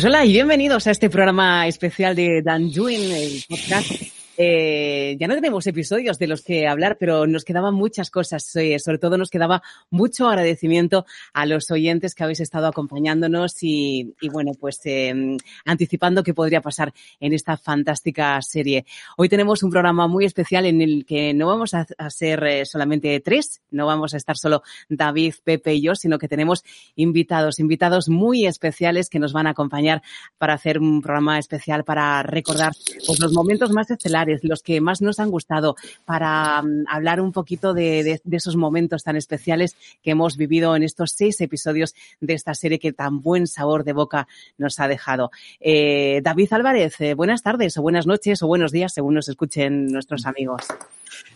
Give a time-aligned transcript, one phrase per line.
[0.00, 4.09] Pues hola y bienvenidos a este programa especial de Dan Juin, el podcast.
[4.42, 8.56] Eh, ya no tenemos episodios de los que hablar, pero nos quedaban muchas cosas.
[8.56, 14.14] eh, sobre todo nos quedaba mucho agradecimiento a los oyentes que habéis estado acompañándonos y,
[14.18, 18.86] y bueno, pues eh, anticipando qué podría pasar en esta fantástica serie.
[19.18, 22.64] Hoy tenemos un programa muy especial en el que no vamos a, a ser eh,
[22.64, 26.64] solamente tres, no vamos a estar solo David, Pepe y yo, sino que tenemos
[26.96, 30.00] invitados, invitados muy especiales que nos van a acompañar
[30.38, 32.72] para hacer un programa especial para recordar
[33.06, 37.32] pues, los momentos más estelares, los que más nos han gustado, para mm, hablar un
[37.32, 41.94] poquito de, de- de esos momentos tan especiales que hemos vivido en estos seis episodios
[42.20, 44.26] de esta serie que tan buen sabor de boca
[44.58, 45.30] nos ha dejado.
[45.60, 49.86] Eh, David Álvarez, eh, buenas tardes o buenas noches o buenos días según nos escuchen
[49.88, 50.66] nuestros amigos.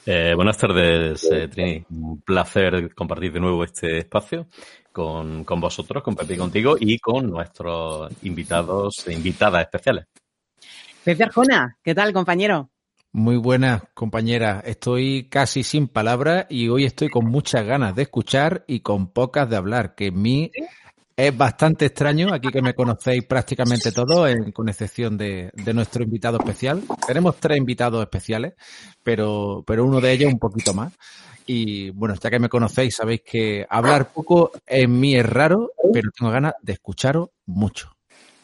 [0.06, 1.84] Eh, buenas tardes, Trini.
[1.91, 4.47] Un placer compartir de nuevo este espacio
[4.93, 10.06] con, con vosotros, con Pepe y contigo y con nuestros invitados e invitadas especiales.
[11.03, 12.71] Pepe Arjona, ¿qué tal compañero?
[13.17, 14.61] Muy buenas, compañera.
[14.67, 19.49] Estoy casi sin palabras y hoy estoy con muchas ganas de escuchar y con pocas
[19.49, 20.51] de hablar, que en mí
[21.17, 26.03] es bastante extraño, aquí que me conocéis prácticamente todos, en- con excepción de, de nuestro
[26.05, 26.83] invitado especial.
[27.07, 28.55] Tenemos tres invitados especiales,
[29.05, 30.93] pero, pero uno de ellos un poquito más.
[31.47, 36.11] Y bueno, ya que me conocéis, sabéis que hablar poco en mí es raro, pero
[36.19, 37.94] tengo ganas de escucharos mucho.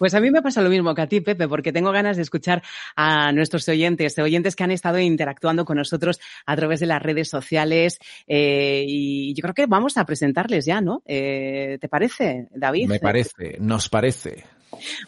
[0.01, 2.23] Pues a mí me pasa lo mismo que a ti, Pepe, porque tengo ganas de
[2.23, 2.63] escuchar
[2.97, 7.29] a nuestros oyentes, oyentes que han estado interactuando con nosotros a través de las redes
[7.29, 7.99] sociales.
[8.27, 11.03] eh, y yo creo que vamos a presentarles ya, ¿no?
[11.05, 12.89] Eh, ¿Te parece, David?
[12.89, 14.43] Me parece, nos parece.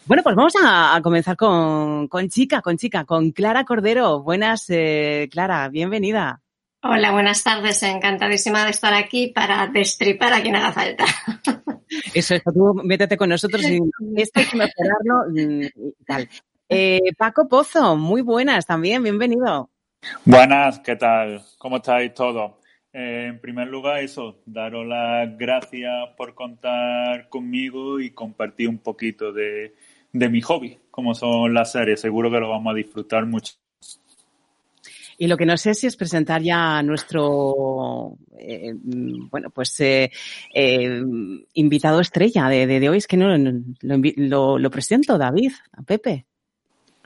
[0.05, 4.21] Bueno, pues vamos a, a comenzar con, con chica, con chica, con Clara Cordero.
[4.21, 6.43] Buenas, eh, Clara, bienvenida.
[6.83, 7.81] Hola, buenas tardes.
[7.81, 11.05] Encantadísima de estar aquí para destripar a quien haga falta.
[12.13, 13.79] Eso, eso, tú métete con nosotros y
[14.15, 16.29] esto hay que mejorarlo mm, y tal.
[16.69, 19.69] Eh, Paco Pozo, muy buenas también, bienvenido.
[20.25, 21.41] Buenas, ¿qué tal?
[21.57, 22.53] ¿Cómo estáis todos?
[22.91, 29.31] Eh, en primer lugar, eso, daros las gracias por contar conmigo y compartir un poquito
[29.31, 29.75] de,
[30.11, 32.01] de mi hobby, como son las series.
[32.01, 33.53] Seguro que lo vamos a disfrutar mucho.
[35.23, 40.11] Y lo que no sé si es presentar ya a nuestro, eh, bueno, pues eh,
[40.53, 41.01] eh,
[41.53, 42.97] invitado estrella de, de, de hoy.
[42.97, 43.35] Es que no, lo,
[43.95, 46.25] invi- lo- lo presento, David, a Pepe.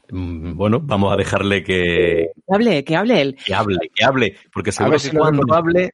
[0.09, 3.37] Mm, Bueno, vamos a dejarle que, Que hable, que hable él.
[3.45, 5.91] que hable, que hable, porque seguro si que lo cuando hable,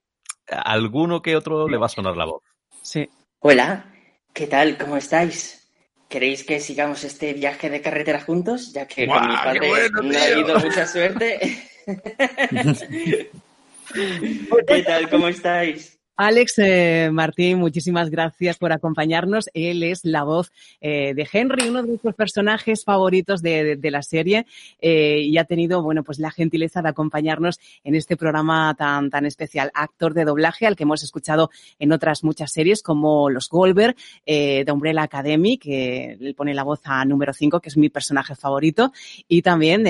[0.50, 2.42] a alguno que otro le va a sonar la voz.
[2.82, 3.06] Sí.
[3.40, 3.94] Hola,
[4.32, 4.78] ¿qué tal?
[4.78, 5.70] ¿Cómo estáis?
[6.08, 8.72] ¿Queréis que sigamos este viaje de carretera juntos?
[8.72, 11.40] Ya que con ¡Guau, mi padre bueno, no ha habido mucha suerte.
[14.68, 15.10] ¿Qué tal?
[15.10, 15.93] ¿Cómo estáis?
[16.16, 19.50] Alex eh, Martín, muchísimas gracias por acompañarnos.
[19.56, 23.92] Él es la voz eh, de Henry, uno de nuestros personajes favoritos de, de- de
[23.92, 24.46] la serie,
[24.80, 29.26] eh, y ha tenido, bueno, pues la gentileza de acompañarnos en este programa tan, tan
[29.26, 29.72] especial.
[29.74, 31.50] Actor de doblaje al que hemos escuchado
[31.80, 33.96] en otras muchas series como Los Goldberg,
[34.26, 38.36] The Umbrella Academy, que le pone la voz a número 5, que es mi personaje
[38.36, 38.92] favorito,
[39.28, 39.84] y también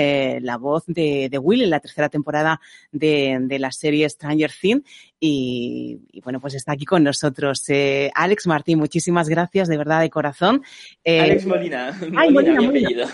[0.45, 2.61] la voz de, de Will en la tercera temporada
[2.93, 4.83] de, de la serie Stranger Things.
[5.25, 7.63] Y, y, bueno, pues está aquí con nosotros.
[7.69, 10.61] Eh, Alex Martín, muchísimas gracias de verdad de corazón.
[11.01, 11.97] Eh, Alex Molina.
[12.17, 13.07] Ay, Molina, mi apellido.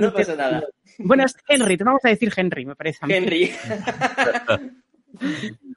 [0.00, 0.64] No pasa nada.
[0.96, 3.00] Bueno, es Henry, te vamos a decir Henry, me parece.
[3.02, 3.12] a mí.
[3.12, 3.52] Henry.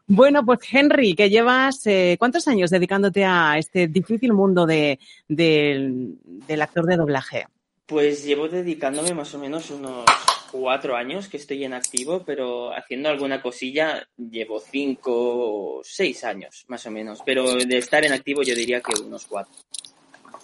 [0.05, 6.61] Bueno, pues Henry, que llevas eh, cuántos años dedicándote a este difícil mundo de, del
[6.61, 7.47] actor de doblaje.
[7.87, 10.05] Pues llevo dedicándome más o menos unos
[10.53, 16.63] cuatro años que estoy en activo, pero haciendo alguna cosilla llevo cinco o seis años,
[16.67, 17.19] más o menos.
[17.25, 19.51] Pero de estar en activo yo diría que unos cuatro.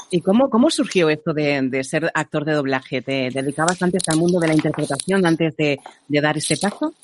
[0.09, 3.03] ¿Y cómo, cómo surgió esto de, de ser actor de doblaje?
[3.03, 5.77] ¿Te dedicabas antes al mundo de la interpretación antes de,
[6.07, 6.95] de dar este paso?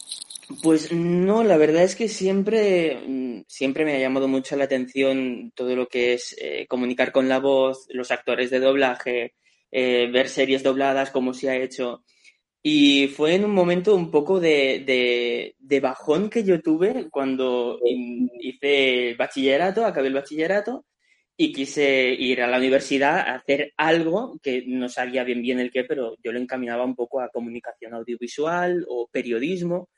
[0.64, 5.52] Pues no, la verdad es que siempre, mm, siempre me ha llamado mucho la atención
[5.56, 9.36] todo lo que es eh, comunicar con la voz, los actores de doblaje,
[9.72, 12.04] eh, ver series dobladas, como se ha hecho.
[12.68, 17.80] Y fue en un momento un poco de, de, bajón que yo tuve cuando
[18.40, 20.84] hice bachillerato, acabé el bachillerato
[21.38, 25.70] y quise ir a la universidad a hacer algo que no sabía bien bien el
[25.70, 29.90] qué, pero yo lo encaminaba un poco a comunicación audiovisual o periodismo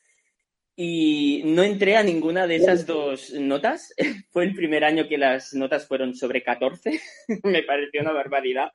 [0.76, 3.94] y no entré a ninguna de esas dos notas.
[4.32, 7.00] Fue el primer año que las notas fueron sobre 14.
[7.44, 8.72] Me pareció una barbaridad.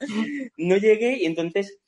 [0.56, 1.78] No llegué y entonces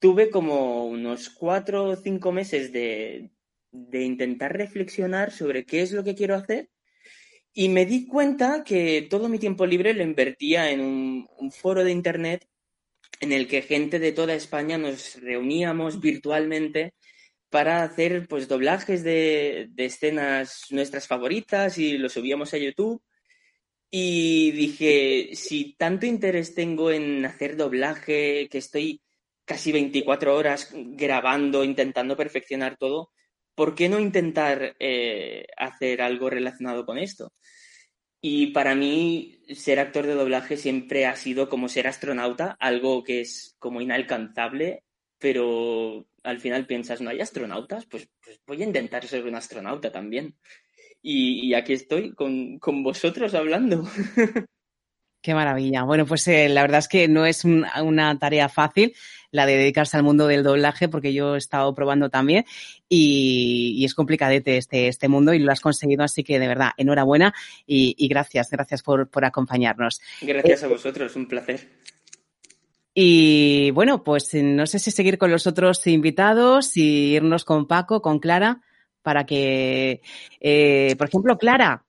[0.00, 3.30] tuve como unos cuatro o cinco meses de,
[3.70, 6.68] de intentar reflexionar sobre qué es lo que quiero hacer
[7.52, 11.90] y me di cuenta que todo mi tiempo libre lo invertía en un, foro de
[11.90, 12.46] internet
[13.20, 16.94] en el que gente de toda España nos reuníamos virtualmente
[17.50, 23.02] para hacer pues doblajes de, de escenas nuestras favoritas y lo subíamos a YouTube.
[23.90, 29.02] Y dije, si tanto interés tengo en hacer doblaje, que estoy
[29.50, 33.10] casi 24 horas grabando, intentando perfeccionar todo,
[33.56, 37.32] ¿por qué no intentar eh, hacer algo relacionado con esto?
[38.20, 43.22] Y para mí, ser actor de doblaje siempre ha sido como ser astronauta, algo que
[43.22, 44.84] es como inalcanzable,
[45.18, 47.86] pero al final piensas, ¿no hay astronautas?
[47.86, 50.36] Pues, pues voy a intentar ser un astronauta también.
[51.02, 53.82] Y, y aquí estoy con, con vosotros hablando.
[55.22, 55.82] Qué maravilla.
[55.82, 58.94] Bueno, pues eh, la verdad es que no es un- una tarea fácil
[59.32, 62.44] la de dedicarse al mundo del doblaje, porque yo he estado probando también
[62.88, 66.70] y, y es complicadete este, este mundo y lo has conseguido, así que de verdad,
[66.76, 67.32] enhorabuena
[67.66, 70.00] y, y gracias, gracias por, por acompañarnos.
[70.20, 71.68] Gracias a vosotros, un placer.
[72.92, 78.02] Y bueno, pues no sé si seguir con los otros invitados y irnos con Paco,
[78.02, 78.62] con Clara,
[79.02, 80.02] para que,
[80.40, 81.84] eh, por ejemplo, Clara,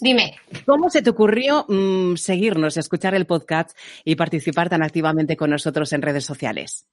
[0.00, 0.36] Dime.
[0.66, 5.92] ¿Cómo se te ocurrió mm, seguirnos, escuchar el podcast y participar tan activamente con nosotros
[5.92, 6.86] en redes sociales?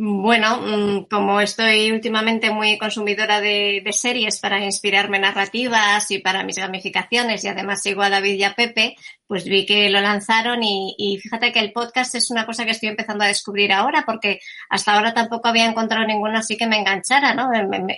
[0.00, 6.44] Bueno, mm, como estoy últimamente muy consumidora de, de series para inspirarme narrativas y para
[6.44, 8.94] mis gamificaciones y además sigo a David y a Pepe,
[9.26, 12.70] pues vi que lo lanzaron y, y fíjate que el podcast es una cosa que
[12.70, 14.38] estoy empezando a descubrir ahora porque
[14.70, 17.48] hasta ahora tampoco había encontrado ninguno así que me enganchara, ¿no?
[17.48, 17.96] Me, me- me-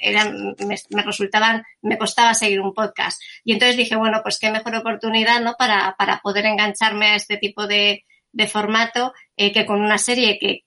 [0.91, 3.21] me resultaban, me costaba seguir un podcast.
[3.45, 5.55] Y entonces dije, bueno, pues qué mejor oportunidad, ¿no?
[5.59, 10.39] Para, para poder engancharme a este tipo de, de formato eh, que con una serie
[10.39, 10.65] que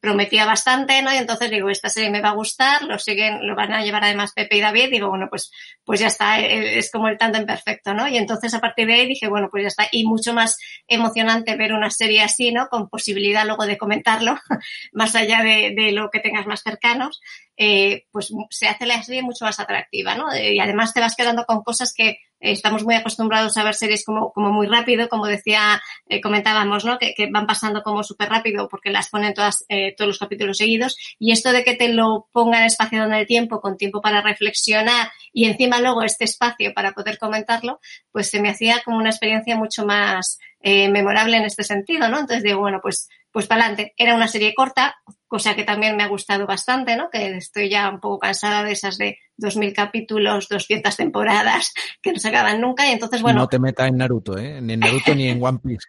[0.00, 1.12] prometía bastante, ¿no?
[1.12, 4.04] Y entonces digo, esta serie me va a gustar, lo siguen, lo van a llevar
[4.04, 5.50] además Pepe y David, digo, bueno, pues,
[5.84, 8.06] pues ya está, eh, es como el tándem perfecto, ¿no?
[8.06, 11.56] Y entonces a partir de ahí dije, bueno, pues ya está, y mucho más emocionante
[11.56, 12.68] ver una serie así, ¿no?
[12.68, 14.36] Con posibilidad luego de comentarlo,
[14.92, 17.20] más allá de, lo que tengas más cercanos,
[17.56, 20.32] eh, pues se hace la serie mucho más atractiva, ¿no?
[20.32, 23.74] Eh, y además te vas quedando con cosas que eh, estamos muy acostumbrados a ver
[23.74, 26.98] series como, como muy rápido, como decía, eh, comentábamos, ¿no?
[26.98, 30.58] Que, que van pasando como súper rápido porque las ponen todas, eh, todos los capítulos
[30.58, 30.96] seguidos.
[31.18, 35.10] Y esto de que te lo pongan espaciado en el tiempo, con tiempo para reflexionar
[35.32, 37.80] y encima luego este espacio para poder comentarlo,
[38.12, 42.18] pues se me hacía como una experiencia mucho más eh, memorable en este sentido, ¿no?
[42.18, 43.94] Entonces digo, bueno, pues, pues para adelante.
[43.96, 44.96] Era una serie corta,
[45.28, 47.10] cosa que también me ha gustado bastante, ¿no?
[47.10, 52.18] Que estoy ya un poco cansada de esas de 2.000 capítulos, 200 temporadas que no
[52.18, 54.60] se acaban nunca y entonces, bueno, No te metas en Naruto, ¿eh?
[54.60, 55.86] Ni en Naruto ni en One Piece.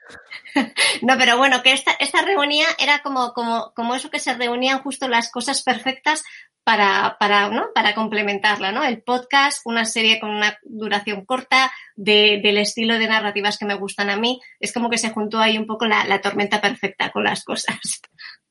[1.03, 4.79] No, pero bueno, que esta, esta reunía era como, como, como eso que se reunían
[4.79, 6.23] justo las cosas perfectas
[6.63, 7.67] para, para, ¿no?
[7.73, 8.83] para complementarla, ¿no?
[8.83, 13.75] El podcast, una serie con una duración corta, de, del estilo de narrativas que me
[13.75, 17.11] gustan a mí, es como que se juntó ahí un poco la, la tormenta perfecta
[17.11, 17.77] con las cosas.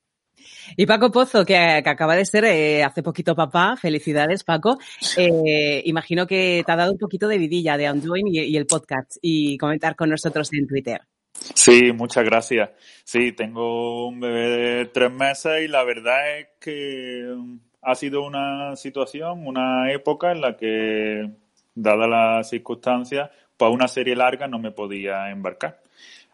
[0.76, 4.78] Y Paco Pozo, que, que acaba de ser eh, hace poquito papá, felicidades Paco,
[5.16, 8.66] eh, imagino que te ha dado un poquito de vidilla de Undoing y, y el
[8.66, 11.00] podcast y comentar con nosotros en Twitter.
[11.32, 12.70] Sí, muchas gracias.
[13.04, 17.36] Sí, tengo un bebé de tres meses y la verdad es que
[17.82, 21.30] ha sido una situación, una época en la que,
[21.76, 25.80] dadas las circunstancias, pues una serie larga no me podía embarcar.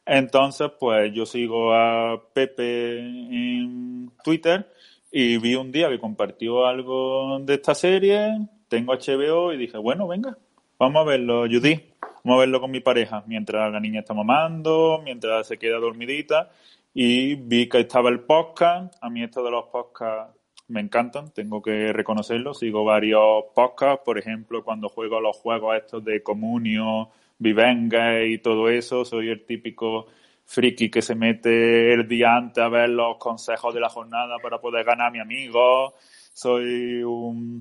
[0.06, 4.68] Entonces, pues yo sigo a Pepe en Twitter
[5.10, 10.08] y vi un día que compartió algo de esta serie, tengo HBO y dije, bueno,
[10.08, 10.36] venga,
[10.78, 11.80] vamos a verlo, Judy,
[12.24, 16.50] vamos a verlo con mi pareja, mientras la niña está mamando, mientras se queda dormidita
[16.94, 20.36] y vi que estaba el podcast, a mí esto de los podcasts
[20.68, 22.54] me encantan, tengo que reconocerlo.
[22.54, 27.10] Sigo varios podcasts, por ejemplo, cuando juego los juegos estos de Comunio,
[27.42, 30.06] Vivenga y todo eso, soy el típico
[30.44, 34.60] friki que se mete el día antes a ver los consejos de la jornada para
[34.60, 35.94] poder ganar a mi amigo.
[36.32, 37.60] Soy un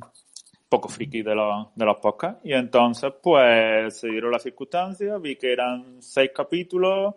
[0.70, 2.42] poco friki de los, de los podcasts.
[2.46, 7.16] Y entonces, pues, se dieron las circunstancias, vi que eran seis capítulos,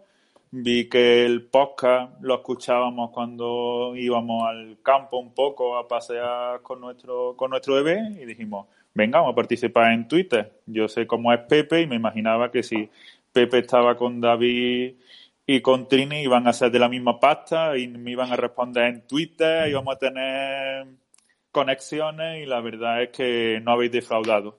[0.51, 6.81] vi que el podcast lo escuchábamos cuando íbamos al campo un poco a pasear con
[6.81, 10.61] nuestro, con nuestro bebé y dijimos, venga, vamos a participar en Twitter.
[10.67, 12.89] Yo sé cómo es Pepe y me imaginaba que si
[13.33, 14.95] Pepe estaba con David
[15.47, 18.85] y con Trini iban a ser de la misma pasta y me iban a responder
[18.85, 20.87] en Twitter, íbamos a tener
[21.51, 24.59] conexiones y la verdad es que no habéis defraudado.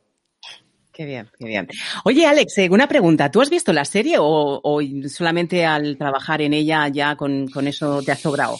[0.95, 1.67] Qué bien, qué bien.
[2.05, 3.29] Oye, Alex, eh, una pregunta.
[3.29, 4.61] ¿Tú has visto la serie o,
[5.09, 8.57] solamente al trabajar en ella ya con, eso te has sobrado?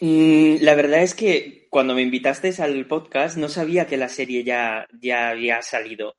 [0.00, 4.44] Mm, la verdad es que cuando me invitaste al podcast no sabía que la serie
[4.44, 6.16] ya, ya había salido.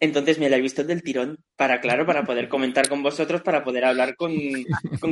[0.00, 3.64] Entonces me la he visto del tirón para, claro, para poder comentar con vosotros, para
[3.64, 4.32] poder hablar con,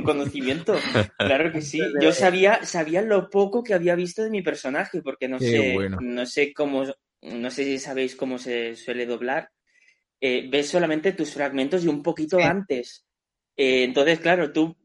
[0.05, 0.79] conocimiento.
[1.19, 1.81] Claro que sí.
[2.01, 6.27] Yo sabía, sabía lo poco que había visto de mi personaje, porque no sé, no
[6.27, 6.85] sé cómo,
[7.23, 9.51] no sé si sabéis cómo se suele doblar.
[10.21, 13.06] Eh, ves solamente tus fragmentos y un poquito antes.
[13.57, 14.77] Eh, entonces, claro, tú,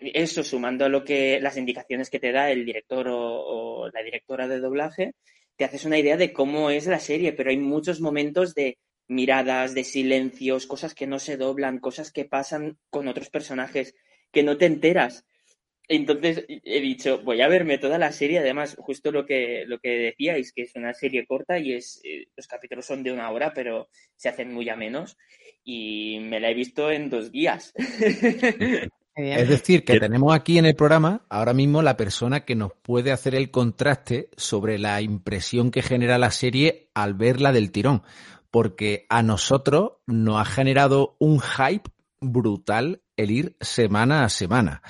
[0.00, 4.46] eso sumando a lo que, las indicaciones que te da el director o la directora
[4.46, 5.14] de doblaje,
[5.60, 9.74] te haces una idea de cómo es la serie, pero hay muchos momentos de miradas,
[9.74, 13.94] de silencios, cosas que no se doblan, cosas que pasan con otros personajes
[14.32, 15.26] que no te enteras.
[15.92, 19.90] Entonces he dicho, voy a verme toda la serie, además, justo lo que, lo que
[19.90, 23.52] decíais, que es una serie corta y es, eh, los capítulos son de una hora,
[23.52, 25.16] pero se hacen muy a menos.
[25.64, 27.74] Y me la he visto en dos días.
[29.16, 33.10] Es decir, que tenemos aquí en el programa ahora mismo la persona que nos puede
[33.10, 38.02] hacer el contraste sobre la impresión que genera la serie al verla del tirón
[38.50, 44.82] porque a nosotros nos ha generado un hype brutal el ir semana a semana.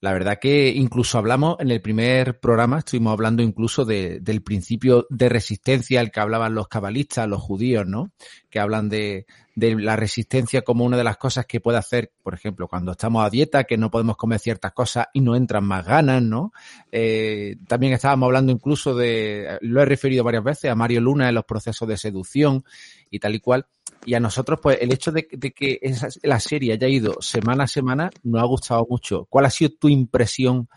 [0.00, 5.28] La verdad que incluso hablamos en el primer programa, estuvimos hablando incluso del principio de
[5.28, 8.12] resistencia al que hablaban los cabalistas, los judíos, ¿no?
[8.48, 9.26] Que hablan de,
[9.58, 13.26] de la resistencia como una de las cosas que puede hacer, por ejemplo, cuando estamos
[13.26, 16.52] a dieta, que no podemos comer ciertas cosas y no entran más ganas, ¿no?
[16.92, 21.34] Eh, también estábamos hablando incluso de, lo he referido varias veces, a Mario Luna en
[21.34, 22.62] los procesos de seducción
[23.10, 23.66] y tal y cual.
[24.04, 25.80] Y a nosotros, pues, el hecho de, que
[26.22, 29.26] la serie haya ido semana a semana nos ha gustado mucho.
[29.28, 30.68] ¿Cuál ha sido tu impresión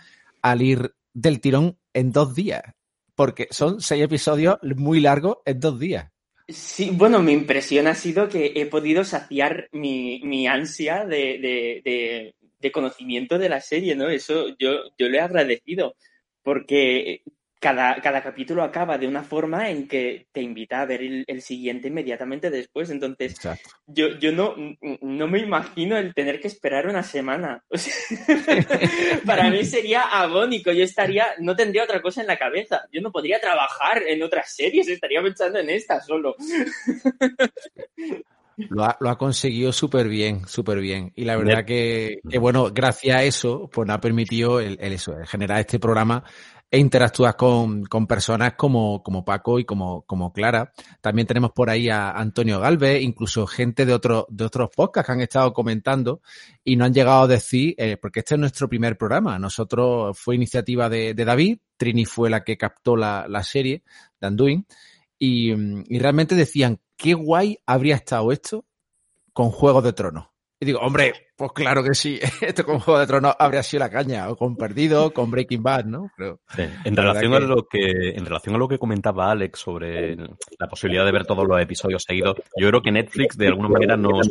[0.41, 2.61] al ir del tirón en dos días?
[3.15, 6.11] Porque son seis episodios muy largos en dos días.
[6.47, 12.33] Sí, bueno, mi impresión ha sido que he podido saciar mi, ansia de,
[12.73, 14.09] conocimiento de la serie, ¿no?
[14.09, 15.95] Eso yo, yo le he agradecido,
[16.43, 17.23] porque
[17.61, 21.89] cada, cada capítulo acaba de una forma en que te invita a ver el, siguiente
[21.89, 22.89] inmediatamente después.
[22.89, 23.39] Entonces,
[23.85, 24.55] yo, yo no,
[25.01, 27.63] no me imagino el tener que esperar una semana.
[29.27, 30.71] para mí sería agónico.
[30.71, 32.81] Yo estaría, no tendría otra cosa en la cabeza.
[32.91, 36.35] Yo no podría trabajar en otras series, estaría pensando en esta solo.
[38.57, 41.13] Lo ha, lo ha, conseguido súper bien, súper bien.
[41.15, 44.93] Y la verdad que, que, bueno, gracias a eso, pues nos ha permitido el, el
[44.93, 46.23] eso, generar este programa
[46.73, 50.71] e interactúas con, con personas como, como Paco y como, como Clara.
[51.01, 55.11] También tenemos por ahí a Antonio Galvez, incluso gente de, otro, de otros podcasts que
[55.11, 56.21] han estado comentando
[56.63, 59.37] y no han llegado a decir, eh, porque este es nuestro primer programa.
[59.37, 63.83] Nosotros fue iniciativa de, de David, Trini fue la que captó la, la serie
[64.21, 64.65] de Anduin
[65.19, 68.65] y, y realmente decían, qué guay habría estado esto
[69.33, 70.30] con Juegos de Tronos.
[70.61, 72.19] Y digo, hombre, pues claro que sí.
[72.41, 75.85] Esto con Juego de Tronos habría sido la caña, o con Perdido, con Breaking Bad,
[75.85, 76.11] ¿no?
[76.85, 81.03] En relación a lo que, en relación a lo que comentaba Alex sobre la posibilidad
[81.03, 84.29] de ver todos los episodios seguidos, yo creo que Netflix de alguna manera nos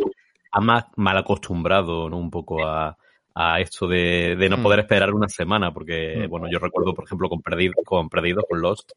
[0.52, 2.18] ha mal acostumbrado ¿no?
[2.18, 2.96] un poco a,
[3.34, 4.62] a esto de, de, no mm.
[4.62, 6.30] poder esperar una semana, porque, mm.
[6.30, 8.92] bueno, yo recuerdo, por ejemplo, con Perdido, con Perdido, con Lost,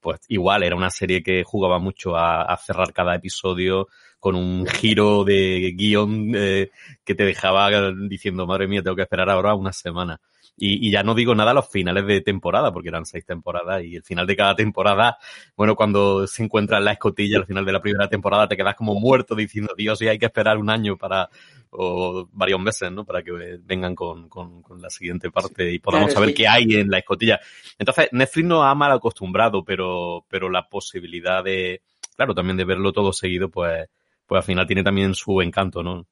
[0.00, 3.88] pues igual era una serie que jugaba mucho a, cerrar cada episodio
[4.18, 6.70] con un giro de guion eh,
[7.04, 7.70] que te dejaba
[8.08, 10.20] diciendo, madre mía, tengo que esperar ahora una semana.
[10.60, 13.96] Y, ya no digo nada a los finales de temporada, porque eran seis temporadas y
[13.96, 15.18] el final de cada temporada,
[15.56, 18.74] bueno, cuando se encuentra en la escotilla al final de la primera temporada, te quedas
[18.74, 21.28] como muerto diciendo, Dios, y hay que esperar un año para,
[21.70, 23.04] o varios meses, ¿no?
[23.04, 23.30] Para que
[23.62, 27.40] vengan con, con, la siguiente parte y podamos saber qué hay en la escotilla.
[27.78, 31.82] Entonces, Netflix nos ha mal acostumbrado, pero, pero la posibilidad de,
[32.16, 33.88] claro, también de verlo todo seguido, pues,
[34.26, 36.06] pues al final tiene también su encanto, ¿no?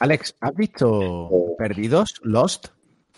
[0.00, 2.68] Alex, ¿has visto Perdidos, Lost?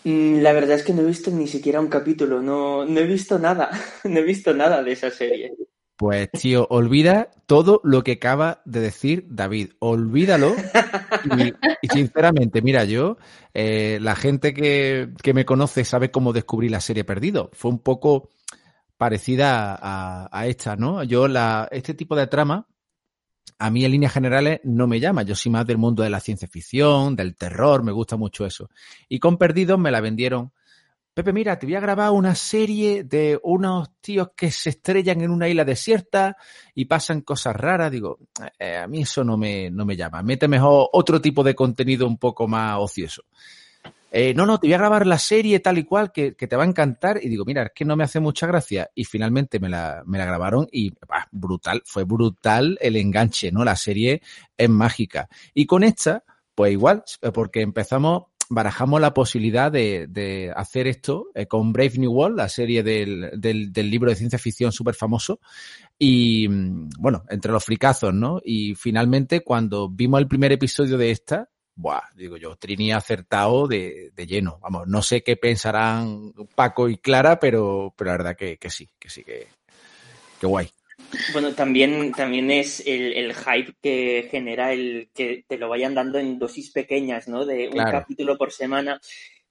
[0.03, 3.07] Mm, La verdad es que no he visto ni siquiera un capítulo, no, no he
[3.07, 3.69] visto nada,
[4.03, 5.53] no he visto nada de esa serie.
[5.95, 9.71] Pues, tío, olvida todo lo que acaba de decir David.
[9.79, 10.55] Olvídalo.
[11.37, 13.17] Y, y sinceramente, mira, yo,
[13.53, 17.49] eh, la gente que, que me conoce sabe cómo descubrí la serie Perdido.
[17.53, 18.29] Fue un poco
[18.97, 21.03] parecida a, a esta, ¿no?
[21.03, 22.67] Yo, la, este tipo de trama,
[23.63, 25.23] a mí en líneas generales no me llama.
[25.23, 28.69] Yo soy más del mundo de la ciencia ficción, del terror, me gusta mucho eso.
[29.07, 30.51] Y con Perdidos me la vendieron.
[31.13, 35.31] Pepe, mira, te voy a grabar una serie de unos tíos que se estrellan en
[35.31, 36.35] una isla desierta
[36.75, 37.89] y pasan cosas raras.
[37.89, 38.19] Digo,
[38.59, 40.21] eh, a mí eso no me, no me llama.
[40.23, 43.23] Mete mejor otro tipo de contenido un poco más ocioso.
[44.15, 46.63] Eh, no, no, te voy a grabar la serie tal y cual que, te va
[46.63, 47.19] a encantar.
[47.23, 48.91] Y digo, mira, es que no me hace mucha gracia.
[48.93, 53.65] Y finalmente me la, me la grabaron y bah, brutal, fue brutal el enganche, ¿no?
[53.65, 54.21] La serie
[54.55, 55.27] es mágica.
[55.55, 57.03] Y con esta, pues igual,
[57.33, 62.49] porque empezamos barajamos la posibilidad de, de hacer esto eh, con Brave New World, la
[62.49, 65.39] serie del, del, del libro de ciencia ficción súper famoso.
[65.97, 66.47] Y
[66.99, 68.39] bueno, entre los fricazos, ¿no?
[68.43, 73.67] Y finalmente, cuando vimos el primer episodio de esta, Buah, digo yo, Trini ha acertado
[73.67, 74.59] de, de, lleno.
[74.61, 78.89] Vamos, no sé qué pensarán Paco y Clara, pero, pero la verdad que, que sí,
[78.99, 79.47] que sí, que,
[80.39, 80.69] que guay.
[81.31, 86.19] Bueno, también, también es el, el, hype que genera el que te lo vayan dando
[86.19, 87.45] en dosis pequeñas, ¿no?
[87.45, 87.91] De un claro.
[87.91, 89.01] capítulo por semana.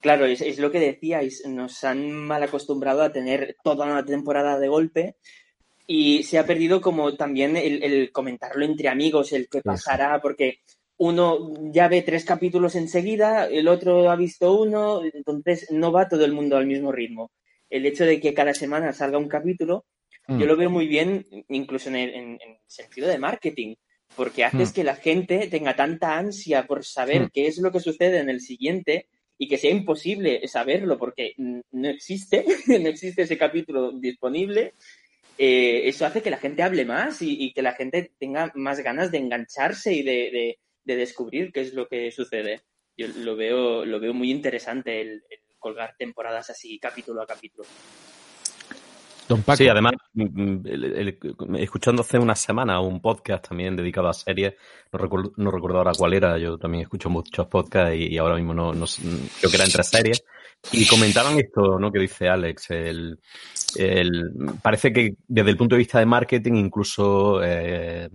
[0.00, 4.58] Claro, es, es, lo que decíais, nos han mal acostumbrado a tener toda una temporada
[4.58, 5.16] de golpe
[5.86, 10.60] y se ha perdido como también el, el comentarlo entre amigos, el que pasará, porque
[10.98, 16.24] uno ya ve tres capítulos enseguida, el otro ha visto uno, entonces no va todo
[16.24, 17.32] el mundo al mismo ritmo.
[17.70, 19.84] El hecho de que cada semana salga un capítulo
[20.26, 20.38] Mm.
[20.38, 23.74] Yo lo veo muy bien, incluso en el, en, en sentido de marketing,
[24.16, 24.74] porque haces mm.
[24.74, 27.30] que la gente tenga tanta ansia por saber mm.
[27.32, 31.88] qué es lo que sucede en el siguiente y que sea imposible saberlo porque no
[31.88, 34.74] existe, no existe ese capítulo disponible.
[35.38, 38.80] Eh, eso hace que la gente hable más y, y, que la gente tenga más
[38.80, 42.62] ganas de engancharse y de, de, de, descubrir qué es lo que sucede.
[42.96, 47.66] Yo lo veo, lo veo muy interesante el, el colgar temporadas así, capítulo a capítulo.
[49.56, 51.18] Sí, además, mm, mm, el, el,
[51.58, 54.54] escuchando hace una semana un podcast también dedicado a series,
[54.92, 58.36] no recuerdo, no recuerdo ahora cuál era, yo también escucho muchos podcasts y, y ahora
[58.36, 60.24] mismo no, no, creo que era entre series,
[60.72, 61.90] y comentaban esto, ¿no?
[61.90, 63.18] Que dice Alex, el,
[63.76, 68.08] el, parece que desde el punto de vista de marketing, incluso eh,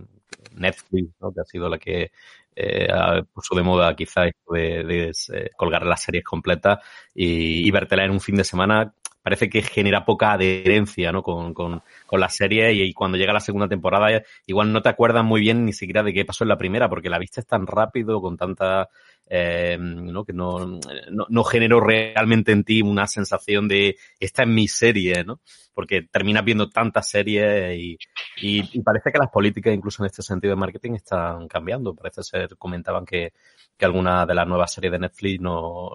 [0.54, 1.32] Netflix, ¿no?
[1.32, 2.10] Que ha sido la que
[2.58, 6.78] eh, puso de moda quizá esto de, de, colgar las series completas
[7.14, 8.92] y, y vértela en un fin de semana
[9.22, 11.22] parece que genera poca adherencia ¿no?
[11.22, 14.88] con, con, con la serie y, y, cuando llega la segunda temporada igual no te
[14.88, 17.66] acuerdas muy bien ni siquiera de qué pasó en la primera porque la viste tan
[17.66, 18.88] rápido, con tanta...
[19.30, 20.24] Eh, ¿no?
[20.24, 20.66] que no,
[21.10, 25.40] no, no, generó realmente en ti una sensación de esta es mi serie, ¿no?
[25.74, 27.98] Porque terminas viendo tantas series y,
[28.40, 31.94] y, parece que las políticas, incluso en este sentido de marketing, están cambiando.
[31.94, 33.34] Parece ser, comentaban que,
[33.76, 35.90] que alguna de las nuevas series de Netflix no,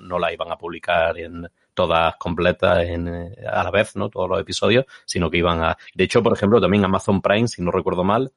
[0.00, 4.08] no, iban a publicar en, todas completas en, eh, a la vez, ¿no?
[4.08, 5.78] Todos los episodios, sino que iban a...
[5.94, 8.32] De hecho, por ejemplo, también Amazon Prime, si no recuerdo mal,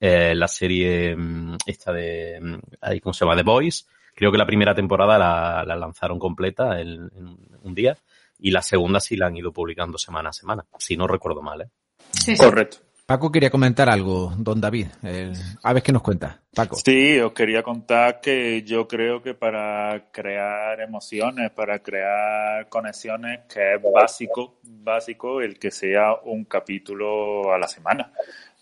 [0.00, 2.38] eh, la serie mm, esta de...
[2.40, 3.36] Mm, ahí, ¿Cómo se llama?
[3.36, 3.86] The Boys.
[4.14, 7.96] Creo que la primera temporada la, la lanzaron completa en, en, un día
[8.38, 11.62] y la segunda sí la han ido publicando semana a semana, si no recuerdo mal,
[11.62, 11.70] ¿eh?
[12.12, 12.42] Sí, sí.
[12.42, 12.78] Correcto.
[13.06, 14.88] Paco quería comentar algo, don David.
[15.04, 15.32] Eh,
[15.62, 16.74] a ver qué nos cuenta, Paco.
[16.74, 23.74] Sí, os quería contar que yo creo que para crear emociones, para crear conexiones, que
[23.74, 28.12] es básico, básico el que sea un capítulo a la semana.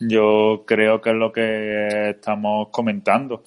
[0.09, 3.45] Yo creo que es lo que estamos comentando.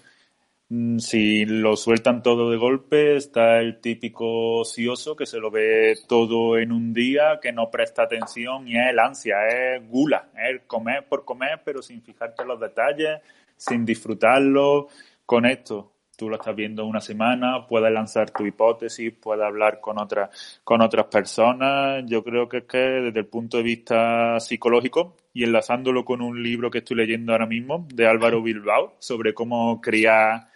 [0.70, 5.96] Mm, si lo sueltan todo de golpe, está el típico ocioso que se lo ve
[6.08, 10.62] todo en un día, que no presta atención y es el ansia, es gula, es
[10.68, 13.22] comer por comer, pero sin fijarte en los detalles,
[13.56, 14.88] sin disfrutarlo.
[15.26, 20.00] Con esto, tú lo estás viendo una semana, puedes lanzar tu hipótesis, puedes hablar con
[20.00, 22.04] otras, con otras personas.
[22.08, 26.42] Yo creo que es que desde el punto de vista psicológico y enlazándolo con un
[26.42, 30.50] libro que estoy leyendo ahora mismo de Álvaro Bilbao sobre cómo criar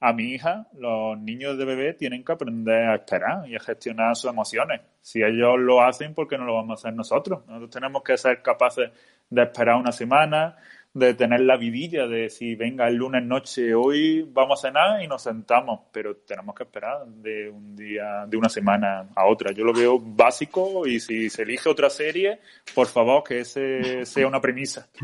[0.00, 4.14] a mi hija, los niños de bebé tienen que aprender a esperar y a gestionar
[4.14, 4.82] sus emociones.
[5.00, 7.40] Si ellos lo hacen, ¿por qué no lo vamos a hacer nosotros?
[7.46, 8.90] Nosotros tenemos que ser capaces
[9.28, 10.56] de esperar una semana,
[10.98, 15.08] de tener la vidilla, de decir, venga, el lunes noche, hoy vamos a cenar y
[15.08, 19.52] nos sentamos, pero tenemos que esperar de un día, de una semana a otra.
[19.52, 22.40] Yo lo veo básico y si se elige otra serie,
[22.74, 24.88] por favor, que ese sea una premisa.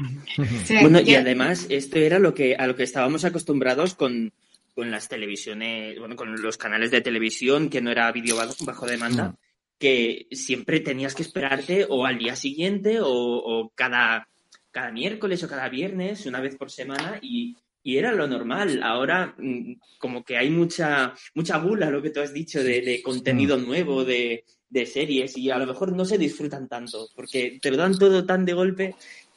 [0.64, 0.76] Sí.
[0.80, 4.32] Bueno, y además, esto era lo que, a lo que estábamos acostumbrados con,
[4.74, 9.36] con las televisiones, bueno, con los canales de televisión, que no era vídeo bajo demanda,
[9.78, 14.28] que siempre tenías que esperarte o al día siguiente o, cada,
[14.74, 17.56] cada miércoles o cada viernes, una vez por semana, y,
[17.86, 18.82] era lo normal.
[18.82, 23.58] Ahora, mm, como que hay mucha, mucha bula, lo que tú has dicho, de, contenido
[23.58, 23.64] mm.
[23.64, 27.76] nuevo, de, de series, y a lo mejor no se disfrutan tanto, porque te lo
[27.76, 28.94] dan todo tan de golpe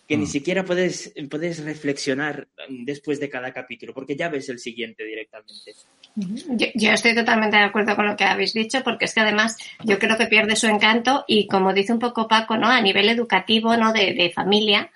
[0.07, 0.27] que ni mm.
[0.27, 5.73] siquiera puedes, puedes reflexionar después de cada capítulo, porque ya ves el siguiente directamente.
[6.15, 9.99] Yo, estoy totalmente de acuerdo con lo que habéis dicho, porque es que además yo
[9.99, 12.67] creo que pierde su encanto y como dice un poco Paco, ¿no?
[12.67, 13.91] A nivel educativo, ¿no?
[13.93, 14.89] De, de familia,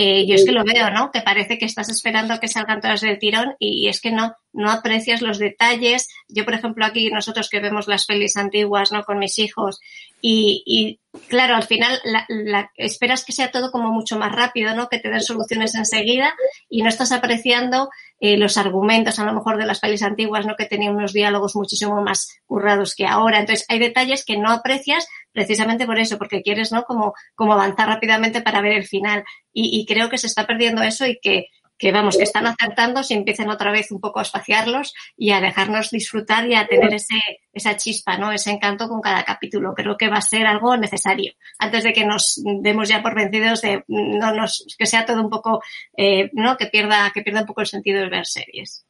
[0.00, 1.10] eh, yo es que lo veo, ¿no?
[1.10, 4.70] Que parece que estás esperando que salgan todas del tirón y es que no, no
[4.70, 6.08] aprecias los detalles.
[6.28, 9.02] Yo, por ejemplo, aquí nosotros que vemos las pelis antiguas, ¿no?
[9.02, 9.80] Con mis hijos
[10.22, 14.88] y, y claro, al final la, esperas que sea todo como mucho más rápido, ¿no?
[14.88, 16.32] Que te den soluciones enseguida
[16.68, 17.88] y no estás apreciando
[18.20, 20.54] eh, los argumentos, a lo mejor de las pelis antiguas, ¿no?
[20.54, 23.40] Que tenían unos diálogos muchísimo más currados que ahora.
[23.40, 25.08] Entonces, hay detalles que no aprecias
[25.38, 26.82] precisamente por eso, porque quieres, ¿no?
[26.82, 29.22] Como, como avanzar rápidamente para ver el final.
[29.52, 31.46] Y, y creo que se está perdiendo eso y que
[31.78, 35.40] que vamos, que están acertando si empiezan otra vez un poco a espaciarlos y a
[35.40, 37.20] dejarnos disfrutar y a tener ese,
[37.52, 38.32] esa chispa, ¿no?
[38.32, 39.74] Ese encanto con cada capítulo.
[39.74, 41.32] Creo que va a ser algo necesario.
[41.58, 45.30] Antes de que nos demos ya por vencidos de no nos, que sea todo un
[45.30, 45.62] poco,
[45.96, 46.56] eh, ¿no?
[46.56, 48.87] Que pierda, que pierda un poco el sentido de ver series.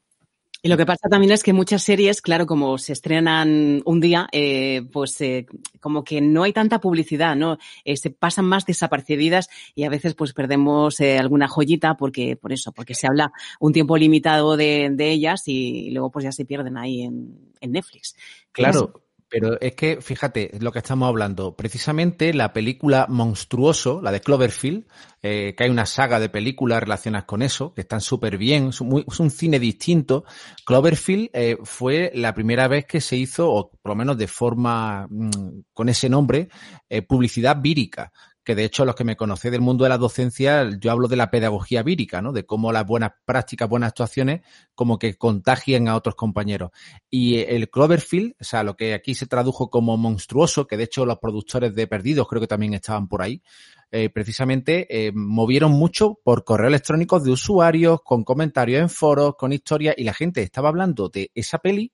[0.60, 4.28] Y lo que pasa también es que muchas series, claro, como se estrenan un día,
[4.32, 5.46] eh, pues eh,
[5.80, 7.58] como que no hay tanta publicidad, ¿no?
[7.84, 12.52] Eh, se pasan más desapercibidas y a veces pues perdemos eh, alguna joyita porque, por
[12.52, 16.44] eso, porque se habla un tiempo limitado de, de ellas y luego pues ya se
[16.44, 18.16] pierden ahí en, en Netflix.
[18.50, 19.02] Claro.
[19.30, 21.54] Pero es que, fíjate, lo que estamos hablando.
[21.54, 24.86] Precisamente la película Monstruoso, la de Cloverfield,
[25.22, 28.80] eh, que hay una saga de películas relacionadas con eso, que están súper bien, es,
[28.80, 30.24] un cine distinto.
[30.64, 35.06] Cloverfield eh, fue la primera vez que se hizo, o por lo menos de forma
[35.10, 36.48] mm, con ese nombre,
[36.88, 38.12] eh, publicidad vírica
[38.48, 41.16] que de hecho los que me conocéis del mundo de la docencia, yo hablo de
[41.16, 42.32] la pedagogía vírica, ¿no?
[42.32, 44.40] De cómo las buenas prácticas, buenas actuaciones,
[44.74, 46.70] como que contagian a otros compañeros.
[47.10, 51.04] Y el Cloverfield, o sea, lo que aquí se tradujo como monstruoso, que de hecho
[51.04, 53.42] los productores de Perdidos creo que también estaban por ahí,
[53.90, 59.52] eh, precisamente eh, movieron mucho por correo electrónico de usuarios, con comentarios en foros, con
[59.52, 61.92] historias, y la gente estaba hablando de esa peli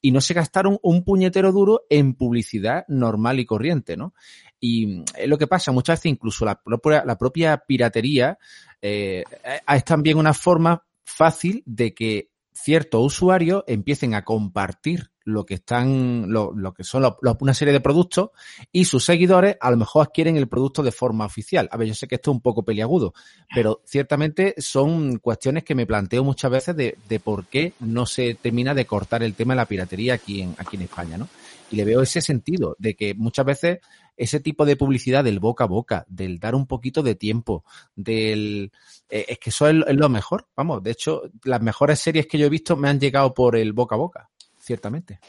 [0.00, 4.14] y no se gastaron un puñetero duro en publicidad normal y corriente, ¿no?
[4.60, 8.38] Y es lo que pasa, muchas veces incluso la propia, la propia piratería
[8.80, 9.22] eh,
[9.68, 16.30] es también una forma fácil de que ciertos usuarios empiecen a compartir lo que están,
[16.32, 17.04] lo, lo que son
[17.40, 18.30] una serie de productos
[18.72, 21.68] y sus seguidores a lo mejor adquieren el producto de forma oficial.
[21.72, 23.12] A ver, yo sé que esto es un poco peliagudo,
[23.52, 28.34] pero ciertamente son cuestiones que me planteo muchas veces de, de por qué no se
[28.34, 31.28] termina de cortar el tema de la piratería aquí en, aquí en España, ¿no?
[31.72, 33.78] Y le veo ese sentido de que muchas veces
[34.16, 38.72] ese tipo de publicidad del boca a boca, del dar un poquito de tiempo, del...
[39.08, 42.46] Eh, es que eso es, lo mejor, vamos, de hecho, las mejores series que yo
[42.46, 45.20] he visto me han llegado por el boca a boca, ciertamente.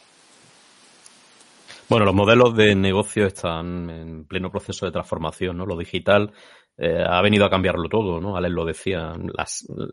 [1.89, 5.65] Bueno, los modelos de negocio están en pleno proceso de transformación, ¿no?
[5.65, 6.33] Lo digital
[6.77, 8.37] eh, ha venido a cambiarlo todo, ¿no?
[8.37, 9.13] Alex lo decía,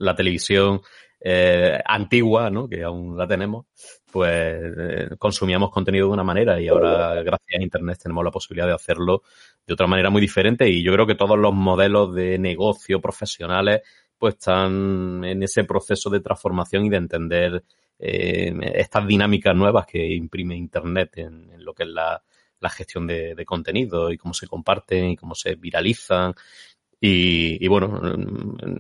[0.01, 0.83] la televisión
[1.27, 2.69] eh, antigua, ¿no?
[2.69, 3.65] Que aún la tenemos,
[4.13, 8.67] pues eh, consumíamos contenido de una manera y ahora gracias a Internet tenemos la posibilidad
[8.67, 9.23] de hacerlo
[9.67, 13.81] de otra manera muy diferente y yo creo que todos los modelos de negocio profesionales
[14.19, 17.65] pues están en ese proceso de transformación y de entender
[17.99, 22.23] eh, estas dinámicas nuevas que imprime Internet en, lo que es la,
[22.69, 26.35] gestión de, de, contenido y cómo se comparten y cómo se viralizan
[27.01, 28.01] y, bueno,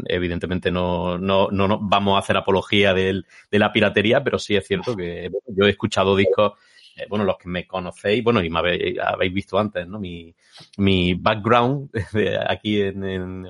[0.06, 4.96] evidentemente no, no, no, vamos a hacer apología de la piratería, pero sí es cierto
[4.96, 6.52] que yo he escuchado discos,
[6.96, 9.98] eh, bueno, los que me conocéis, bueno, y me habéis, visto antes, ¿no?
[9.98, 10.34] Mi,
[10.78, 11.90] mi background
[12.48, 13.42] aquí en,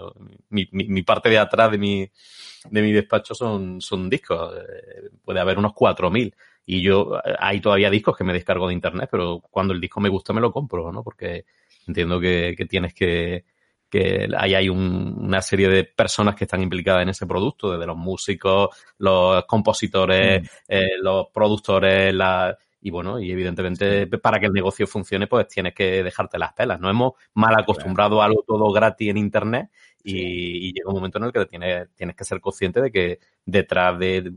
[0.49, 2.11] mi, mi, parte de atrás de mi,
[2.71, 4.55] de mi despacho son, son discos.
[4.57, 6.35] Eh, puede haber unos 4.000.
[6.67, 10.09] Y yo, hay todavía discos que me descargo de internet, pero cuando el disco me
[10.09, 11.05] gusta me lo compro, ¿no?
[11.05, 11.45] Porque
[11.87, 13.45] entiendo que tienes que,
[13.95, 17.97] que ahí hay una serie de personas que están implicadas en ese producto, desde los
[17.97, 20.47] músicos, los compositores, mm.
[20.67, 25.75] eh, los productores, la, y bueno, y evidentemente para que el negocio funcione, pues tienes
[25.75, 26.81] que dejarte las pelas.
[26.81, 29.71] Nos hemos mal acostumbrado a algo todo gratis en Internet
[30.03, 33.97] y, llega un momento en el que tienes, tienes que ser consciente de que detrás
[33.97, 34.33] de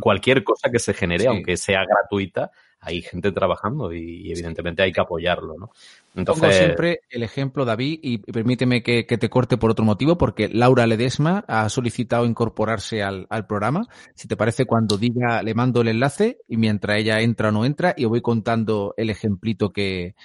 [0.00, 2.52] cualquier cosa que se genere, aunque sea gratuita,
[2.84, 5.70] hay gente trabajando y, evidentemente hay que apoyarlo, ¿no?
[6.16, 6.42] Entonces...
[6.42, 10.86] Pongo siempre el ejemplo, David, y permíteme que, te corte por otro motivo, porque Laura
[10.86, 13.86] Ledesma ha solicitado incorporarse al, programa.
[14.14, 17.64] Si te parece, cuando diga, le mando el enlace y mientras ella entra o no
[17.64, 20.16] entra, y os voy contando el ejemplito que,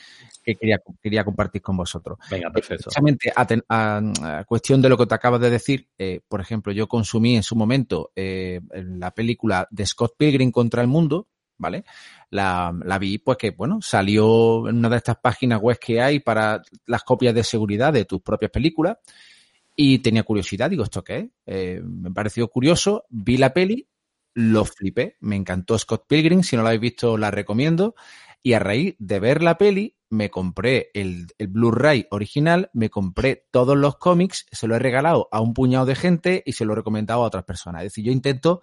[0.43, 2.17] quería, quería compartir con vosotros.
[2.31, 2.85] Venga, perfecto.
[2.85, 7.35] Precisamente a, cuestión de lo que te acabas de decir, eh, por ejemplo, yo consumí
[7.35, 11.85] en su momento eh, la película de Scott Pilgrim contra el mundo, ¿vale?
[12.29, 16.61] La, vi, pues que, bueno, salió en una de estas páginas web que hay para
[16.85, 18.97] las copias de seguridad de tus propias películas
[19.75, 21.25] y tenía curiosidad, digo, ¿esto qué es?
[21.45, 23.87] Eh, me pareció curioso, vi la peli,
[24.33, 27.95] lo flipé, me encantó Scott Pilgrim, si no la habéis visto la recomiendo
[28.43, 33.45] y a raíz de ver la peli me compré el, el Blu-ray original, me compré
[33.51, 36.73] todos los cómics, se lo he regalado a un puñado de gente y se lo
[36.73, 37.81] he recomendado a otras personas.
[37.81, 38.61] Es decir, yo intento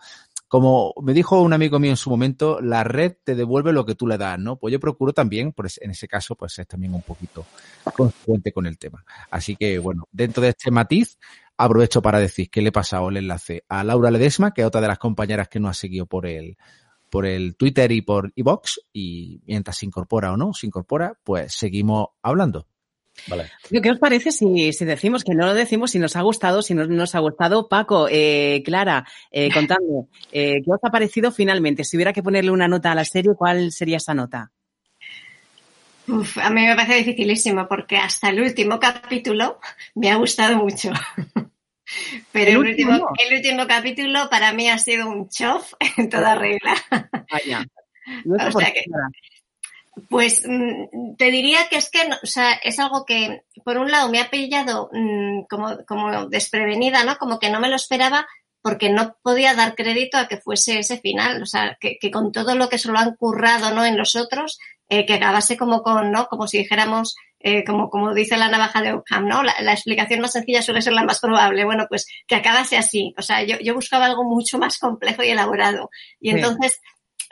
[0.49, 3.95] como me dijo un amigo mío en su momento, la red te devuelve lo que
[3.95, 4.57] tú le das, ¿no?
[4.57, 7.47] Pues yo procuro también, pues en ese caso, pues es también un poquito
[7.97, 9.05] consecuente con el tema.
[9.31, 11.19] Así que, bueno, dentro de este matiz,
[11.57, 14.81] aprovecho para decir que le he pasado el enlace a Laura Ledesma, que es otra
[14.81, 16.57] de las compañeras que nos ha seguido por el,
[17.11, 21.55] por el Twitter y por iBox, y mientras se incorpora o no, se incorpora, pues
[21.55, 22.67] seguimos hablando.
[23.27, 23.51] Vale.
[23.71, 26.75] ¿Qué os parece si, si, decimos que no lo decimos, si nos ha gustado, si
[26.75, 27.69] no nos ha gustado?
[27.69, 31.85] Paco, eh, Clara, eh, contadme, eh, ¿qué os ha parecido finalmente?
[31.85, 34.51] Si hubiera que ponerle una nota a la serie, ¿cuál sería esa nota?
[36.07, 39.59] Uf, a mí me parece dificilísimo porque hasta el último capítulo
[39.95, 40.91] me ha gustado mucho.
[42.33, 46.75] Pero el, último, el último capítulo para mí ha sido un chof en toda regla.
[47.31, 47.65] Vaya.
[48.27, 48.85] o sea que,
[50.09, 54.09] pues mm, te diría que es que, o sea, es algo que, por un lado,
[54.09, 57.17] me ha pillado mm, como, como desprevenida, ¿no?
[57.17, 58.27] Como que no me lo esperaba
[58.61, 62.33] porque no podía dar crédito a que fuese ese final, o sea, que, que con
[62.33, 63.85] todo lo que se lo han currado, ¿no?
[63.85, 66.27] En los otros, eh, que acabase como con, ¿no?
[66.29, 69.43] Como si dijéramos, eh, como, como dice la navaja de Ockham, ¿no?
[69.43, 71.65] La, la, explicación más sencilla suele ser la más probable.
[71.65, 73.15] Bueno, pues que acabase así.
[73.19, 75.91] O sea, yo, yo buscaba algo mucho más complejo y elaborado.
[76.21, 76.81] Y entonces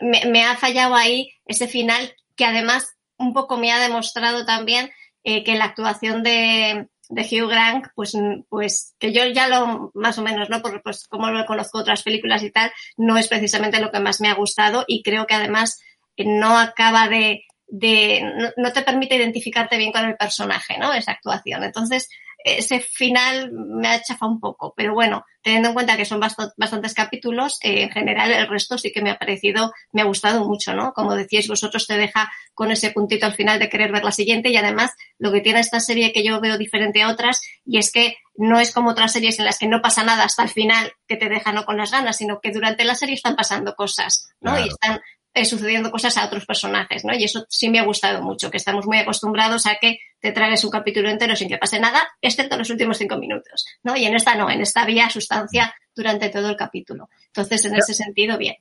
[0.00, 4.90] me, me, ha fallado ahí ese final que además un poco me ha demostrado también
[5.24, 8.12] eh, que la actuación de, de Hugh Grant, pues,
[8.48, 10.62] pues que yo ya lo más o menos, ¿no?
[10.62, 14.20] Porque pues como lo conozco otras películas y tal, no es precisamente lo que más
[14.20, 15.80] me ha gustado y creo que además
[16.16, 20.92] eh, no acaba de, de no, no, te permite identificarte bien con el personaje, ¿no?
[20.92, 21.64] Esa actuación.
[21.64, 22.08] Entonces,
[22.44, 26.94] ese final me ha chafado un poco, pero bueno, teniendo en cuenta que son bastantes
[26.94, 30.74] capítulos, eh, en general el resto sí que me ha parecido, me ha gustado mucho,
[30.74, 30.92] ¿no?
[30.92, 34.50] Como decíais vosotros, te deja con ese puntito al final de querer ver la siguiente
[34.50, 37.92] y además lo que tiene esta serie que yo veo diferente a otras y es
[37.92, 40.92] que no es como otras series en las que no pasa nada hasta el final
[41.06, 44.30] que te deja no con las ganas, sino que durante la serie están pasando cosas,
[44.40, 44.58] ¿no?
[44.58, 45.00] Y están
[45.34, 47.14] eh, sucediendo cosas a otros personajes, ¿no?
[47.14, 50.62] Y eso sí me ha gustado mucho, que estamos muy acostumbrados a que te tragues
[50.64, 53.96] un capítulo entero sin que pase nada, excepto los últimos cinco minutos, ¿no?
[53.96, 57.08] Y en esta no, en esta había sustancia durante todo el capítulo.
[57.28, 58.56] Entonces, en ese sentido, bien.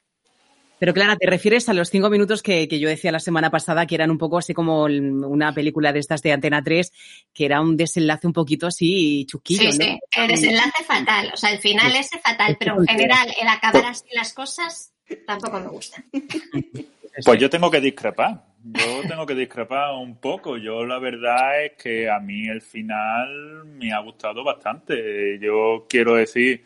[0.80, 3.86] Pero Clara, ¿te refieres a los cinco minutos que, que, yo decía la semana pasada,
[3.86, 6.92] que eran un poco así como una película de estas de Antena 3,
[7.34, 9.72] que era un desenlace un poquito así chuquillo?
[9.72, 13.48] Sí, sí, el desenlace fatal, o sea, el final ese fatal, pero en general el
[13.48, 14.91] acabar así las cosas
[15.26, 16.04] tampoco me gusta.
[17.26, 18.46] Pues yo tengo que discrepar.
[18.64, 20.58] Yo tengo que discrepar un poco.
[20.58, 25.40] Yo la verdad es que a mí el final me ha gustado bastante.
[25.40, 26.64] Yo quiero decir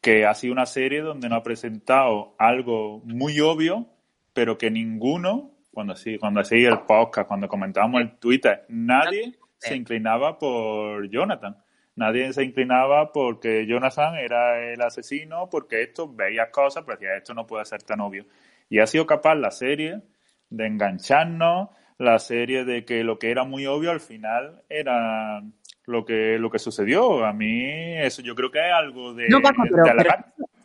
[0.00, 3.86] que ha sido una serie donde no ha presentado algo muy obvio,
[4.32, 9.76] pero que ninguno, cuando así, cuando así el podcast, cuando comentábamos el Twitter, nadie se
[9.76, 11.56] inclinaba por Jonathan.
[11.96, 17.32] Nadie se inclinaba porque Jonathan era el asesino, porque esto veía cosas, pero decía, esto
[17.32, 18.26] no puede ser tan obvio.
[18.68, 20.02] Y ha sido capaz la serie
[20.50, 25.42] de engancharnos, la serie de que lo que era muy obvio al final era
[25.86, 27.24] lo que, lo que sucedió.
[27.24, 29.40] A mí eso yo creo que es algo de, no,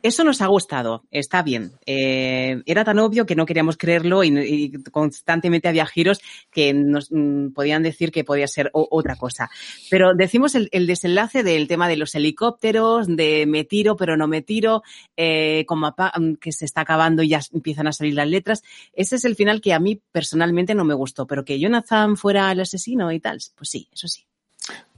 [0.03, 1.73] eso nos ha gustado, está bien.
[1.85, 7.49] Eh, era tan obvio que no queríamos creerlo y, constantemente había giros que nos mm,
[7.53, 9.49] podían decir que podía ser otra cosa.
[9.89, 14.41] Pero decimos el, desenlace del tema de los helicópteros, de me tiro pero no me
[14.41, 14.83] tiro,
[15.17, 18.63] eh, mm, que se está acabando y ya empiezan a salir las letras.
[18.93, 22.51] Ese es el final que a mí personalmente no me gustó, pero que Jonathan fuera
[22.51, 24.30] el asesino y tal, pues sí, eso sí.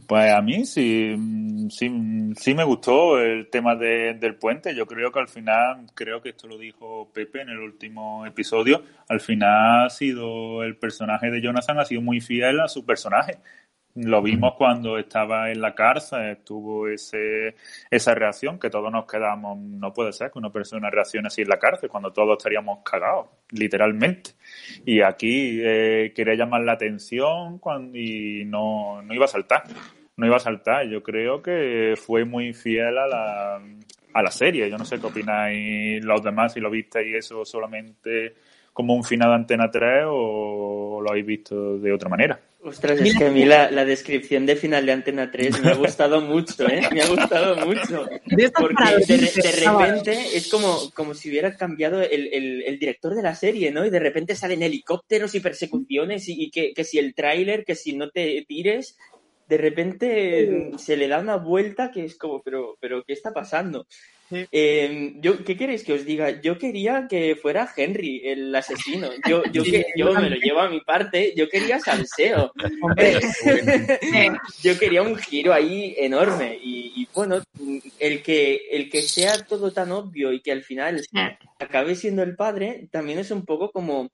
[0.07, 1.15] Pues a mí sí,
[1.69, 1.91] sí,
[2.35, 4.75] sí me gustó el tema de, del puente.
[4.75, 8.83] Yo creo que al final, creo que esto lo dijo Pepe en el último episodio,
[9.07, 13.37] al final ha sido el personaje de Jonathan ha sido muy fiel a su personaje.
[13.95, 17.55] Lo vimos cuando estaba en la cárcel, tuvo ese,
[17.91, 19.59] esa reacción que todos nos quedamos.
[19.59, 23.27] No puede ser que una persona reaccione así en la cárcel cuando todos estaríamos cagados,
[23.51, 24.31] literalmente.
[24.83, 29.63] Y aquí eh, quería llamar la atención cuando, y no, no iba a saltar.
[30.17, 30.87] No iba a saltar.
[30.87, 33.61] Yo creo que fue muy fiel a la,
[34.13, 34.71] a la serie.
[34.71, 38.33] Yo no sé qué opináis los demás, si lo visteis eso solamente
[38.73, 42.39] como un final de Antena 3 o lo habéis visto de otra manera.
[42.65, 46.21] Ostras, es que a mí la, descripción de final de Antena 3 me ha gustado
[46.21, 46.81] mucho, ¿eh?
[46.93, 48.07] Me ha gustado mucho.
[48.57, 53.85] Porque de, repente es como, como si hubiera cambiado el, director de la serie, ¿no?
[53.85, 57.97] Y de repente salen helicópteros y persecuciones y, que, que si el tráiler, que si
[57.97, 58.97] no te tires,
[59.47, 63.85] de repente se le da una vuelta que es como, pero, pero ¿qué está pasando?
[64.51, 66.41] Eh, yo, ¿Qué queréis que os diga?
[66.41, 69.09] Yo quería que fuera Henry el asesino.
[69.27, 71.33] Yo, yo, que, yo me lo llevo a mi parte.
[71.35, 72.51] Yo quería salseo.
[74.63, 76.57] yo quería un giro ahí enorme.
[76.61, 77.41] Y, bueno,
[77.99, 81.01] el que, el que sea todo tan obvio y que al final
[81.59, 84.09] acabe siendo el padre, también es un poco como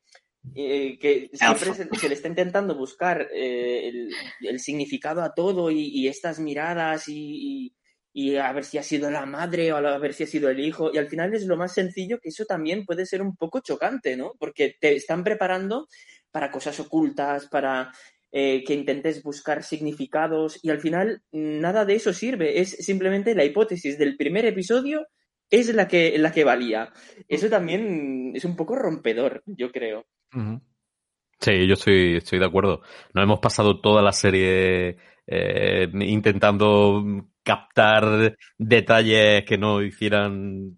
[0.55, 3.91] eh, que siempre se, le está intentando buscar eh,
[4.41, 7.75] el, significado a todo y, estas miradas y,
[8.13, 10.91] a ver si ha sido la madre o a ver si ha sido el hijo.
[10.93, 14.17] Y al final es lo más sencillo que eso también puede ser un poco chocante,
[14.17, 14.33] ¿no?
[14.39, 15.87] Porque te están preparando
[16.31, 17.91] para cosas ocultas, para
[18.31, 22.59] eh, que intentes buscar significados y al final nada de eso sirve.
[22.59, 25.07] Es simplemente la hipótesis del primer episodio
[25.49, 26.91] es la que, la que valía.
[27.27, 30.05] Eso también es un poco rompedor, yo creo.
[31.39, 32.81] Sí, yo estoy, estoy de acuerdo.
[33.13, 37.03] Nos hemos pasado toda la serie eh, intentando
[37.43, 40.77] captar detalles que no hicieran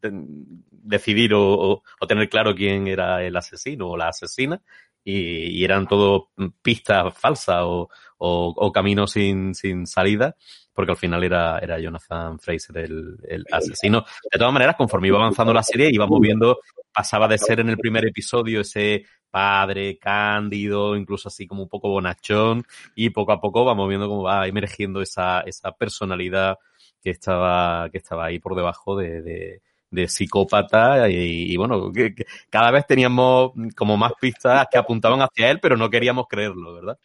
[0.70, 4.62] decidir o, tener claro quién era el asesino o la asesina
[5.04, 6.30] y, eran todo
[6.62, 10.36] pistas falsas o, o, caminos sin, sin salida
[10.74, 14.06] porque al final era, era Jonathan Fraser el, el, asesino.
[14.32, 16.60] De todas maneras, conforme iba avanzando la serie, íbamos viendo,
[16.94, 21.90] pasaba de ser en el primer episodio ese padre cándido, incluso así como un poco
[21.90, 22.64] bonachón,
[22.96, 26.58] y poco a poco vamos viendo cómo va emergiendo esa, esa personalidad
[27.02, 32.14] que estaba, que estaba ahí por debajo de, de, de psicópata y, bueno, que,
[32.50, 36.98] cada vez teníamos como más pistas que apuntaban hacia él, pero no queríamos creerlo, ¿verdad?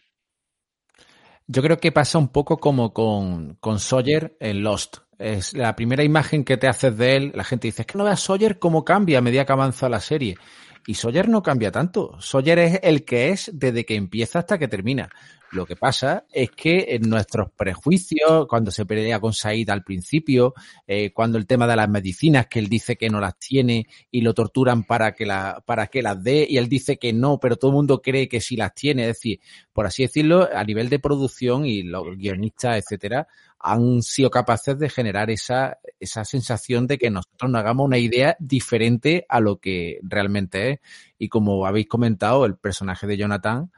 [1.48, 4.98] Yo creo que pasa un poco como con, con Sawyer en Lost.
[5.18, 8.04] Es la primera imagen que te haces de él, la gente dice, es que no
[8.04, 10.36] veas Sawyer cómo cambia a medida que avanza la serie.
[10.86, 12.20] Y Sawyer no cambia tanto.
[12.20, 15.10] Sawyer es el que es desde que empieza hasta que termina.
[15.52, 20.54] Lo que pasa es que en nuestros prejuicios, cuando se pelea con Said al principio,
[20.86, 24.20] eh, cuando el tema de las medicinas, que él dice que no las tiene y
[24.22, 27.56] lo torturan para que, la, para que las dé, y él dice que no, pero
[27.56, 29.02] todo el mundo cree que sí las tiene.
[29.02, 29.40] Es decir,
[29.72, 34.88] por así decirlo, a nivel de producción y los guionistas, etcétera, han sido capaces de
[34.88, 39.98] generar esa, esa sensación de que nosotros nos hagamos una idea diferente a lo que
[40.02, 40.80] realmente es.
[41.18, 43.70] Y como habéis comentado, el personaje de Jonathan,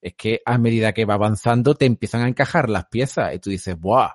[0.00, 3.50] es que a medida que va avanzando te empiezan a encajar las piezas y tú
[3.50, 4.12] dices, ¡buah!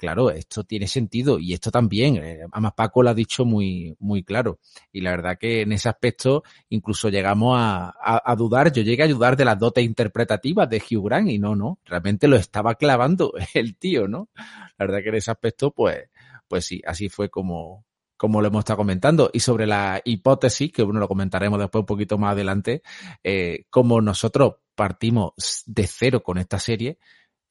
[0.00, 2.16] Claro, esto tiene sentido y esto también.
[2.16, 4.58] Eh, además, Paco lo ha dicho muy, muy claro.
[4.90, 8.72] Y la verdad que en ese aspecto incluso llegamos a, a, dudar.
[8.72, 11.80] Yo llegué a dudar de las dotes interpretativas de Hugh Grant y no, no.
[11.84, 14.30] Realmente lo estaba clavando el tío, ¿no?
[14.78, 16.08] La verdad que en ese aspecto, pues,
[16.48, 17.84] pues sí, así fue como,
[18.16, 21.86] como lo hemos estado comentando, y sobre la hipótesis, que bueno, lo comentaremos después un
[21.86, 22.80] poquito más adelante,
[23.22, 25.34] eh, como nosotros partimos
[25.66, 26.96] de cero con esta serie,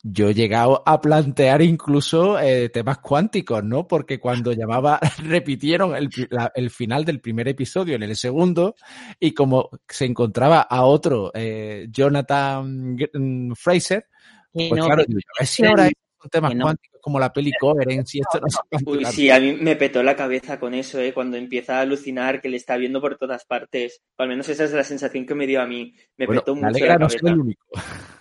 [0.02, 3.88] yo he llegado a plantear incluso eh, temas cuánticos, ¿no?
[3.88, 6.10] Porque cuando llamaba, repitieron el,
[6.56, 8.76] el, final del primer episodio en el segundo,
[9.20, 14.08] y como se encontraba a otro, eh, Jonathan mm, Fraser,
[14.52, 15.94] pues claro, yo, a ver si ahora hay
[16.32, 18.48] temas cuánticos como la peli Coherence y esto no
[18.92, 21.14] Uy, sí, a mí me petó la cabeza con eso, ¿eh?
[21.14, 24.02] cuando empieza a alucinar que le está viendo por todas partes.
[24.18, 25.94] O al menos esa es la sensación que me dio a mí.
[26.18, 27.18] Me petó mucho la cabeza.
[27.22, 27.68] No el único.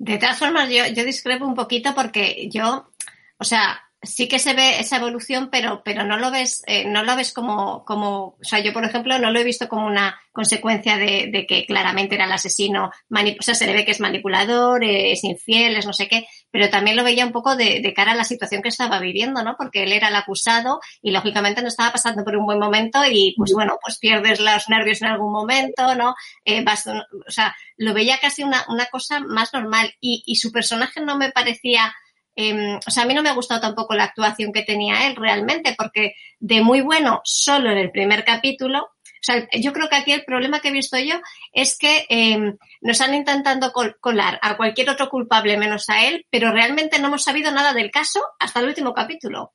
[0.02, 2.90] De todas formas, yo, yo discrepo un poquito porque yo,
[3.36, 7.02] o sea, sí que se ve esa evolución, pero, pero no lo ves, eh, no
[7.02, 10.18] lo ves como, como, o sea, yo por ejemplo no lo he visto como una
[10.32, 14.00] consecuencia de, de que claramente era el asesino, o sea, se le ve que es
[14.00, 17.92] manipulador, eh, es infiel, es no sé qué, pero también lo veía un poco de,
[17.94, 19.56] cara a la situación que estaba viviendo, ¿no?
[19.56, 23.34] Porque él era el acusado y lógicamente no estaba pasando por un buen momento y
[23.36, 26.14] pues bueno, pues pierdes los nervios en algún momento, ¿no?
[26.44, 31.00] Eh, o sea, lo veía casi una, una cosa más normal y, y su personaje
[31.00, 31.92] no me parecía
[32.36, 35.16] Em, o sea, a mí no me ha gustado tampoco la actuación que tenía él
[35.16, 38.88] realmente, porque de muy bueno solo en el primer capítulo,
[39.22, 41.20] sea, yo creo que aquí el problema que he visto yo
[41.52, 46.52] es que eh, nos han intentado colar a cualquier otro culpable menos a él, pero
[46.52, 49.52] realmente no hemos sabido nada del caso hasta el último capítulo.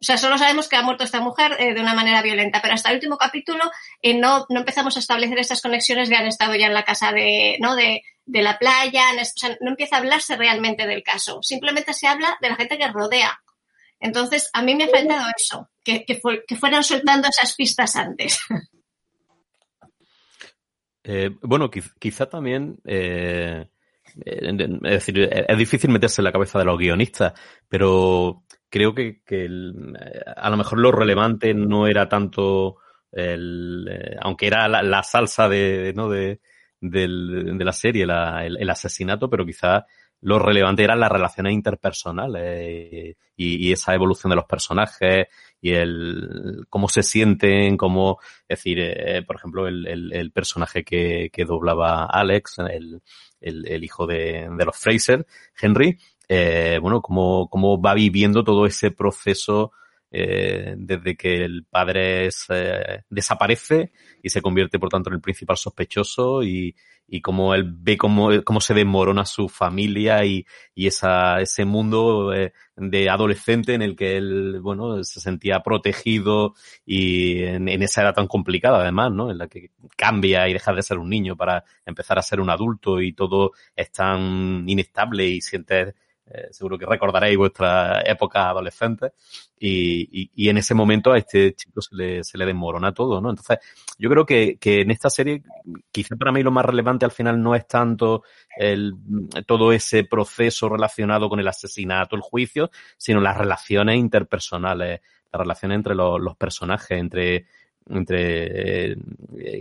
[0.00, 2.74] O sea, solo sabemos que ha muerto esta mujer eh, de una manera violenta, pero
[2.74, 3.70] hasta el último capítulo
[4.00, 7.10] eh, no, no empezamos a establecer estas conexiones de han estado ya en la casa
[7.10, 7.74] de, ¿no?
[7.74, 12.06] de, de la playa, o sea, no empieza a hablarse realmente del caso, simplemente se
[12.06, 13.40] habla de la gente que rodea.
[14.00, 18.38] Entonces, a mí me ha faltado eso, que, que, que fueran soltando esas pistas antes.
[21.10, 23.66] Eh, bueno, quizá, también, eh,
[24.26, 27.32] es decir, es difícil meterse en la cabeza de los guionistas,
[27.66, 29.48] pero creo que, que
[30.36, 32.76] a lo mejor lo relevante no era tanto
[33.10, 36.10] el, eh, aunque era la, salsa de, ¿no?
[36.10, 36.40] de,
[36.78, 39.84] del, de la serie, la, el, asesinato, pero quizás
[40.20, 45.28] lo relevante eran las relaciones interpersonales eh, y, esa evolución de los personajes
[45.60, 50.84] y el cómo se sienten, cómo, es decir, eh, por ejemplo, el, el, el, personaje
[50.84, 53.00] que, que doblaba Alex, el,
[53.40, 55.26] el hijo de, de, los Fraser,
[55.60, 55.98] Henry,
[56.28, 59.72] eh, bueno, cómo, cómo va viviendo todo ese proceso
[60.10, 63.92] eh, desde que el padre es, eh, desaparece
[64.22, 66.74] y se convierte, por tanto, en el principal sospechoso y,
[67.06, 72.32] y cómo él ve cómo, cómo se desmorona su familia y, y esa, ese mundo
[72.34, 76.54] eh, de adolescente en el que él, bueno, se sentía protegido
[76.86, 79.30] y en, en, esa edad tan complicada, además, ¿no?
[79.30, 82.50] En la que cambia y deja de ser un niño para empezar a ser un
[82.50, 85.94] adulto y todo es tan inestable y sientes
[86.30, 89.12] eh, seguro que recordaréis vuestra época adolescente
[89.58, 93.30] y, y, en ese momento a este chico se le, se le desmorona todo, ¿no?
[93.30, 93.58] Entonces,
[93.98, 95.42] yo creo que, que en esta serie,
[95.90, 98.22] quizá para mí lo más relevante al final no es tanto
[98.56, 98.94] el,
[99.46, 105.00] todo ese proceso relacionado con el asesinato, el juicio, sino las relaciones interpersonales,
[105.32, 107.46] las relaciones entre los personajes, entre
[107.90, 108.96] entre eh,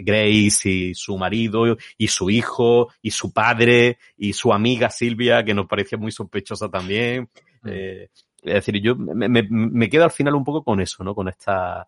[0.03, 5.53] Grace y su marido y su hijo y su padre y su amiga Silvia, que
[5.53, 7.29] nos parecía muy sospechosa también.
[7.61, 7.69] Mm.
[7.69, 8.09] Eh,
[8.43, 11.13] es decir, yo me, me, me, quedo al final un poco con eso, ¿no?
[11.13, 11.87] Con esta,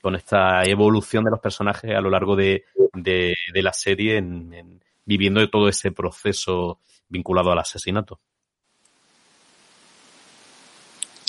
[0.00, 2.64] con esta evolución de los personajes a lo largo de,
[2.94, 8.20] de, de la serie, en, en, viviendo todo ese proceso vinculado al asesinato.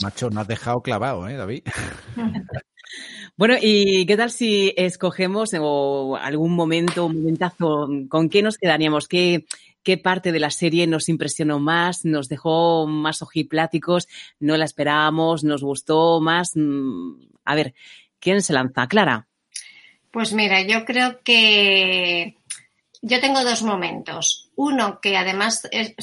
[0.02, 1.64] Macho, no has dejado clavado, ¿eh, David?
[3.38, 9.08] Bueno, ¿y qué tal si escogemos algún momento, un momentazo, con qué nos quedaríamos?
[9.08, 9.46] ¿Qué,
[9.84, 14.08] qué parte de la serie nos impresionó más, nos dejó más ojipláticos,
[14.40, 16.52] no la esperábamos, nos gustó más?
[16.56, 17.14] Mm,
[17.46, 17.74] a ver,
[18.20, 18.88] ¿quién se lanza?
[18.88, 19.28] Clara.
[20.12, 22.36] Pues mira, yo creo que
[23.02, 24.50] yo tengo dos momentos.
[24.56, 25.96] Uno que además, es,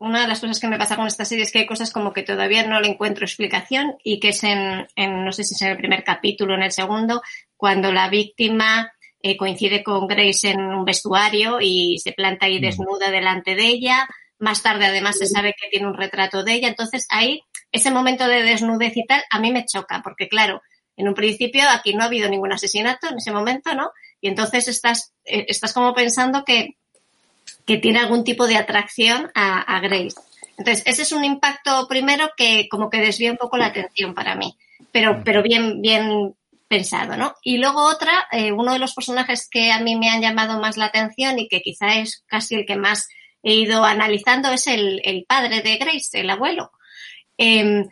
[0.00, 2.12] una de las cosas que me pasa con esta serie es que hay cosas como
[2.12, 5.62] que todavía no le encuentro explicación y que es en, en no sé si es
[5.62, 7.20] en el primer capítulo o en el segundo,
[7.56, 8.90] cuando la víctima
[9.22, 14.08] eh, coincide con Grace en un vestuario y se planta ahí desnuda delante de ella.
[14.38, 16.68] Más tarde, además, se sabe que tiene un retrato de ella.
[16.68, 20.62] Entonces, ahí, ese momento de desnudez y tal, a mí me choca, porque claro,
[20.96, 23.90] en un principio aquí no ha habido ningún asesinato en ese momento, ¿no?
[24.22, 26.78] Y entonces estás, eh, estás como pensando que
[27.70, 30.16] que tiene algún tipo de atracción a, a, Grace.
[30.58, 34.34] Entonces, ese es un impacto primero que como que desvía un poco la atención para
[34.34, 34.56] mí,
[34.90, 36.34] pero, pero bien, bien
[36.66, 37.36] pensado, ¿no?
[37.44, 40.76] Y luego otra, eh, uno de los personajes que a mí me han llamado más
[40.76, 43.08] la atención y que quizá es casi el que más
[43.44, 46.72] he ido analizando es el, el padre de Grace, el abuelo.
[47.38, 47.84] Eh,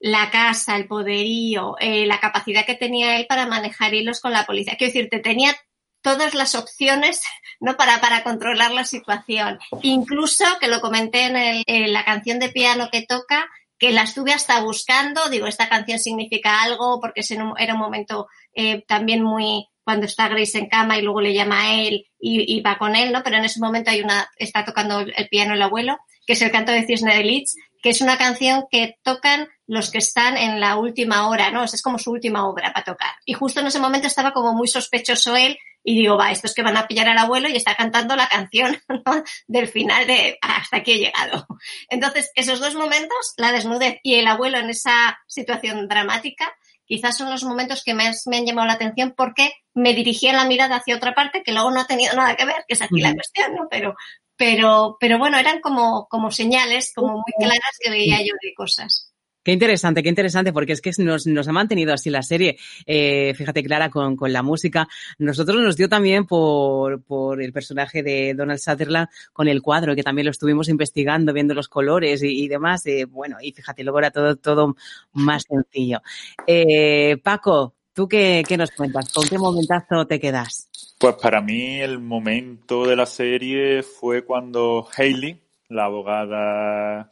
[0.00, 4.44] la casa, el poderío, eh, la capacidad que tenía él para manejar hilos con la
[4.44, 4.74] policía.
[4.76, 5.54] Quiero decirte, tenía
[6.02, 7.22] todas las opciones
[7.60, 7.76] ¿no?
[7.76, 9.58] para, para controlar la situación.
[9.82, 13.48] Incluso, que lo comenté en, el, la canción de piano que toca,
[13.78, 17.22] que la estuve hasta buscando, digo, esta canción significa algo, porque
[17.58, 21.62] era un momento eh, también muy, cuando está Grace en cama y luego le llama
[21.62, 23.22] a él y, va con él, ¿no?
[23.22, 26.50] Pero en ese momento hay una, está tocando el piano el abuelo, que es el
[26.50, 30.60] canto de Cisne de Leeds, que es una canción que tocan los que están en
[30.60, 31.64] la última hora, ¿no?
[31.64, 33.12] Es como su última obra para tocar.
[33.24, 36.62] Y justo en ese momento estaba como muy sospechoso él y digo, va, estos que
[36.62, 39.24] van a pillar al abuelo y está cantando la canción ¿no?
[39.46, 41.46] del final de hasta aquí he llegado.
[41.88, 46.52] Entonces, esos dos momentos, la desnudez y el abuelo en esa situación dramática,
[46.84, 50.44] quizás son los momentos que más me han llamado la atención porque me dirigían la
[50.44, 53.00] mirada hacia otra parte que luego no ha tenido nada que ver, que es aquí
[53.00, 53.68] la cuestión, ¿no?
[53.70, 53.94] Pero,
[54.36, 59.09] pero, pero bueno, eran como, como señales, como muy claras que veía yo de cosas.
[59.42, 62.58] Qué interesante, qué interesante, porque es que nos, ha mantenido así la serie.
[62.84, 64.86] Eh, fíjate, Clara, con, la música.
[65.18, 67.02] Nosotros nos dio también por,
[67.40, 71.68] el personaje de Donald Sutherland con el cuadro, que también lo estuvimos investigando, viendo los
[71.68, 72.84] colores y, demás.
[72.86, 74.76] Eh, bueno, y fíjate, luego era todo,
[75.12, 76.02] más sencillo.
[76.46, 79.10] Eh, Paco, ¿tú qué, qué nos cuentas?
[79.10, 80.68] ¿Con qué momentazo te quedas?
[80.98, 87.10] Pues para mí el momento de la serie fue cuando Hailey, la abogada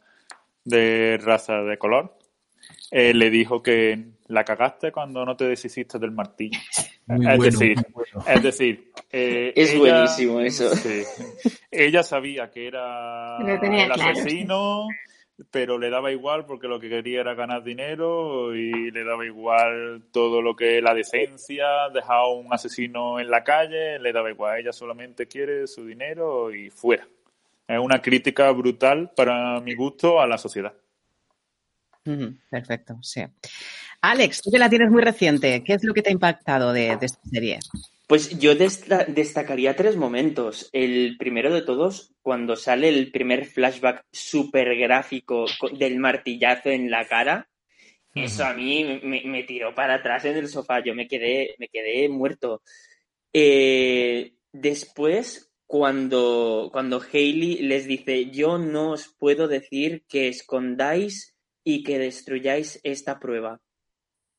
[0.63, 2.18] de raza de color,
[2.91, 6.59] eh, le dijo que la cagaste cuando no te deshiciste del martillo.
[7.07, 7.77] es, decir,
[8.27, 10.71] es decir, eh, es buenísimo eso.
[11.71, 14.87] ella sabía que era el asesino,
[15.51, 20.03] pero le daba igual porque lo que quería era ganar dinero y le daba igual
[20.11, 24.59] todo lo que la decencia, dejar a un asesino en la calle, le daba igual.
[24.59, 27.07] Ella solamente quiere su dinero y fuera.
[27.67, 30.73] Es una crítica brutal para mi gusto a la sociedad.
[32.49, 33.21] Perfecto, sí.
[34.01, 36.97] Alex, tú que la tienes muy reciente, ¿qué es lo que te ha impactado de,
[37.01, 37.59] esta serie?
[38.07, 40.69] Pues yo destacaría tres momentos.
[40.71, 45.45] El primero de todos, cuando sale el primer flashback súper gráfico
[45.77, 47.49] del martillazo en la cara.
[48.15, 50.83] Eso a mí me, tiró para atrás en el sofá.
[50.83, 52.63] Yo me quedé, me quedé muerto.
[53.31, 61.28] Eh, después, cuando, cuando Hailey les dice, yo no os puedo decir que escondáis
[61.63, 63.59] y que destruyáis esta prueba.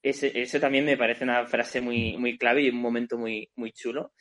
[0.02, 4.12] Eso también me parece una frase muy, muy clave y un momento muy, muy chulo.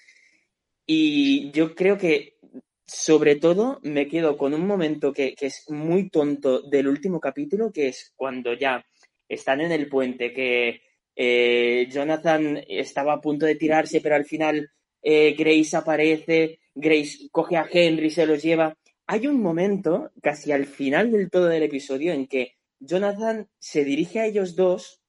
[0.86, 2.38] Y yo creo que,
[2.86, 7.90] sobre todo, me quedo con un momento que, es muy tonto del último capítulo, que
[7.90, 8.84] es cuando ya
[9.28, 10.82] están en el puente, que
[11.16, 14.70] eh, Jonathan estaba a punto de tirarse, pero al final
[15.02, 18.76] eh, Grace aparece, Grace coge a Henry, se los lleva.
[19.06, 24.20] Hay un momento, casi al final del todo del episodio, en que Jonathan se dirige
[24.20, 25.02] a ellos dos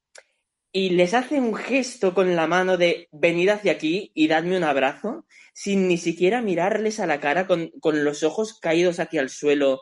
[0.71, 4.63] y les hace un gesto con la mano de venid hacia aquí y dadme un
[4.63, 9.81] abrazo, sin ni siquiera mirarles a la cara, con, los ojos caídos hacia el suelo,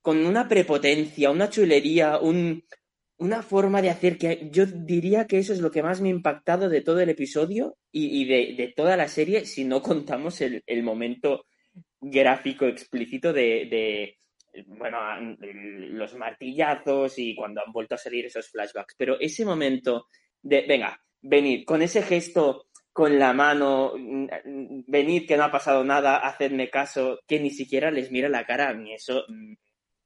[0.00, 2.64] con una prepotencia, una chulería, un,
[3.18, 6.12] una forma de hacer que yo diría que eso es lo que más me ha
[6.12, 11.46] impactado de todo el episodio y, de, toda la serie, si no contamos el, momento
[12.00, 14.16] gráfico explícito de,
[14.66, 14.98] bueno,
[15.40, 18.94] los martillazos y cuando han vuelto a salir esos flashbacks.
[18.96, 20.06] Pero ese momento
[20.42, 26.16] de, venga, venid, con ese gesto con la mano, venid que no ha pasado nada,
[26.16, 29.52] hacedme caso, que ni siquiera les mira la cara a mí, eso, mm,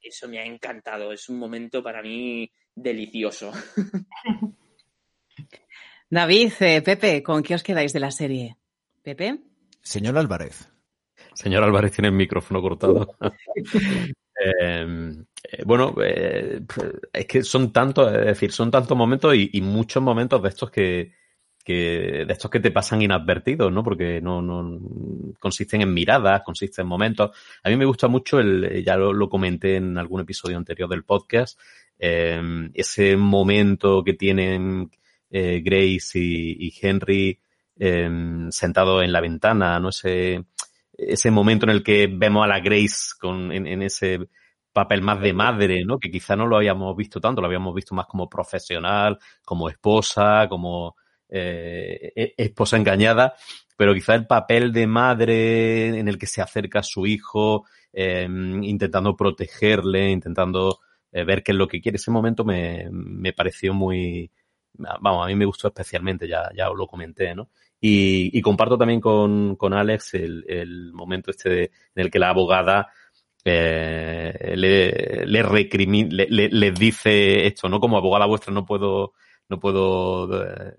[0.03, 3.51] eso me ha encantado, es un momento para mí delicioso.
[6.11, 8.59] David, eh, Pepe, ¿con qué os quedáis de la serie?
[9.03, 9.39] Pepe.
[9.81, 10.71] Señor Álvarez.
[11.33, 13.17] Señor Álvarez tiene el micrófono cortado.
[14.43, 16.61] Em, eh, bueno, eh,
[17.13, 21.13] es que son tantos, es decir, son tantos momentos y, muchos momentos de estos que,
[21.67, 23.85] de estos que te pasan inadvertidos, ¿no?
[23.85, 24.81] Porque no, no
[25.39, 27.31] consisten en miradas, consisten en momentos.
[27.63, 31.59] A mí me gusta mucho el, ya lo, comenté en algún episodio anterior del podcast,
[31.99, 34.91] em, ese momento que tienen
[35.31, 37.39] eh, Grace y, Henry
[37.77, 39.91] em, sentados en la ventana, ¿no?
[39.91, 40.45] Ese,
[40.97, 44.29] ese momento en el que vemos a la Grace con, en, ese
[44.73, 45.99] papel más de madre, ¿no?
[45.99, 50.47] Que quizá no lo habíamos visto tanto, lo habíamos visto más como profesional, como esposa,
[50.49, 50.97] como
[51.29, 53.35] eh, e, esposa engañada,
[53.77, 58.63] pero quizá el papel de madre en el que se acerca a su hijo, em,
[58.63, 60.81] intentando protegerle, intentando
[61.11, 64.31] eh, ver qué es lo que quiere, ese momento me, me pareció muy,
[64.75, 67.51] vamos, a mí me gustó especialmente, ya, ya os lo comenté, ¿no?
[67.85, 71.71] Y, comparto también con, con Alex el, el, momento este en
[72.05, 72.93] el que la abogada
[73.45, 77.81] eh, le, le, le, le, dice esto, ¿no?
[77.81, 79.15] Como abogada vuestra no puedo,
[79.49, 80.77] no puedo eh,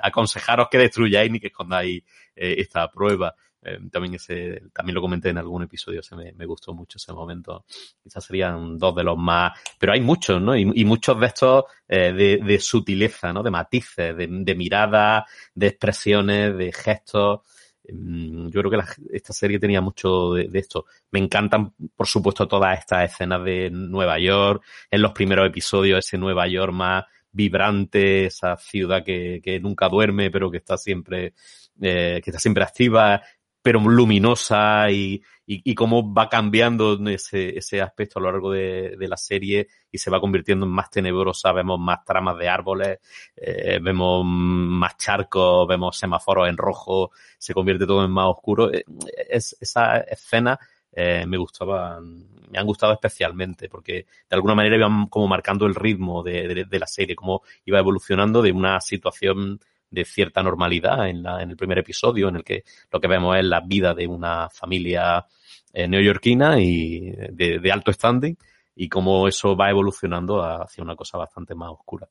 [0.00, 2.02] aconsejaros que destruyáis ni que escondáis
[2.34, 3.34] eh, esta prueba.
[3.62, 7.64] Eh, también ese, también lo comenté en algún episodio, se me, gustó mucho ese momento.
[8.02, 10.56] Quizás serían dos de los más, pero hay muchos, ¿no?
[10.56, 13.42] Y, muchos de estos eh, de, sutileza, ¿no?
[13.42, 17.40] De matices, de, de miradas, de expresiones, de gestos.
[17.88, 18.78] Mm, yo creo que
[19.12, 20.86] esta serie tenía mucho de, de, esto.
[21.10, 26.18] Me encantan, por supuesto, todas estas escenas de Nueva York, en los primeros episodios, ese
[26.18, 27.04] Nueva York más
[27.36, 31.34] vibrante, esa ciudad que, que nunca duerme, pero que está siempre,
[31.80, 33.22] eh, que está siempre activa,
[33.66, 38.94] pero luminosa y, y, y, cómo va cambiando ese, ese aspecto a lo largo de,
[38.96, 43.00] de, la serie y se va convirtiendo en más tenebrosa, vemos más tramas de árboles,
[43.34, 48.72] eh, vemos más charcos, vemos semáforos en rojo, se convierte todo en más oscuro.
[48.72, 48.84] Eh,
[49.28, 50.56] es, esa escena
[50.92, 55.74] eh, me gustaba, me han gustado especialmente porque de alguna manera iban como marcando el
[55.74, 59.58] ritmo de, de, de la serie, cómo iba evolucionando de una situación
[59.90, 63.36] de cierta normalidad en, la, en el primer episodio, en el que lo que vemos
[63.36, 65.26] es la vida de una familia
[65.72, 68.36] eh, neoyorquina y de, de, alto standing
[68.74, 72.08] y cómo eso va evolucionando hacia una cosa bastante más oscura.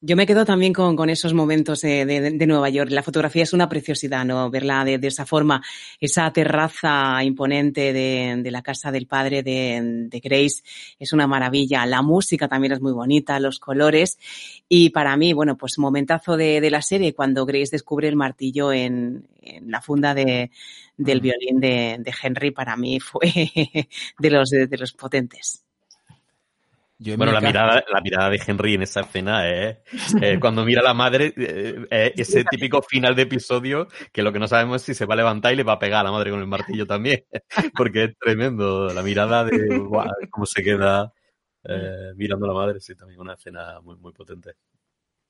[0.00, 2.88] Yo me quedo también con, con esos momentos de, de, de, Nueva York.
[2.92, 4.48] La fotografía es una preciosidad, ¿no?
[4.48, 5.60] Verla de, de esa forma,
[5.98, 10.62] esa terraza imponente de, la casa del padre de, Grace
[11.00, 11.84] es una maravilla.
[11.84, 14.18] La música también es muy bonita, los colores.
[14.68, 19.26] Y para mí, bueno, pues momentazo de, la serie cuando Grace descubre el martillo en,
[19.42, 20.52] en la funda de,
[20.96, 23.32] del violín de, Henry, para mí fue
[24.18, 25.64] de los, de los potentes
[27.16, 29.78] bueno, la mirada, la mirada de Henry en esa escena es
[30.20, 34.38] eh, cuando mira a la madre, eh, ese típico final de episodio que lo que
[34.38, 36.12] no sabemos es si se va a levantar y le va a pegar a la
[36.12, 37.24] madre con el martillo también,
[37.76, 39.80] porque es tremendo la mirada de
[40.30, 41.12] cómo se queda
[41.64, 44.54] eh, mirando a la madre, sí, también una escena muy, muy potente.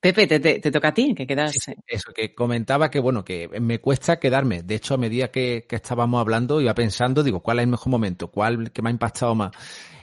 [0.00, 1.56] Pepe, te, te, toca a ti, que quedas.
[1.84, 4.62] eso, que comentaba que, bueno, que me cuesta quedarme.
[4.62, 7.88] De hecho, a medida que, que estábamos hablando, iba pensando, digo, ¿cuál es el mejor
[7.88, 8.28] momento?
[8.28, 9.50] ¿Cuál que me ha impactado más?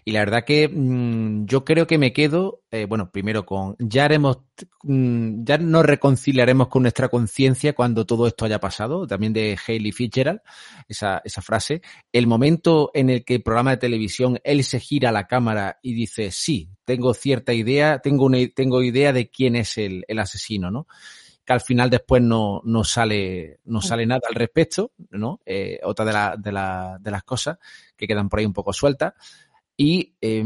[0.08, 4.06] Y la verdad que mmm, yo creo que me quedo, eh, bueno, primero con, ya
[4.06, 4.38] haremos,
[4.84, 9.92] mmm, ya nos reconciliaremos con nuestra conciencia cuando todo esto haya pasado, también de Hayley
[9.92, 10.42] Fitzgerald,
[10.88, 11.82] esa, esa frase.
[12.12, 15.80] El momento en el que el programa de televisión, él se gira a la cámara
[15.82, 20.20] y dice, sí, tengo cierta idea, tengo una, tengo idea de quién es el, el
[20.20, 20.86] asesino, ¿no?
[21.46, 25.42] que al final después no, no sale, no sale nada al respecto, ¿no?
[25.46, 27.60] Eh, otra de, la, de, la, de las cosas
[27.96, 29.14] que quedan por ahí un poco sueltas.
[29.78, 30.44] Y eh,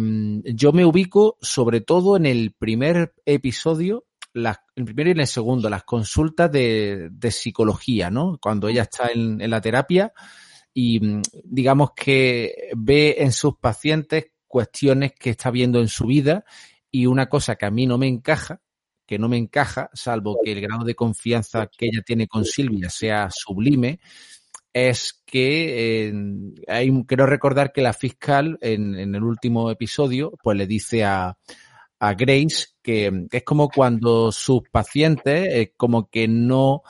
[0.55, 5.27] yo me ubico sobre todo en el primer episodio, la, el primero y en el
[5.27, 8.39] segundo, las consultas de, de psicología, ¿no?
[8.41, 10.13] Cuando ella está en, en, la terapia
[10.73, 16.43] y mm, digamos que ve en sus pacientes cuestiones que está viendo en su vida
[16.91, 18.61] y una cosa que a mí no me encaja,
[19.05, 22.89] que no me encaja, salvo que el grado de confianza que ella tiene con Silvia
[22.89, 23.99] sea sublime,
[24.73, 26.13] es que eh,
[26.67, 31.37] hay, quiero recordar que la fiscal en, en, el último episodio pues le dice a,
[31.99, 36.83] a Grace que, que, es como cuando sus pacientes eh, como que no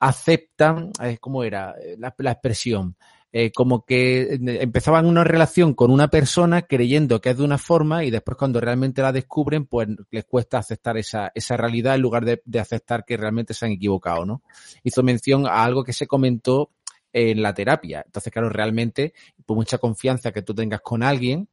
[0.00, 2.96] aceptan, eh, ¿cómo era la, la expresión?
[3.34, 8.04] Eh, como que empezaban una relación con una persona creyendo que es de una forma
[8.04, 12.26] y después cuando realmente la descubren, pues les cuesta aceptar esa, esa realidad en lugar
[12.26, 14.42] de, de aceptar que realmente se han equivocado, ¿no?
[14.82, 16.72] Hizo mención a algo que se comentó
[17.12, 18.02] en la terapia.
[18.04, 19.12] Entonces, claro, realmente,
[19.44, 21.48] por mucha confianza que tú tengas con alguien,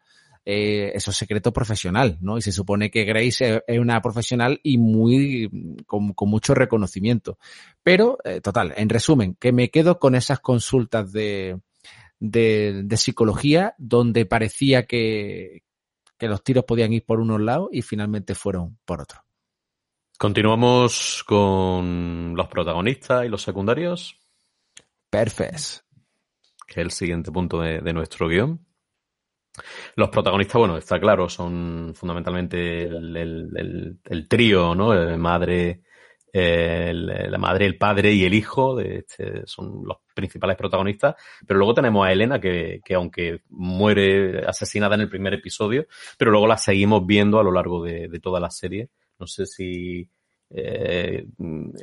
[0.45, 2.38] eh, eso es secreto profesional, ¿no?
[2.38, 5.49] Y se supone que Grace es, una profesional y muy,
[5.86, 7.38] con, con mucho reconocimiento.
[7.84, 11.60] Pero, eh, total, en resumen, que me quedo con esas consultas de,
[12.20, 15.64] de, de psicología donde parecía que,
[16.18, 19.20] que los tiros podían ir por unos lados y finalmente fueron por otro.
[20.18, 24.18] Continuamos con los protagonistas y los secundarios.
[25.10, 25.86] Perfecto.
[26.68, 28.66] Que es el siguiente punto de, nuestro guion.
[29.95, 34.93] Los protagonistas, bueno, está claro, son fundamentalmente el, el, trío, ¿no?
[34.93, 35.82] El madre,
[36.32, 41.16] la madre, el padre y el hijo, este, son los principales protagonistas.
[41.45, 45.88] Pero luego tenemos a Elena, que, que, aunque muere asesinada en el primer episodio,
[46.18, 48.89] pero luego la seguimos viendo a lo largo de toda la serie.
[49.18, 50.07] No sé si
[50.52, 51.28] eh,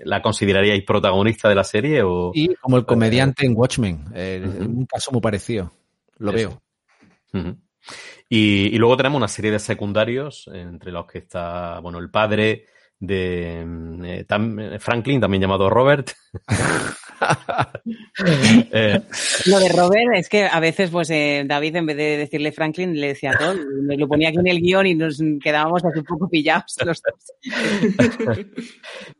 [0.04, 2.02] ¿La consideraríais protagonista de la serie?
[2.02, 4.66] O, y como el comediante en Watchmen, eh, uh -huh.
[4.66, 5.72] un caso muy parecido.
[6.18, 6.60] Lo Eso.
[7.32, 7.42] veo.
[7.42, 7.56] Uh -huh.
[8.28, 12.66] y, y, luego tenemos una serie de secundarios, entre los que está, bueno, el padre
[12.98, 13.64] de
[14.04, 16.10] eh, tam, Franklin, también llamado Robert.
[18.72, 19.00] eh,
[19.46, 22.98] lo de Robert es que a veces, pues eh, David, en vez de decirle Franklin,
[22.98, 26.28] le decía todo, lo ponía aquí en el guion y nos quedábamos así un poco
[26.28, 27.32] pillados los dos.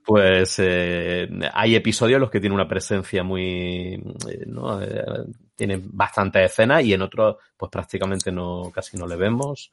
[0.04, 4.02] pues eh, hay episodios en los que tiene una presencia muy.
[4.46, 4.80] ¿no?
[5.54, 9.72] tiene bastantes escenas y en otros, pues prácticamente no, casi no le vemos.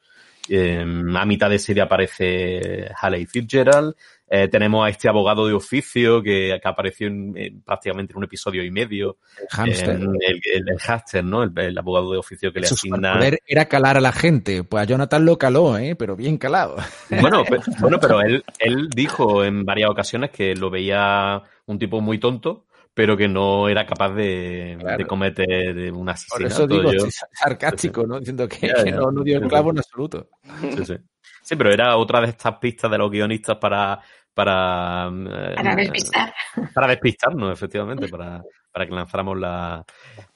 [0.49, 3.95] Eh, a mitad de serie aparece Haley Fitzgerald.
[4.29, 8.23] Eh, tenemos a este abogado de oficio que, que apareció en, en, prácticamente en un
[8.23, 9.17] episodio y medio.
[9.63, 11.43] El, el, el, el Hamster, ¿no?
[11.43, 13.19] El, abogado de oficio que le Su asigna.
[13.45, 14.63] era calar a la gente.
[14.63, 15.95] Pues a Jonathan lo caló, ¿eh?
[15.95, 16.77] Pero bien calado.
[17.09, 22.01] Bueno, pero, bueno, pero él, él dijo en varias ocasiones que lo veía un tipo
[22.01, 24.97] muy tonto pero que no era capaz de, claro.
[24.97, 26.37] de cometer un asesinato.
[26.37, 27.07] Por eso digo, yo.
[27.31, 28.19] sarcástico, ¿no?
[28.19, 30.29] Diciendo que, no, no, dio el clavo en absoluto.
[30.61, 30.95] Sí, sí.
[31.41, 33.99] sí, pero era otra de estas pistas de los guionistas para...
[34.33, 35.11] Para,
[35.55, 36.33] para despistar.
[36.73, 38.41] Para despistarnos, efectivamente, para,
[38.71, 39.85] para que lanzáramos la,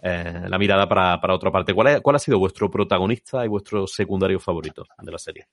[0.04, 1.74] eh, la mirada para, para otra parte.
[1.74, 5.48] ¿Cuál, es, ¿Cuál ha sido vuestro protagonista y vuestro secundario favorito de la serie?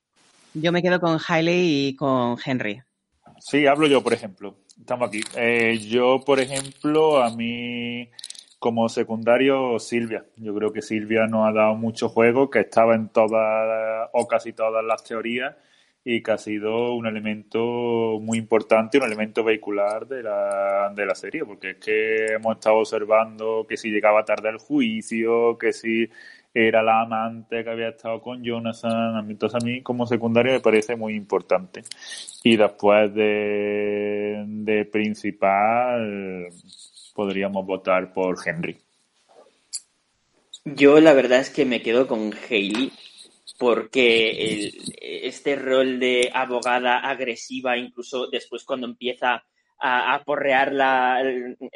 [0.52, 2.82] Yo me quedo con Hailey y con Henry.
[3.38, 4.58] Sí, hablo yo, por ejemplo.
[4.78, 5.22] Estamos aquí.
[5.36, 8.08] Eh, yo, por ejemplo, a mí
[8.58, 10.24] como secundario Silvia.
[10.36, 14.54] Yo creo que Silvia nos ha dado mucho juego, que estaba en todas o casi
[14.54, 15.54] todas las teorías
[16.02, 17.58] y que ha sido un elemento
[18.20, 22.76] muy importante, un elemento vehicular de la, de la serie, porque es que hemos estado
[22.76, 26.08] observando que si llegaba tarde al juicio, que si
[26.54, 30.94] era la amante que había estado con Jonathan, entonces a mí como secundaria me parece
[30.94, 31.82] muy importante.
[32.44, 36.48] Y después de, de principal
[37.12, 38.78] podríamos votar por Henry.
[40.64, 42.92] Yo la verdad es que me quedo con Hailey
[43.58, 49.44] porque este rol de abogada agresiva, incluso después cuando empieza
[49.78, 51.22] a, porrear la,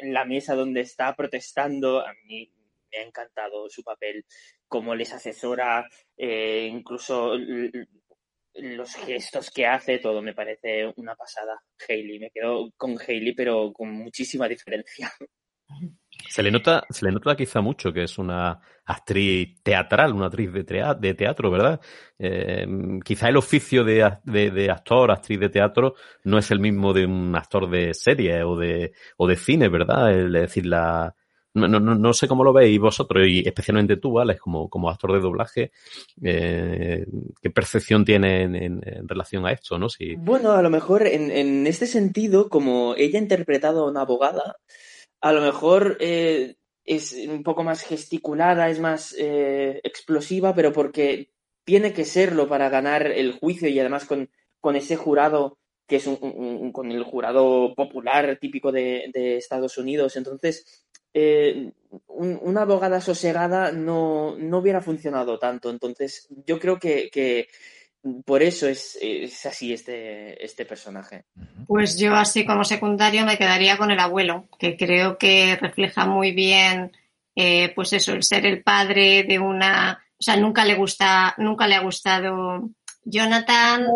[0.01, 2.51] la mesa donde está protestando, a mí
[2.91, 4.25] me ha encantado su papel,
[4.69, 7.33] cómo les asesora, eh, incluso
[8.53, 11.61] los gestos que hace, todo me parece una pasada.
[11.87, 15.11] Hailey, me quedo con Hailey, pero con muchísima diferencia.
[16.27, 20.51] Se le nota, se le nota quizá mucho que es una actriz teatral, una actriz
[20.51, 21.79] de, teatro, ¿verdad?
[22.17, 22.65] Eh,
[23.05, 27.35] quizá el oficio de, de, actor, actriz de teatro, no es el mismo de un
[27.35, 30.11] actor de serie o de, o de cine, ¿verdad?
[30.11, 31.15] Es decir, la,
[31.53, 35.13] no, no, no, sé cómo lo veis vosotros, y especialmente tú, Alex, como, como actor
[35.13, 35.71] de doblaje,
[36.21, 37.05] eh,
[37.41, 39.79] ¿qué percepción tiene en, relación a esto?
[39.79, 39.89] ¿no?
[39.89, 40.15] Si...
[40.15, 44.57] Bueno, a lo mejor en, en este sentido, como ella ha interpretado a una abogada,
[45.21, 51.31] a lo mejor eh, es un poco más gesticulada, es más eh, explosiva, pero porque
[51.63, 54.29] tiene que serlo para ganar el juicio y además con,
[54.59, 60.15] con ese jurado que es un, con el jurado popular típico de, Estados Unidos.
[60.15, 61.71] Entonces, eh,
[62.07, 65.69] una abogada sosegada no, no, hubiera funcionado tanto.
[65.69, 67.47] Entonces, yo creo que, que
[68.25, 68.97] por eso es,
[69.45, 71.25] así este, este personaje.
[71.67, 76.31] Pues yo así como secundario me quedaría con el abuelo, que creo que refleja muy
[76.31, 76.91] bien,
[77.35, 81.67] eh, pues eso, el ser el padre de una, o sea, nunca le gusta, nunca
[81.67, 82.69] le ha gustado
[83.03, 83.87] Jonathan,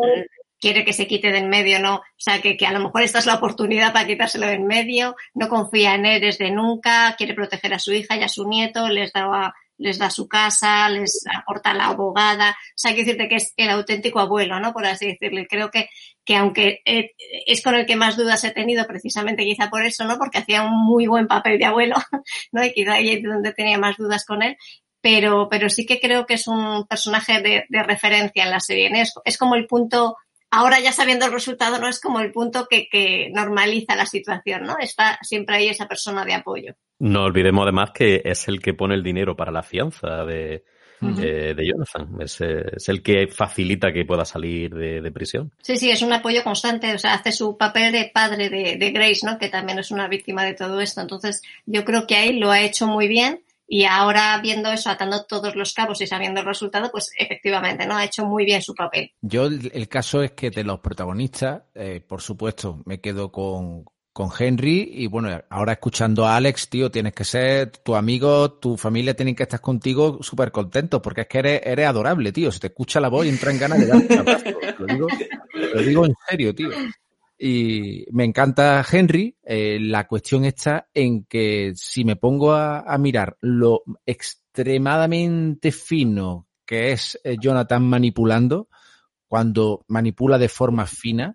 [0.64, 3.02] quiere que se quite de en medio, no, o sea, que, que, a lo mejor
[3.02, 7.16] esta es la oportunidad para quitárselo de en medio, no confía en él desde nunca,
[7.18, 10.88] quiere proteger a su hija y a su nieto, les daba les da su casa,
[10.88, 12.52] les aporta la abogada.
[12.52, 14.72] O sea, hay que decirte que es el auténtico abuelo, ¿no?
[14.72, 15.48] Por así decirle.
[15.50, 15.90] Creo que,
[16.24, 17.12] que aunque eh,
[17.46, 20.18] es con el que más dudas he tenido, precisamente quizá por eso, ¿no?
[20.18, 21.96] Porque hacía un muy buen papel de abuelo,
[22.54, 22.64] ¿no?
[22.64, 24.56] Y quizá ahí es donde tenía más dudas con él.
[25.02, 28.90] Pero, pero sí que creo que es un personaje de, de referencia en la serie.
[28.94, 30.16] Es, es como el punto
[30.54, 34.64] ahora ya sabiendo el resultado no es como el punto que, que, normaliza la situación,
[34.64, 34.76] ¿no?
[34.80, 36.76] Está siempre ahí esa persona de apoyo.
[37.00, 40.64] No olvidemos además que es el que pone el dinero para la fianza de,
[41.02, 42.22] de, Jonathan.
[42.22, 45.52] Es, es, el que facilita que pueda salir de, prisión.
[45.62, 46.94] Sí, sí, es un apoyo constante.
[46.94, 49.40] O sea, hace su papel de padre de, de Grace, ¿no?
[49.40, 51.02] Que también es una víctima de todo esto.
[51.02, 53.42] Entonces, yo creo que ahí lo ha hecho muy bien
[53.74, 57.96] y ahora viendo eso, atando todos los cabos y sabiendo el resultado, pues efectivamente, ¿no?
[57.96, 59.12] Ha hecho muy bien su papel.
[59.20, 64.30] Yo el caso es que de los protagonistas, eh, por supuesto, me quedo con, con
[64.38, 69.16] Henry y bueno, ahora escuchando a Alex, tío, tienes que ser tu amigo, tu familia
[69.16, 72.52] tienen que estar contigo súper contentos porque es que eres, eres adorable, tío.
[72.52, 74.46] Se te escucha la voz y entra en ganas de dar un abrazo.
[74.78, 75.08] Lo digo,
[75.74, 76.70] lo digo en serio, tío.
[77.46, 79.36] Y me encanta Henry.
[79.44, 86.94] Eh, la cuestión está en que si me pongo a, mirar lo extremadamente fino que
[86.94, 88.70] es eh, Jonathan manipulando,
[89.28, 91.34] cuando manipula de forma fina,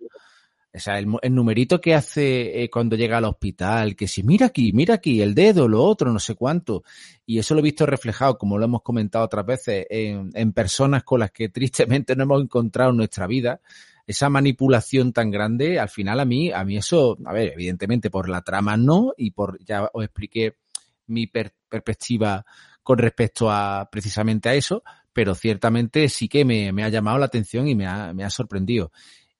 [0.72, 4.72] o sea, el, numerito que hace eh, cuando llega al hospital, que si mira aquí,
[4.72, 6.84] mira aquí, el dedo, lo otro, no sé cuánto.
[7.26, 11.04] Y eso lo he visto reflejado, como lo hemos comentado otras veces, en, en personas
[11.04, 13.60] con las que tristemente no hemos encontrado en nuestra vida
[14.08, 18.30] esa manipulación tan grande, al final a mí, a mí eso, a ver, evidentemente por
[18.30, 20.56] la trama no, y por, ya os expliqué
[21.08, 22.42] mi perspectiva
[22.82, 24.82] con respecto a precisamente a eso,
[25.12, 28.30] pero ciertamente sí que me, me ha llamado la atención y me ha, me ha
[28.30, 28.92] sorprendido.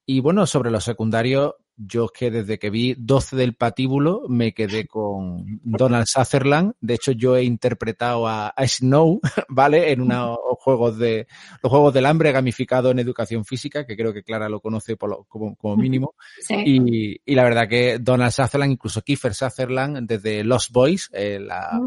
[0.04, 4.52] Y bueno, sobre los secundarios, yo es que desde que vi 12 del patíbulo me
[4.52, 6.74] quedé con Donald Sutherland.
[6.80, 9.92] De hecho, yo he interpretado a, Snow, ¿vale?
[9.92, 11.28] En unos juegos de,
[11.62, 15.26] los juegos del hambre gamificado en educación física, que creo que Clara lo conoce por
[15.28, 16.14] como, como, mínimo.
[16.50, 21.80] Y, y, la verdad que Donald Sutherland, incluso Kiefer Sutherland, desde Lost Boys, eh, la,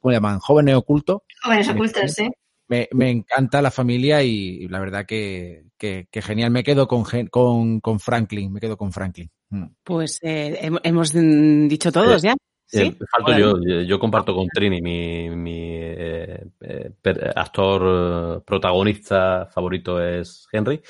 [0.00, 0.40] ¿cómo llaman?
[0.40, 1.22] Jóvenes ocultos.
[1.42, 2.28] Jóvenes ocultos, sí
[2.68, 6.50] me, me, encanta la familia y, la verdad que, que, genial.
[6.50, 9.30] Me quedo con, con, con, Franklin, me quedo con Franklin.
[9.50, 9.64] Mm.
[9.82, 12.34] Pues eh, hemos dicho todos ya.
[12.70, 12.94] ¿Sí?
[13.10, 16.92] falto yo, yo comparto con Trini, mi, mi eh, eh,
[17.34, 20.82] actor protagonista favorito es Henry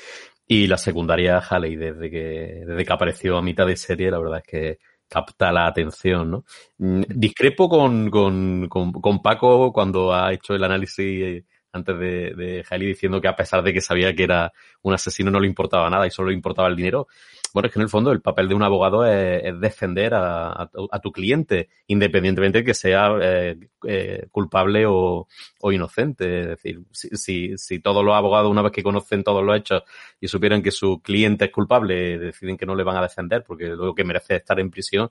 [0.45, 4.39] y la secundaria Halley desde que, desde que apareció a mitad de serie, la verdad
[4.39, 6.45] es que capta la atención, ¿no?
[6.79, 12.65] Mm, discrepo con, con, con, con Paco cuando ha hecho el análisis antes de, de
[12.69, 14.51] Hailey diciendo que a pesar de que sabía que era
[14.81, 17.07] un asesino no le importaba nada y solo le importaba el dinero.
[17.53, 20.69] Bueno, es que en el fondo el papel de un abogado es, es defender a,
[20.91, 23.57] a, tu, cliente, independientemente de que sea eh,
[23.87, 25.27] eh, culpable o,
[25.59, 26.41] o, inocente.
[26.41, 29.83] Es decir, si, si, todos los abogados, una vez que conocen todos los hechos
[30.21, 33.69] y supieran que su cliente es culpable, deciden que no le van a defender porque
[33.69, 35.09] lo que merece es estar en prisión,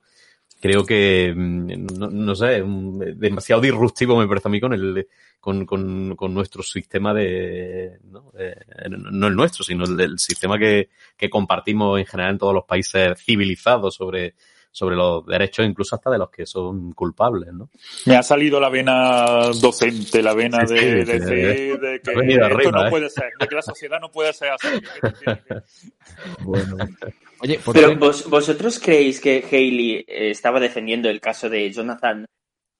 [0.59, 2.63] creo que, mm, no, no, sé,
[3.15, 5.07] demasiado disruptivo me parece a mí con el,
[5.39, 8.31] con, con, con nuestro sistema de, ¿no?
[8.37, 8.55] Eh,
[8.89, 12.65] no el nuestro, sino el, el sistema que, que, compartimos en general en todos los
[12.65, 14.35] países civilizados sobre,
[14.71, 17.69] sobre los derechos incluso hasta de los que son culpables, ¿no?
[18.05, 22.11] Me ha salido la vena docente, la vena sí, de, sí, de, de, de, que
[22.11, 22.89] esto arriba, no ¿eh?
[22.89, 24.67] puede ser, de que la sociedad no puede ser así.
[26.41, 26.77] bueno.
[27.41, 32.25] Oye, Pero vos, vosotros creéis que Haley eh, estaba defendiendo el caso de Jonathan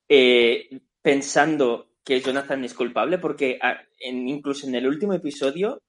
[0.10, 5.82] eh, pensando que Jonathan es culpable, porque a, en, incluso en el último episodio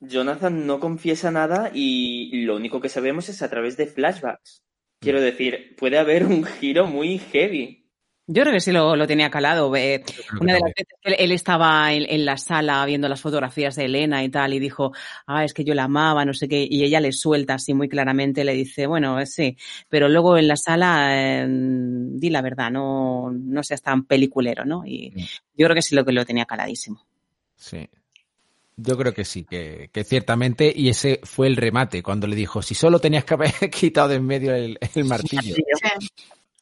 [0.00, 4.62] Jonathan no confiesa nada y lo único que sabemos es a través de flashbacks.
[5.00, 7.80] Quiero decir, puede haber un giro muy heavy.
[8.26, 9.74] Yo creo que sí lo, lo tenía calado.
[9.74, 10.04] Eh,
[10.40, 13.74] una de las veces que él, él estaba en, en, la sala viendo las fotografías
[13.74, 14.92] de Elena y tal, y dijo,
[15.26, 17.88] ah, es que yo la amaba, no sé qué, y ella le suelta así muy
[17.88, 19.56] claramente, le dice, bueno, eh, sí,
[19.88, 24.84] pero luego en la sala, eh, di la verdad, no, no seas tan peliculero, ¿no?
[24.86, 25.26] Y sí.
[25.56, 27.04] yo creo que sí lo que lo tenía caladísimo.
[27.56, 27.88] Sí.
[28.82, 32.62] Yo creo que sí, que, que, ciertamente, y ese fue el remate, cuando le dijo,
[32.62, 35.54] si solo tenías que haber quitado de en medio el, el martillo.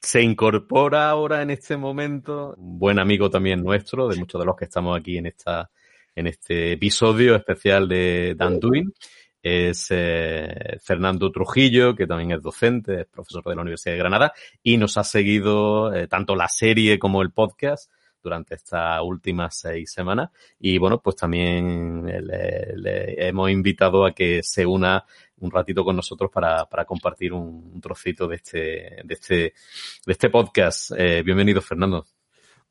[0.01, 4.57] Se incorpora ahora en este momento un buen amigo también nuestro, de muchos de los
[4.57, 5.71] que estamos aquí en esta
[6.19, 8.93] en este episodio especial de Dan Duin.
[9.41, 14.33] Es eh, Fernando Trujillo, que también es docente, es profesor de la Universidad de Granada,
[14.63, 17.91] y nos ha seguido eh, tanto la serie como el podcast
[18.23, 20.31] durante estas últimas seis semanas.
[20.59, 25.05] Y bueno, pues también le, le hemos invitado a que se una
[25.41, 28.59] un ratito con nosotros para, para compartir un, un, trocito de este,
[29.05, 30.93] de este, de este podcast.
[30.97, 32.07] Eh, bienvenido, Fernando.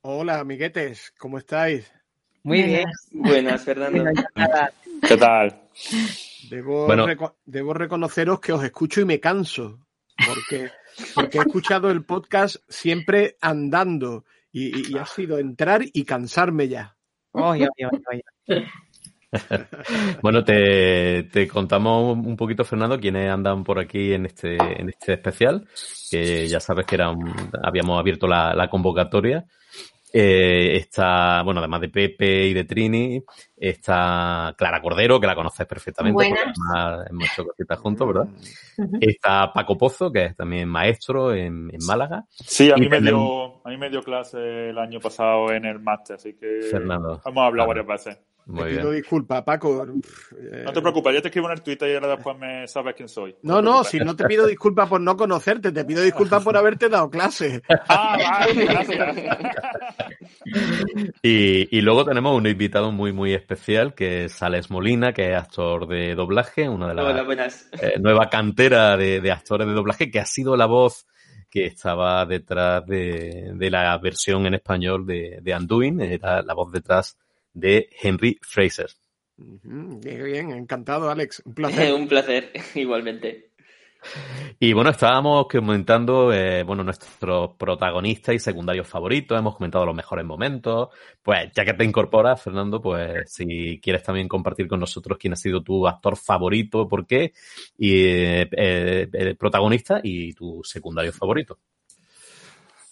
[0.01, 1.91] Hola, amiguetes, ¿cómo estáis?
[2.43, 2.85] Muy bien.
[3.11, 4.05] Buenas, Fernando.
[5.07, 5.61] ¿Qué tal?
[6.49, 7.05] Debo, bueno.
[7.05, 9.79] reco debo reconoceros que os escucho y me canso,
[10.15, 10.71] porque,
[11.13, 14.23] porque he escuchado el podcast siempre andando
[14.65, 16.95] y, y ha sido entrar y cansarme ya.
[20.21, 25.13] Bueno, te, te, contamos un poquito, Fernando, quiénes andan por aquí en este, en este
[25.13, 25.67] especial,
[26.09, 29.45] que ya sabes que era un, habíamos abierto la, la convocatoria.
[30.13, 33.21] Eh, está, bueno, además de Pepe y de Trini,
[33.55, 36.39] está Clara Cordero, que la conoces perfectamente, Buenas.
[36.45, 38.27] porque además hemos hecho cositas juntos, ¿verdad?
[38.77, 38.97] Uh -huh.
[39.01, 42.23] Está Paco Pozo, que es también maestro en, en Málaga.
[42.29, 45.79] Sí, a mí, me dio, a mí me dio clase el año pasado en el
[45.79, 47.21] máster, así que Fernando.
[47.25, 48.17] hemos hablado varias veces.
[48.47, 49.85] Muy te pido disculpas, Paco.
[49.85, 53.09] No te preocupes, yo te escribo en el Twitter y ahora después me sabes quién
[53.09, 53.35] soy.
[53.41, 56.89] No, no, si no te pido disculpas por no conocerte, te pido disculpas por haberte
[56.89, 57.61] dado clase.
[57.89, 59.17] Ah, vale, gracias.
[61.21, 65.37] y, y, luego tenemos un invitado muy, muy especial que es Alex Molina, que es
[65.37, 70.19] actor de doblaje, una de las eh, nueva cantera de, de, actores de doblaje, que
[70.19, 71.07] ha sido la voz
[71.49, 76.71] que estaba detrás de, de la versión en español de, de Anduin, era la voz
[76.71, 77.17] detrás
[77.59, 78.89] de Henry Fraser.
[79.37, 79.99] Uh -huh.
[80.03, 81.41] Bien, bien, encantado, Alex.
[81.45, 81.93] Un placer.
[81.93, 83.51] Un placer, igualmente.
[84.59, 90.23] Y bueno, estábamos comentando, eh, bueno, nuestros protagonistas y secundarios favoritos, hemos comentado los mejores
[90.25, 90.89] momentos.
[91.21, 95.35] Pues ya que te incorporas, Fernando, pues si quieres también compartir con nosotros quién ha
[95.35, 97.33] sido tu actor favorito, por qué,
[97.77, 101.59] y eh, eh, el protagonista y tu secundario favorito.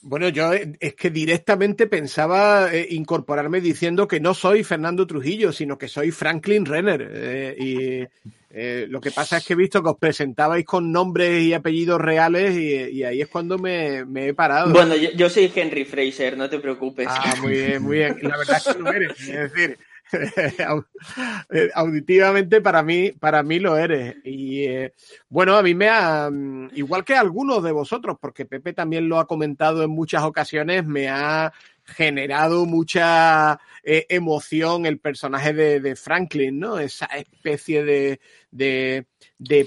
[0.07, 5.51] Bueno, yo eh, es que directamente pensaba eh, incorporarme diciendo que no soy Fernando Trujillo,
[5.51, 7.09] sino que soy Franklin Renner.
[7.11, 11.41] Eh, y eh, lo que pasa es que he visto que os presentabais con nombres
[11.41, 14.71] y apellidos reales y, y ahí es cuando me, me, he parado.
[14.71, 17.07] Bueno, yo, yo, soy Henry Fraser, no te preocupes.
[17.09, 18.19] Ah, muy bien, muy bien.
[18.21, 19.19] La verdad es que lo eres.
[19.21, 19.79] Es decir,
[21.73, 24.15] auditivamente para mí, para mí lo eres.
[24.23, 24.93] Y eh,
[25.29, 26.29] bueno, a mí me ha,
[26.73, 31.09] igual que algunos de vosotros, porque Pepe también lo ha comentado en muchas ocasiones, me
[31.09, 31.53] ha
[31.85, 36.79] generado mucha eh, emoción el personaje de, Franklin, ¿no?
[36.79, 38.19] Esa especie de,
[38.51, 39.05] de,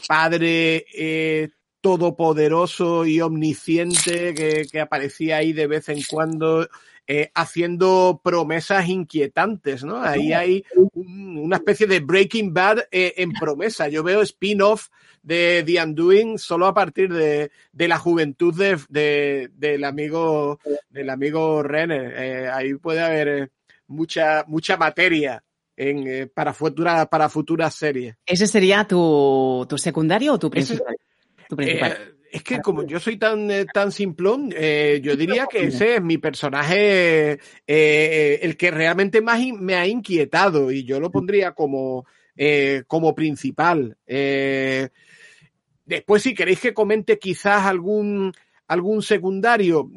[0.07, 6.69] padre eh, todopoderoso y omnisciente que, que aparecía ahí de vez en cuando
[7.11, 10.03] eh, haciendo promesas inquietantes, ¿no?
[10.03, 13.89] Ahí hay un, una especie de Breaking Bad eh, en promesa.
[13.89, 14.89] Yo veo spin-off
[15.23, 21.09] de The Undoing solo a partir de, de la juventud de, de, del amigo del
[21.09, 22.13] amigo Renner.
[22.15, 23.53] Eh, ahí puede haber
[23.87, 25.43] mucha, mucha materia
[25.77, 28.17] en, para, futura, para futuras series.
[28.27, 30.95] ¿Ese sería tu, tu secundario o tu principal?
[31.49, 32.18] tu principal?
[32.31, 36.03] Es que como yo soy tan, eh, tan simplón, eh, yo diría que ese es
[36.03, 42.07] mi personaje, eh, el que realmente más me ha inquietado y yo lo pondría como,
[42.87, 43.97] como principal.
[45.85, 48.33] después, si queréis que comente quizás algún,
[48.69, 49.91] algún secundario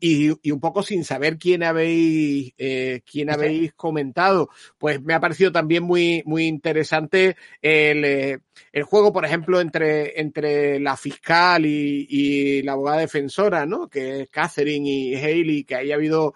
[0.00, 4.48] y, un poco sin saber quién habéis eh, quién habéis comentado,
[4.78, 8.38] pues me ha parecido también muy, muy interesante el, eh,
[8.72, 13.88] el juego, por ejemplo, entre, entre la fiscal y, y, la abogada defensora, ¿no?
[13.88, 16.34] Que es Catherine y Haley, que haya habido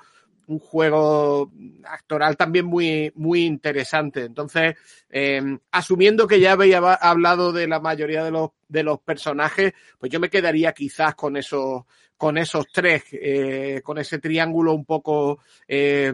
[0.51, 1.53] un juego
[1.85, 4.25] actoral también muy, muy interesante.
[4.25, 4.75] Entonces,
[5.09, 5.41] eh,
[5.71, 10.19] asumiendo que ya habéis hablado de la mayoría de los, de los personajes, pues yo
[10.19, 11.85] me quedaría quizás con esos,
[12.17, 15.39] con esos tres, eh, con ese triángulo un poco
[15.69, 16.13] eh,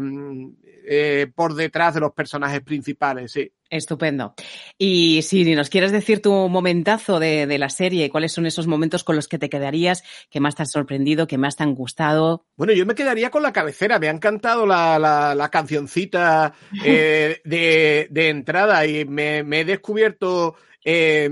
[0.88, 3.52] eh, por detrás de los personajes principales, sí.
[3.68, 4.34] Estupendo.
[4.78, 9.02] Y si nos quieres decir tu momentazo de, de, la serie, cuáles son esos momentos
[9.02, 12.46] con los que te quedarías, que más te han sorprendido, que más te han gustado.
[12.56, 13.98] Bueno, yo me quedaría con la cabecera.
[13.98, 19.64] Me ha encantado la, la, la cancioncita eh, de, de, entrada y me, me he
[19.64, 21.28] descubierto eh,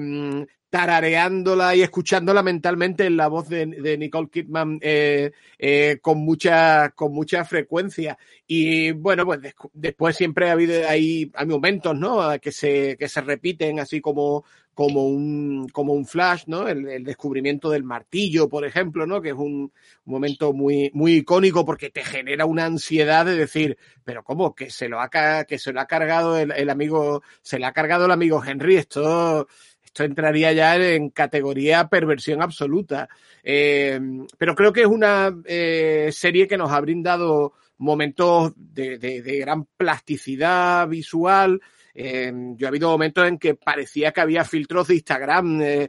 [0.75, 7.13] tarareándola y escuchándola mentalmente en la voz de, Nicole Kidman eh, eh, con mucha con
[7.13, 8.19] mucha frecuencia.
[8.49, 13.09] Y bueno pues des después siempre ha habido ahí hay momentos no que se que
[13.09, 14.45] se repiten así como
[14.75, 19.29] como un como un flash no el, el descubrimiento del martillo por ejemplo no que
[19.29, 19.73] es un, un,
[20.05, 24.89] momento muy muy icónico porque te genera una ansiedad de decir pero cómo que se
[24.89, 25.09] lo ha
[25.45, 28.77] que se lo ha cargado el, el amigo se le ha cargado el amigo Henry
[28.77, 29.47] esto
[29.95, 33.09] esto entraría ya en categoría perversión absoluta.
[33.45, 34.01] Eh,
[34.37, 39.67] pero creo que es una eh, serie que nos ha brindado momentos de, de, gran
[39.77, 41.61] plasticidad visual.
[41.95, 45.89] Eh, yo ha habido momentos en que parecía que había filtros de Instagram eh,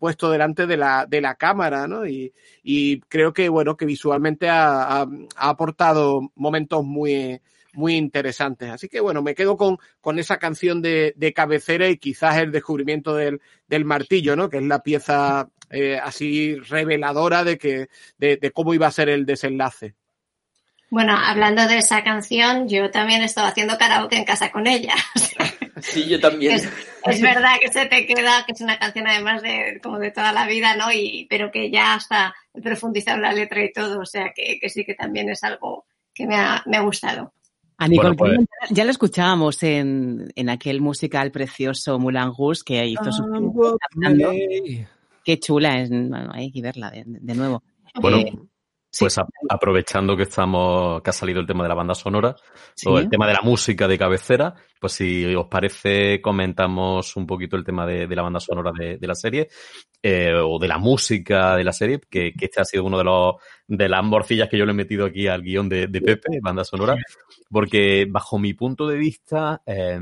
[0.00, 2.04] puesto delante de la, de la cámara, ¿no?
[2.04, 2.34] Y,
[2.64, 7.40] y creo que, bueno, que visualmente ha, ha aportado momentos muy,
[7.74, 8.70] muy interesantes.
[8.70, 12.52] Así que bueno, me quedo con, con esa canción de, de cabecera y quizás el
[12.52, 14.48] descubrimiento del, del martillo, ¿no?
[14.48, 19.08] Que es la pieza eh, así reveladora de que, de, de cómo iba a ser
[19.08, 19.94] el desenlace.
[20.90, 24.94] Bueno, hablando de esa canción, yo también he estado haciendo karaoke en casa con ella.
[25.80, 26.54] Sí, yo también.
[26.54, 26.70] Es,
[27.04, 30.32] es, verdad que se te queda, que es una canción además de como de toda
[30.32, 30.90] la vida, ¿no?
[30.92, 34.70] Y, pero que ya hasta he profundizado la letra y todo, o sea que, que
[34.70, 37.33] sí que también es algo que me ha, me ha gustado.
[37.76, 38.70] A Nicole bueno, pues...
[38.70, 43.78] ya lo escuchábamos en, en, aquel musical precioso Moulin Rouge que hizo su
[45.24, 47.62] Qué chula es, bueno, hay que verla de, de nuevo.
[48.00, 48.32] Bueno, eh,
[48.98, 49.20] pues sí.
[49.20, 52.34] a, aprovechando que estamos, que ha salido el tema de la banda sonora,
[52.74, 52.88] ¿Sí?
[52.88, 57.56] o el tema de la música de cabecera, pues si os parece, comentamos un poquito
[57.56, 59.48] el tema de, de la banda sonora de, de la serie,
[60.02, 63.04] eh, o de la música de la serie, que, que, este ha sido uno de
[63.04, 63.34] los
[63.66, 66.64] de las morcillas que yo le he metido aquí al guion de, de Pepe, banda
[66.64, 66.96] sonora,
[67.50, 69.98] porque bajo mi punto de vista, eh,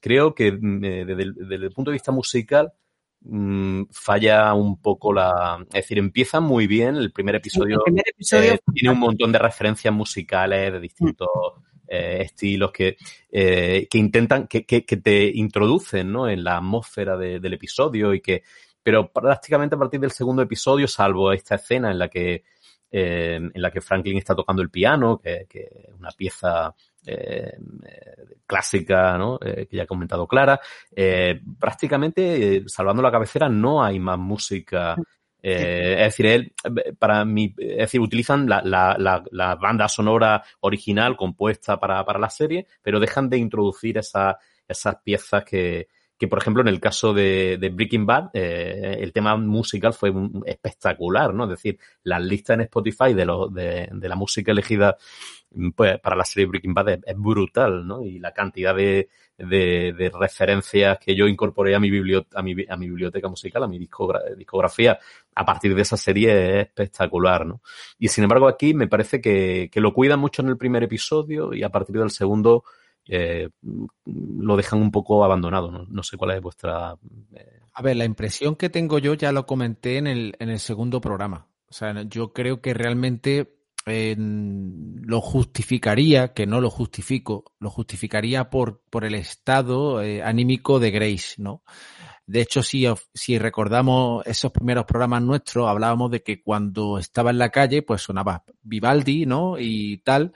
[0.00, 2.72] creo que eh, desde, el, desde el punto de vista musical,
[3.28, 5.58] mmm, falla un poco la.
[5.68, 6.96] Es decir, empieza muy bien.
[6.96, 11.28] El primer episodio, el primer episodio eh, tiene un montón de referencias musicales de distintos
[11.88, 12.96] eh, estilos que,
[13.30, 16.28] eh, que intentan, que, que, que, te introducen ¿no?
[16.28, 18.42] en la atmósfera de, del episodio y que.
[18.82, 22.44] Pero prácticamente a partir del segundo episodio, salvo esta escena en la que.
[22.88, 26.72] Eh, en la que Franklin está tocando el piano, que es una pieza
[27.06, 27.56] eh,
[28.46, 29.38] clásica, ¿no?
[29.40, 30.60] Eh, que ya he comentado Clara.
[30.94, 34.96] Eh, prácticamente, salvando la cabecera, no hay más música.
[35.40, 36.52] es decir, él,
[36.98, 42.18] para mí, es decir, utilizan la, la, la, la banda sonora original compuesta para, para,
[42.18, 45.86] la serie, pero dejan de introducir esa, esas piezas que,
[46.18, 50.12] que por ejemplo en el caso de, de Breaking Bad eh, el tema musical fue
[50.46, 51.44] espectacular, ¿no?
[51.44, 54.96] Es decir, las listas en Spotify de, lo, de, de la música elegida
[55.74, 58.02] pues, para la serie Breaking Bad es, brutal, ¿no?
[58.02, 62.88] Y la cantidad de, de, referencias que yo incorporé a mi, a mi, a mi
[62.88, 64.98] biblioteca musical, a mi discogra discografía,
[65.34, 67.60] a partir de esa serie es espectacular, ¿no?
[67.98, 71.52] Y sin embargo aquí me parece que, que lo cuidan mucho en el primer episodio
[71.54, 72.64] y a partir del segundo
[73.08, 73.48] eh,
[74.04, 75.70] lo dejan un poco abandonado.
[75.70, 75.86] ¿no?
[75.88, 76.96] no sé cuál es vuestra.
[77.34, 77.60] Eh...
[77.72, 81.00] A ver, la impresión que tengo yo ya lo comenté en el, en el segundo
[81.00, 81.46] programa.
[81.68, 83.55] O sea, yo creo que realmente
[83.86, 90.90] lo justificaría, que no lo justifico, lo justificaría por, por el estado eh, anímico de
[90.90, 91.62] Grace, ¿no?
[92.26, 92.84] De hecho, si,
[93.14, 98.02] si recordamos esos primeros programas nuestros, hablábamos de que cuando estaba en la calle, pues
[98.02, 99.56] sonaba Vivaldi, ¿no?
[99.60, 100.32] Y tal.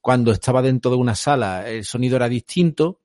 [0.00, 3.00] Cuando estaba dentro de una sala, el sonido era distinto.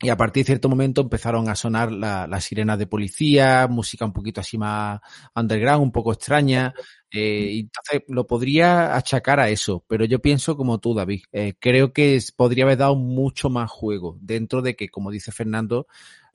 [0.00, 4.04] Y a partir de cierto momento empezaron a sonar las la sirenas de policía, música
[4.04, 5.00] un poquito así más
[5.34, 6.74] underground, un poco extraña.
[7.10, 11.22] Eh, entonces lo podría achacar a eso, pero yo pienso como tú, David.
[11.32, 15.86] Eh, creo que podría haber dado mucho más juego dentro de que, como dice Fernando,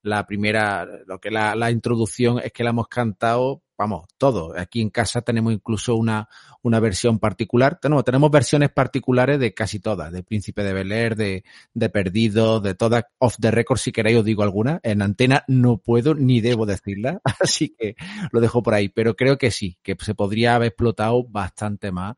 [0.02, 4.58] la primera, lo que la, la introducción es que la hemos cantado, vamos, todo.
[4.58, 6.30] Aquí en casa tenemos incluso una,
[6.62, 7.80] una versión particular.
[7.80, 11.44] Tenemos, tenemos versiones particulares de casi todas, de Príncipe de Bel Air, de,
[11.74, 14.80] de Perdido, de todas, off the record, si queréis os digo alguna.
[14.84, 17.96] En antena no puedo ni debo decirla, así que
[18.32, 18.90] lo dejo por ahí.
[18.90, 22.16] Pero creo que sí, que se podría haber explotado bastante más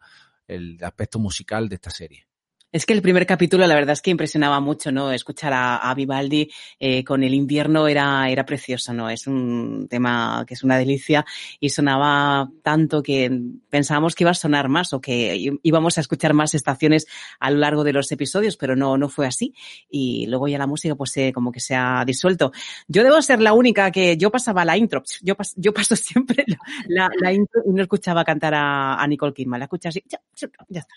[0.48, 2.31] el aspecto musical de esta serie.
[2.72, 5.12] Es que el primer capítulo, la verdad es que impresionaba mucho, ¿no?
[5.12, 6.50] Escuchar a, Vivaldi
[6.80, 9.10] eh, con el invierno era, era precioso, ¿no?
[9.10, 11.26] Es un tema que es una delicia
[11.60, 13.30] y sonaba tanto que
[13.70, 17.08] pensábamos que iba a sonar más o que íbamos a escuchar más estaciones
[17.42, 19.54] a lo largo de los episodios, pero no, no fue así.
[19.90, 22.54] Y luego ya la música, pues, eh, como que se ha disuelto.
[22.88, 25.04] Yo debo ser la única que yo pasaba la intro.
[25.22, 26.46] Yo, pas, yo paso siempre
[26.88, 29.60] la, intro y no escuchaba cantar a, Nicole Kidman.
[29.60, 30.22] La escuché así, ya,
[30.70, 30.96] ya está.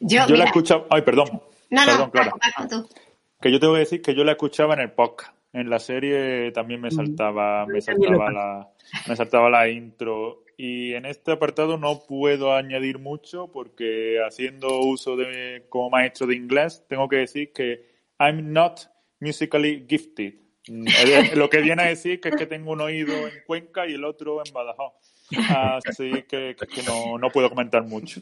[0.00, 0.86] Yo, yo la escuchaba.
[0.90, 1.42] Ay, perdón.
[1.70, 2.32] No, perdón, no, Clara.
[2.68, 2.88] Tú.
[3.40, 5.34] Que yo tengo que decir que yo la escuchaba en el podcast.
[5.52, 8.68] En la serie también me saltaba, me saltaba la,
[9.08, 10.44] me saltaba la intro.
[10.56, 16.36] Y en este apartado no puedo añadir mucho porque haciendo uso de como maestro de
[16.36, 17.90] inglés tengo que decir que
[18.20, 18.80] I'm not
[19.18, 20.34] musically gifted.
[21.34, 24.04] Lo que viene a decir que es que tengo un oído en Cuenca y el
[24.04, 24.92] otro en Badajoz.
[25.86, 28.20] Así que, que no, no puedo comentar mucho.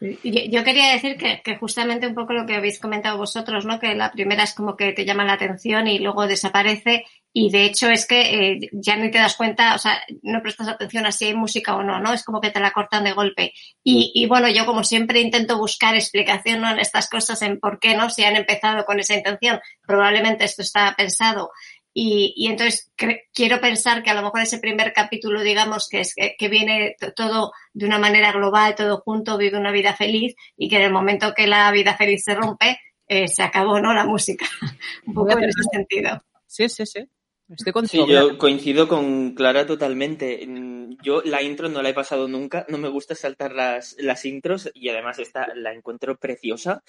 [0.00, 3.78] Yo, quería decir que, que, justamente un poco lo que habéis comentado vosotros, ¿no?
[3.78, 7.04] Que la primera es como que te llama la atención y luego desaparece.
[7.34, 10.68] Y de hecho es que eh, ya ni te das cuenta, o sea, no prestas
[10.68, 12.14] atención a si hay música o no, ¿no?
[12.14, 13.52] Es como que te la cortan de golpe.
[13.84, 16.70] Y, y bueno, yo como siempre intento buscar explicación ¿no?
[16.70, 18.08] en estas cosas, en por qué, ¿no?
[18.08, 19.60] Si han empezado con esa intención.
[19.86, 21.50] Probablemente esto está pensado
[21.92, 22.92] y, y entonces
[23.32, 26.96] quiero pensar que a lo mejor ese primer capítulo, digamos, que es que, que viene
[27.16, 30.92] todo de una manera global, todo junto, vive una vida feliz y que en el
[30.92, 32.78] momento que la vida feliz se rompe,
[33.08, 33.92] eh, se acabó, ¿no?
[33.92, 34.46] La música.
[35.06, 36.22] Un poco en ese sentido.
[36.46, 37.08] Sí, sí, sí.
[37.56, 38.06] Estoy contigo.
[38.06, 40.46] Sí, yo coincido con Clara totalmente.
[41.02, 44.70] Yo la intro no la he pasado nunca, no me gusta saltar las, las intros
[44.72, 46.84] y además esta la encuentro preciosa.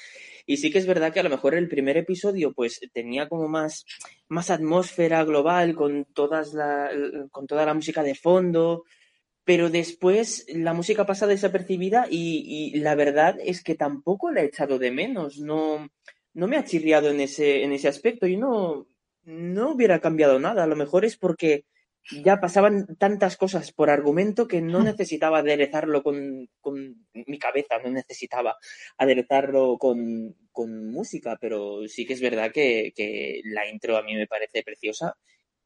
[0.46, 3.48] Y sí que es verdad que a lo mejor el primer episodio pues tenía como
[3.48, 3.86] más,
[4.28, 6.92] más atmósfera global con, todas la,
[7.32, 8.84] con toda la música de fondo,
[9.44, 14.46] pero después la música pasa desapercibida y, y la verdad es que tampoco la he
[14.46, 15.90] echado de menos, no,
[16.34, 18.88] no me ha chirriado en ese, en ese aspecto y no,
[19.24, 20.64] no hubiera cambiado nada.
[20.64, 21.66] A lo mejor es porque
[22.24, 27.92] ya pasaban tantas cosas por argumento que no necesitaba aderezarlo con, con mi cabeza, no
[27.92, 28.58] necesitaba
[28.98, 34.16] aderezarlo con, con, música, pero sí que es verdad que, que la intro a mí
[34.16, 35.16] me parece preciosa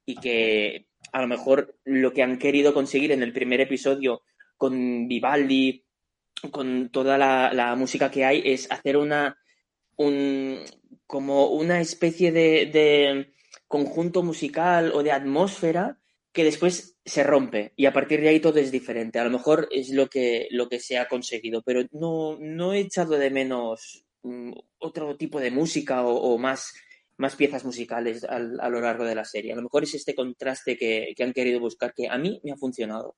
[0.05, 4.21] y que a lo mejor lo que han querido conseguir en el primer episodio
[4.57, 5.85] con Vivaldi,
[6.51, 9.37] con toda la, la música que hay, es hacer una
[9.97, 10.59] un
[11.07, 13.33] como una especie de, de
[13.75, 15.99] conjunto musical o de atmósfera
[16.31, 19.19] que después se rompe y a partir de ahí todo es diferente.
[19.19, 22.79] A lo mejor es lo que, lo que se ha conseguido, pero no, no he
[22.79, 26.73] echado de menos um, otro tipo de música o, o más,
[27.17, 29.51] más, piezas musicales a, a, lo largo de la serie.
[29.51, 32.53] A lo mejor es este contraste que, que han querido buscar que a mí me
[32.53, 33.17] ha funcionado.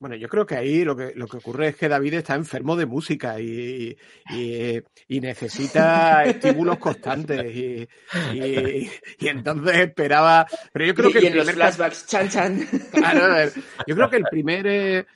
[0.00, 2.76] Bueno, yo creo que ahí lo que, lo que ocurre es que David está enfermo
[2.76, 3.96] de música y,
[4.30, 7.88] y, y necesita estímulos constantes y,
[8.32, 8.88] y,
[9.28, 10.46] entonces esperaba...
[10.72, 11.26] Pero yo creo que...
[11.26, 12.68] En los flashbacks, chan, chan.
[12.92, 13.50] Claro,
[13.86, 14.66] yo creo que el primer...
[14.66, 15.06] Eh,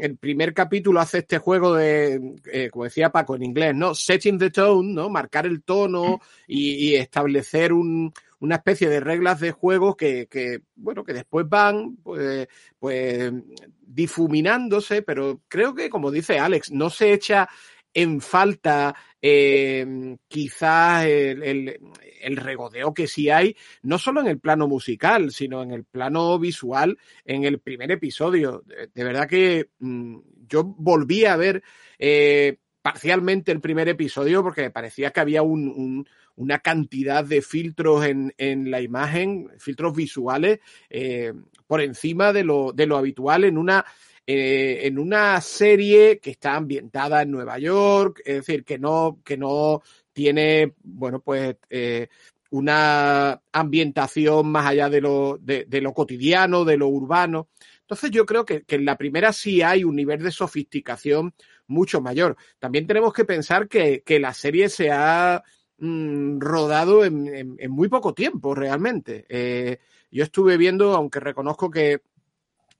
[0.00, 3.94] el primer capítulo hace este juego de, eh, como decía Paco en inglés, ¿no?
[3.94, 5.08] Setting the tone, ¿no?
[5.08, 10.60] Marcar el tono y, y establecer un, una especie de reglas de juego que, que
[10.74, 12.48] bueno, que después van, pues,
[12.78, 13.32] pues,
[13.80, 17.48] difuminándose, pero creo que, como dice Alex, no se echa
[17.92, 21.78] en falta eh, quizás el,
[22.22, 26.38] el, regodeo que sí hay, no solo en el plano musical, sino en el plano
[26.38, 28.62] visual en el primer episodio.
[28.66, 30.18] De, verdad que mmm,
[30.48, 31.62] yo volví a ver
[31.98, 38.04] eh, parcialmente el primer episodio porque me parecía que había un, una cantidad de filtros
[38.06, 41.32] en, en la imagen, filtros visuales, eh,
[41.66, 43.84] por encima de lo, de lo habitual en una
[44.32, 49.36] eh, en una serie que está ambientada en Nueva York, es decir, que no, que
[49.36, 49.82] no
[50.12, 52.06] tiene, bueno, pues eh,
[52.50, 57.48] una ambientación más allá de lo, de, lo cotidiano, de lo urbano.
[57.80, 61.34] Entonces yo creo que, en la primera sí hay un nivel de sofisticación
[61.66, 62.36] mucho mayor.
[62.60, 65.42] También tenemos que pensar que, la serie se ha
[65.80, 69.26] mm, rodado en, muy poco tiempo realmente.
[69.28, 69.78] Eh,
[70.10, 72.02] yo estuve viendo, aunque reconozco que,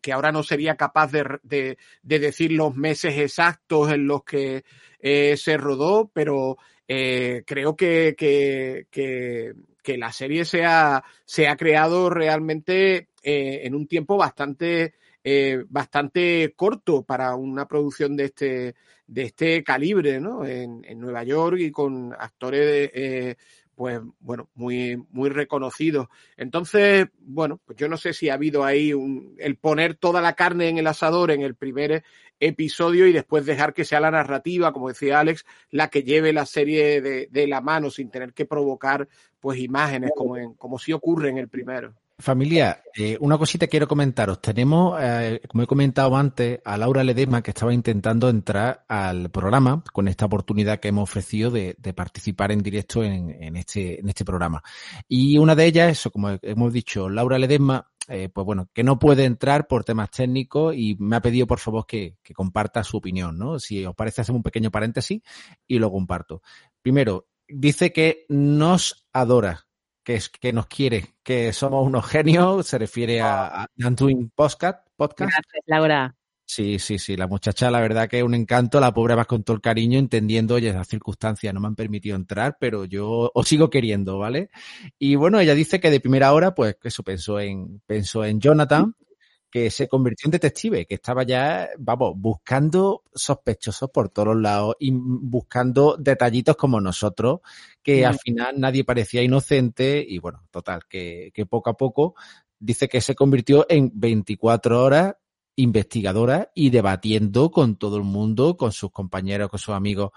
[0.01, 4.65] que ahora no sería capaz de, decir los meses exactos en los que
[5.01, 9.55] eh, se rodó, pero eh, creo que, que, que,
[9.99, 17.03] la serie se ha, se ha creado realmente en un tiempo bastante eh, bastante corto
[17.03, 18.75] para una producción de este,
[19.07, 20.45] de este calibre, ¿no?
[20.47, 23.37] En, Nueva York y con actores, eh,
[23.75, 26.09] pues, bueno, muy, muy reconocidos.
[26.37, 30.35] Entonces, bueno, pues yo no sé si ha habido ahí un, el poner toda la
[30.35, 32.03] carne en el asador en el primer
[32.39, 36.47] episodio y después dejar que sea la narrativa, como decía Alex, la que lleve la
[36.47, 39.07] serie de, de la mano sin tener que provocar
[39.39, 41.95] pues imágenes como, en, como si ocurre en el primero.
[42.21, 44.41] Familia, eh, una cosita quiero comentaros.
[44.41, 49.83] Tenemos, eh, como he comentado antes, a Laura Ledesma que estaba intentando entrar al programa
[49.93, 54.63] con esta oportunidad que hemos ofrecido de, participar en directo en, este, en este programa.
[55.09, 58.99] Y una de ellas, eso, como hemos dicho, Laura Ledesma, eh, pues bueno, que no
[58.99, 62.97] puede entrar por temas técnicos y me ha pedido por favor que, que comparta su
[62.97, 63.59] opinión, ¿no?
[63.59, 65.23] Si os parece, hacemos un pequeño paréntesis
[65.67, 66.43] y lo comparto.
[66.83, 69.70] Primero, dice que nos adora
[70.03, 73.69] que, es, que nos quiere, que somos unos genios, se refiere a, a
[74.35, 74.87] Podcast.
[74.97, 75.31] podcast.
[75.33, 76.15] Gracias, Laura.
[76.53, 79.45] Sí, sí, sí, la muchacha la verdad que es un encanto, la pobre más con
[79.45, 83.47] todo el cariño, entendiendo, oye, las circunstancias no me han permitido entrar, pero yo os
[83.47, 84.51] sigo queriendo, ¿vale?
[84.99, 88.97] Y bueno, ella dice que de primera hora, pues eso pensó en, pensó en Jonathan,
[89.51, 94.93] que se convirtió en detective, que estaba ya, vamos, buscando sospechosos por todos lados y
[94.93, 97.41] buscando detallitos como nosotros,
[97.83, 102.15] que al final nadie parecía inocente y bueno, total, que, que poco a poco
[102.59, 105.15] dice que se convirtió en 24 horas
[105.57, 110.11] investigadora y debatiendo con todo el mundo, con sus compañeros, con sus amigos,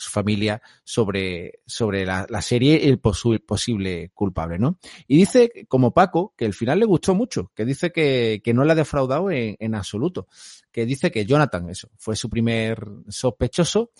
[0.00, 4.78] su familia, sobre, sobre la, serie y el posible culpable, ¿no?
[5.06, 8.64] Y dice, como Paco, que el final le gustó mucho, que dice que, que no
[8.64, 10.26] le ha defraudado en, en absoluto,
[10.72, 13.90] que dice que Jonathan, eso, fue su primer sospechoso,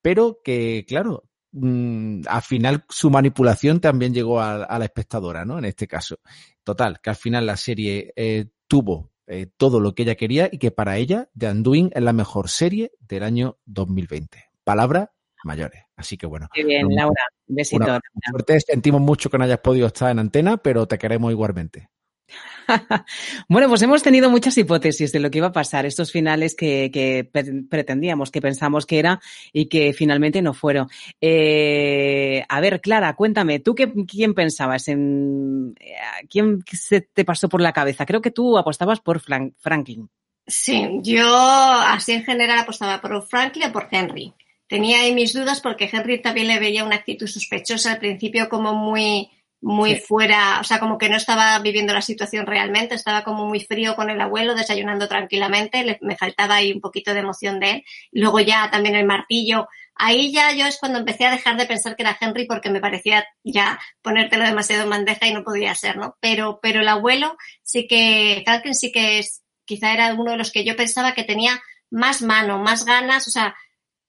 [0.00, 5.58] pero que, claro, mm, al final su manipulación también llegó a, la espectadora, ¿no?
[5.58, 6.20] En este caso.
[6.62, 10.58] Total, que al final la serie eh, tuvo eh, todo lo que ella quería y
[10.58, 14.44] que para ella The Undoing es la mejor serie del año 2020.
[14.64, 15.12] Palabra
[15.44, 15.82] mayores.
[15.96, 16.48] Así que bueno.
[16.54, 17.22] Muy bien, Laura.
[17.46, 18.00] Un besito.
[18.30, 21.90] suerte, sentimos mucho que no hayas podido estar en antena, pero te queremos igualmente.
[23.48, 27.28] bueno, pues hemos tenido muchas hipótesis de lo que iba a pasar, estos finales que,
[27.70, 29.20] pretendíamos, que pensamos que era
[29.52, 30.88] y que finalmente no fueron.
[31.20, 34.88] Eh, a ver, Clara, cuéntame, ¿tú qué, quién pensabas?
[34.88, 35.94] En, eh,
[36.28, 38.06] ¿Quién se te pasó por la cabeza?
[38.06, 40.08] Creo que tú apostabas por Franklin.
[40.46, 44.34] Sí, yo así en general apostaba por Franklin o por Henry
[44.68, 48.74] tenía ahí mis dudas porque Henry también le veía una actitud sospechosa al principio como
[48.74, 49.30] muy
[49.60, 53.60] muy fuera, o sea, como que no estaba viviendo la situación realmente, estaba como muy
[53.60, 57.70] frío con el abuelo, desayunando tranquilamente, le, me faltaba ahí un poquito de emoción de
[57.70, 57.84] él.
[58.12, 59.68] Luego ya también el martillo.
[59.96, 62.80] Ahí ya yo es cuando empecé a dejar de pensar que era Henry porque me
[62.80, 66.16] parecía ya ponértelo demasiado en bandeja y no podía ser, ¿no?
[66.20, 70.52] Pero, pero el abuelo sí que, Calkin sí que es, quizá era uno de los
[70.52, 73.56] que yo pensaba que tenía más mano, más ganas, o sea,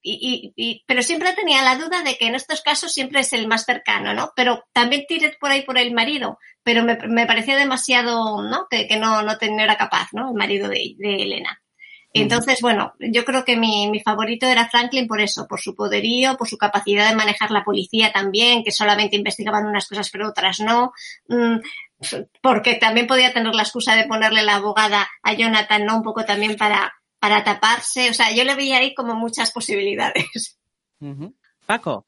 [0.02, 3.46] y, y, pero siempre tenía la duda de que en estos casos siempre es el
[3.46, 4.32] más cercano, ¿no?
[4.34, 8.66] Pero también tiré por ahí por el marido, pero me, me parecía demasiado, ¿no?
[8.70, 10.30] Que, que no, no, era capaz, ¿no?
[10.30, 11.60] El marido de, de Elena.
[12.12, 16.36] Entonces, bueno, yo creo que mi, mi, favorito era Franklin por eso, por su poderío,
[16.36, 20.58] por su capacidad de manejar la policía también, que solamente investigaban unas cosas pero otras
[20.58, 20.92] no,
[21.28, 21.58] mm,
[22.42, 25.98] porque también podía tener la excusa de ponerle la abogada a Jonathan, ¿no?
[25.98, 28.10] Un poco también para, para taparse.
[28.10, 30.58] O sea, yo le veía ahí como muchas posibilidades.
[31.66, 32.06] Paco.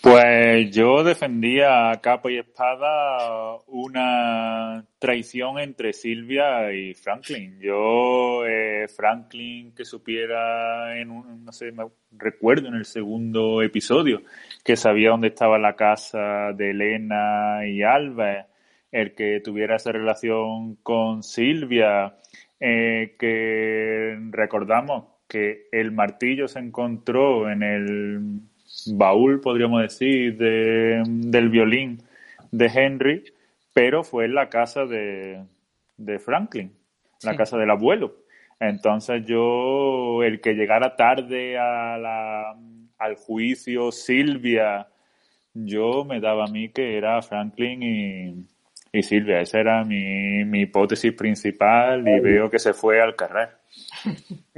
[0.00, 7.58] Pues yo defendía a capa y espada una traición entre Silvia y Franklin.
[7.60, 14.22] Yo, eh, Franklin, que supiera en un, no sé, me recuerdo en el segundo episodio,
[14.62, 18.46] que sabía dónde estaba la casa de Elena y Alba,
[18.92, 22.16] el que tuviera esa relación con Silvia,
[22.66, 28.40] eh, que recordamos que el martillo se encontró en el
[28.86, 32.02] baúl, podríamos decir, de, del violín
[32.52, 33.24] de Henry,
[33.74, 35.44] pero fue en la casa de,
[35.98, 36.72] de Franklin,
[37.22, 38.16] la casa del abuelo.
[38.60, 42.56] Entonces yo, el que llegara tarde a la,
[42.96, 44.88] al juicio Silvia
[45.52, 48.53] yo me daba a mí que era Franklin y,
[48.98, 49.40] y Silvia.
[49.40, 53.58] Esa era mi, mi hipótesis principal y veo que se fue al carrer.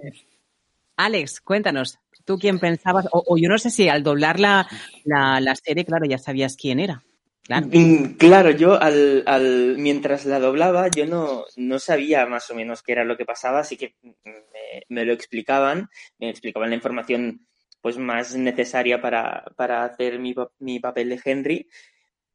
[0.97, 3.07] Alex, cuéntanos, ¿tú quién pensabas?
[3.13, 4.67] O, o yo no sé si al doblar la,
[5.05, 7.03] la, la serie, claro, ya sabías quién era.
[7.43, 7.67] Claro.
[7.71, 12.83] Mm, Claro, yo al, al, mientras la doblaba, yo no, no sabía más o menos
[12.83, 15.89] qué era lo que pasaba, así que me, me lo explicaban,
[16.19, 17.47] me explicaban la información
[17.83, 21.69] pues más necesaria para, para hacer mi, pa- mi papel de Henry,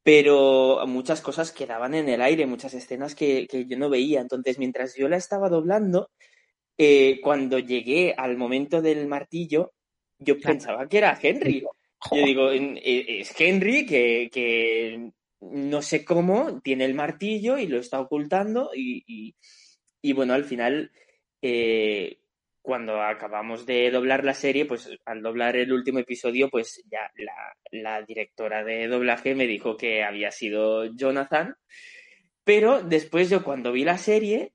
[0.02, 4.20] pero muchas cosas quedaban en el aire, muchas escenas que, que yo no veía.
[4.20, 6.10] Entonces, mientras yo la estaba doblando,
[6.78, 9.72] eh, cuando llegué al momento del martillo,
[10.18, 10.54] yo Claro.
[10.56, 11.60] pensaba que era Henry.
[12.10, 15.10] Yo digo, eh, es Henry que, que
[15.40, 19.34] no sé cómo tiene el martillo y lo está ocultando y, y-
[20.04, 20.90] y bueno, al final,
[21.42, 22.18] eh,
[22.62, 27.10] cuando acabamos de doblar la serie, pues al doblar el último episodio, pues ya
[27.72, 31.56] la, directora de doblaje me dijo que había sido Jonathan,
[32.44, 34.52] pero después yo cuando vi la serie,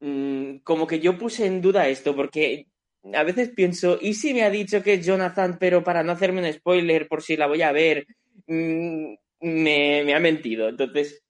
[0.00, 2.66] mm, como que yo puse en duda esto, porque
[3.12, 6.40] a veces pienso, ¿y si me ha dicho que es Jonathan, pero para no hacerme
[6.46, 8.06] un spoiler por si la voy a ver,
[8.46, 10.68] mm, me, me ha mentido?
[10.68, 11.24] Entonces,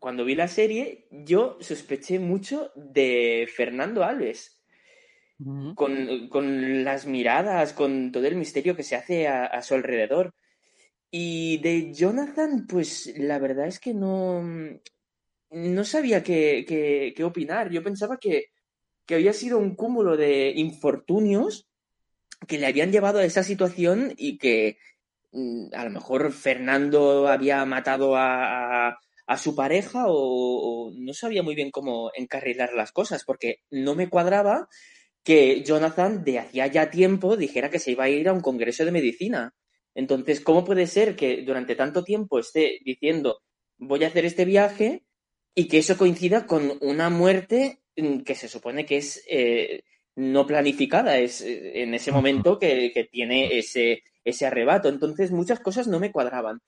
[0.00, 4.59] cuando vi la serie, yo sospeché mucho de Fernando Alves,
[5.74, 10.34] Con, con las miradas, con todo el misterio que se hace a, su alrededor.
[11.10, 14.42] Y de Jonathan, pues la verdad es que no,
[15.50, 16.64] no sabía qué,
[17.16, 17.70] qué- opinar.
[17.70, 18.46] Yo pensaba que,
[19.06, 21.68] que había sido un cúmulo de infortunios
[22.48, 24.78] que le habían llevado a esa situación y que
[25.32, 28.98] mm, a lo mejor Fernando había matado a, a-
[29.38, 34.68] su pareja o no sabía muy bien cómo encarrilar las cosas, porque no me cuadraba
[35.22, 38.84] que Jonathan de hacía ya tiempo dijera que se iba a ir a un congreso
[38.84, 39.54] de medicina.
[39.94, 43.40] Entonces, ¿cómo puede ser que durante tanto tiempo esté diciendo
[43.78, 45.04] voy a hacer este viaje
[45.54, 49.82] y que eso coincida con una muerte mm, que se supone que es eh,
[50.16, 54.88] no planificada, es eh, en ese momento que, que tiene ese, ese arrebato.
[54.88, 56.60] Entonces, muchas cosas no me cuadraban.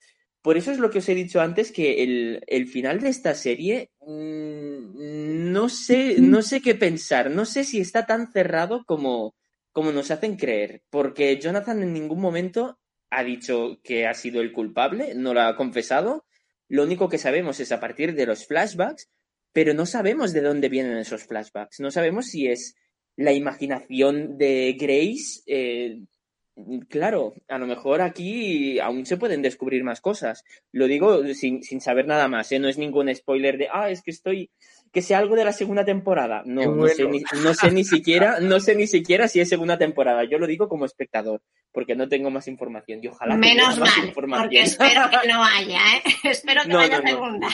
[0.43, 3.33] Por eso es lo que os he dicho antes, que el, el final de esta
[3.33, 9.35] serie mm, no sé, no sé qué pensar, no sé si está tan cerrado como,
[9.71, 12.77] como nos hacen creer, porque Jonathan en ningún momento
[13.09, 16.25] ha dicho que ha sido el culpable, no lo ha confesado.
[16.67, 19.09] Lo único que sabemos es a partir de los flashbacks,
[19.53, 21.79] pero no sabemos de dónde vienen esos flashbacks.
[21.79, 22.75] No sabemos si es
[23.15, 25.41] la imaginación de Grace.
[25.45, 25.99] eh,
[26.89, 30.43] claro, a lo mejor aquí aún se pueden descubrir más cosas.
[30.71, 32.59] Lo digo sin, sin saber nada más, ¿eh?
[32.59, 34.49] no es ningún spoiler de, ah, es que estoy,
[34.91, 36.43] que sea algo de la segunda temporada.
[36.45, 39.77] No, no, sé ni, no sé ni siquiera, no sé ni siquiera si es segunda
[39.77, 40.23] temporada.
[40.23, 42.99] Yo lo digo como espectador, porque no tengo más información.
[43.03, 44.43] Y ojalá Menos más mal, información.
[44.43, 46.01] porque espero que no haya, ¿eh?
[46.29, 47.09] Espero que No, vaya no, no.
[47.09, 47.47] segunda.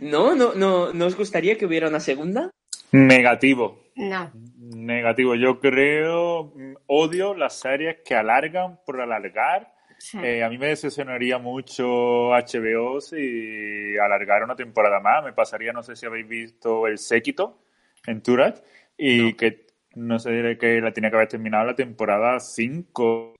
[0.00, 2.50] No, no, no, ¿no os gustaría que hubiera una segunda?
[2.90, 3.80] Negativo.
[3.96, 4.30] No.
[4.70, 5.34] Negativo.
[5.34, 6.52] Yo creo,
[6.86, 9.72] odio las series que alargan por alargar.
[9.98, 10.18] Sí.
[10.22, 15.24] Eh, a mí me decepcionaría mucho HBO si alargara una temporada más.
[15.24, 17.58] Me pasaría, no sé si habéis visto El Séquito
[18.06, 18.62] en Turat
[18.96, 23.34] y que no sé que la tenía que haber terminado la temporada 5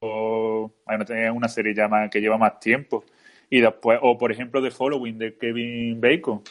[0.00, 0.72] o
[1.34, 3.04] una serie ya más- que lleva más tiempo.
[3.50, 6.42] Y después, o por ejemplo, The Following de Kevin Bacon,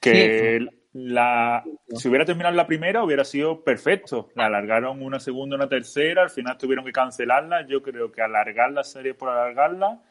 [0.00, 1.64] que la,
[1.96, 4.28] si hubiera terminado la primera hubiera sido perfecto.
[4.34, 7.66] La alargaron una segunda, una tercera, al final tuvieron que cancelarla.
[7.66, 10.02] Yo creo que alargar la serie por alargarla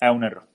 [0.00, 0.46] es un error.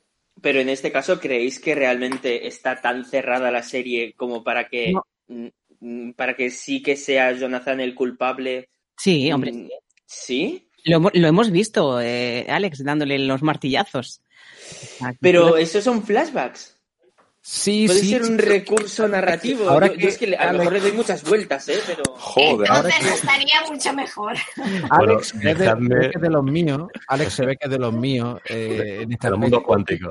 [0.41, 4.93] Pero en este caso, ¿creéis que realmente está tan cerrada la serie como para que,
[4.93, 5.05] No.
[5.27, 5.47] mm,
[5.79, 8.69] mm, para que sí que sea Jonathan el culpable?
[8.97, 9.51] Sí, hombre.
[9.51, 9.69] Mm,
[10.05, 10.69] ¿Sí?
[10.85, 14.21] Lo, lo hemos visto, eh, Alex, dándole los martillazos.
[15.01, 16.79] Aquí Pero esos son flashbacks.
[17.45, 18.09] Sí, Puede sí.
[18.11, 18.45] ser un sí.
[18.45, 19.67] recurso narrativo.
[19.69, 21.77] Ahora yo, es que le- a lo mejor le doy muchas vueltas, ¿eh?
[21.85, 22.01] Pero...
[22.17, 22.71] Joder.
[22.71, 24.33] ahora Entonces que- estaría mucho mejor.
[24.89, 26.81] Alex Bueno, es de, dejadme- se ve que es de los míos.
[27.09, 30.09] Alex se ve que es de los míos eh, en este El mundo cuántico.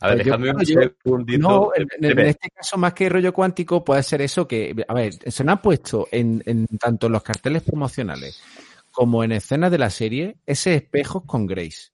[0.00, 1.38] A ver, Pues yo dejadme un yo- segundito.
[1.48, 4.74] No, en, en- en Pepe, este caso, más que rollo cuántico, puede ser eso que,
[4.88, 8.42] a ver, se nos ha puesto en, en tanto en los carteles promocionales
[8.90, 11.92] como en escenas de la serie ese espejos con Grace,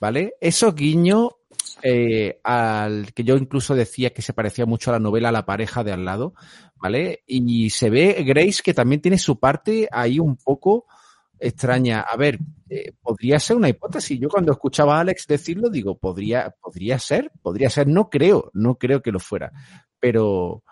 [0.00, 0.36] ¿vale?
[0.40, 1.28] Esos guiños
[1.82, 5.82] eh, al que yo incluso decía que se parecía mucho a la novela La pareja
[5.84, 6.34] de al lado,
[6.76, 7.22] ¿vale?
[7.26, 10.86] Y se ve Grace que también tiene su parte ahí un poco
[11.42, 12.00] extraña.
[12.00, 12.38] A ver,
[12.70, 14.18] eh, podría ser una hipótesis.
[14.18, 18.76] Yo cuando escuchaba a Alex decirlo, digo, podría, podría ser, podría ser, no creo, no
[18.76, 19.52] creo que lo fuera.
[19.98, 20.62] Pero,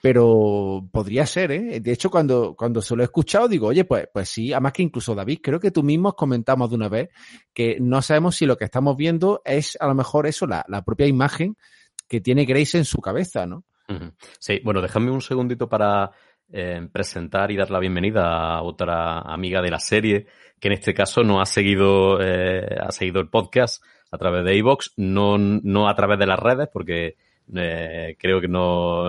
[0.00, 1.80] pero podría ser, ¿eh?
[1.80, 4.82] De hecho, cuando, cuando se lo he escuchado, digo, oye, pues, pues sí, además que
[4.82, 7.10] incluso David, creo que tú mismo comentamos de una vez
[7.52, 10.82] que no sabemos si lo que estamos viendo es a lo mejor eso, la, la
[10.82, 11.56] propia imagen
[12.08, 13.64] que tiene Grace en su cabeza, ¿no?
[14.38, 16.12] Sí, bueno, déjame un segundito para
[16.52, 20.26] eh, presentar y dar la bienvenida a otra amiga de la serie,
[20.58, 24.56] que en este caso no ha seguido, eh, ha seguido el podcast a través de
[24.56, 27.16] iVoox, no, no a través de las redes, porque
[27.54, 29.04] eh, creo que no,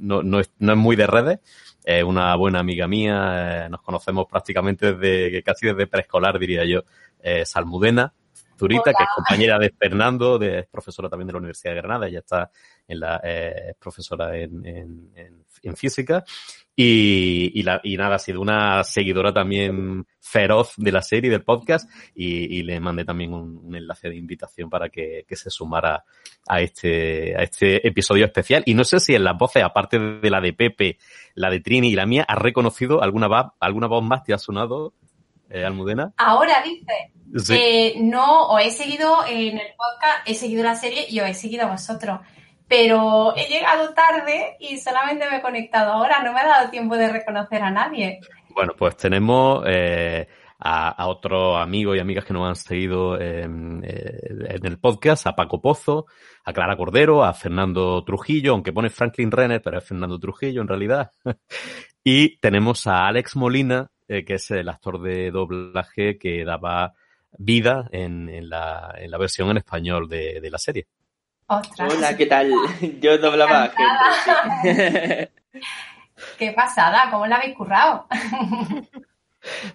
[0.00, 1.38] no, no, es, no es muy de redes.
[1.84, 6.84] Es una buena amiga mía, eh, nos conocemos prácticamente desde, casi desde preescolar, diría yo.
[7.20, 8.12] Eh, Salmudena
[8.58, 12.08] Zurita, que es compañera de Fernando, de, es profesora también de la Universidad de Granada,
[12.08, 12.50] ella está
[12.86, 16.24] en la, eh, profesora en, en, en, física.
[16.74, 21.42] Y, y, la, y nada, ha sido una seguidora también feroz de la serie, del
[21.42, 25.50] podcast, y, y le mandé también un, un, enlace de invitación para que, que, se
[25.50, 26.04] sumara
[26.46, 28.62] a este, a este episodio especial.
[28.66, 30.98] Y no sé si en las voces, aparte de la de Pepe,
[31.34, 34.94] la de Trini y la mía, has reconocido alguna, alguna voz más que ha sonado,
[35.50, 36.12] eh, Almudena.
[36.16, 37.12] Ahora dice.
[37.36, 37.54] Sí.
[37.54, 41.34] Eh, no, os he seguido en el podcast, he seguido la serie y os he
[41.34, 42.20] seguido a vosotros
[42.68, 46.96] pero he llegado tarde y solamente me he conectado ahora, no me ha dado tiempo
[46.96, 48.20] de reconocer a nadie.
[48.54, 53.82] Bueno, pues tenemos eh, a, a otros amigos y amigas que nos han seguido en,
[53.84, 56.06] en, el podcast, a Paco Pozo,
[56.44, 60.68] a Clara Cordero, a Fernando Trujillo, aunque pone Franklin Renner, pero es Fernando Trujillo en
[60.68, 61.10] realidad.
[62.04, 66.94] y tenemos a Alex Molina, eh, que es el actor de doblaje que daba
[67.36, 70.86] vida en, en, la, en la versión en español de, de la serie.
[71.46, 71.94] Ostras.
[71.94, 72.50] Hola, ¿qué tal?
[73.00, 73.70] Yo doblaba a
[74.64, 75.30] gente.
[75.52, 75.60] Sí.
[76.38, 78.06] Qué pasada, ¿cómo la habéis currado?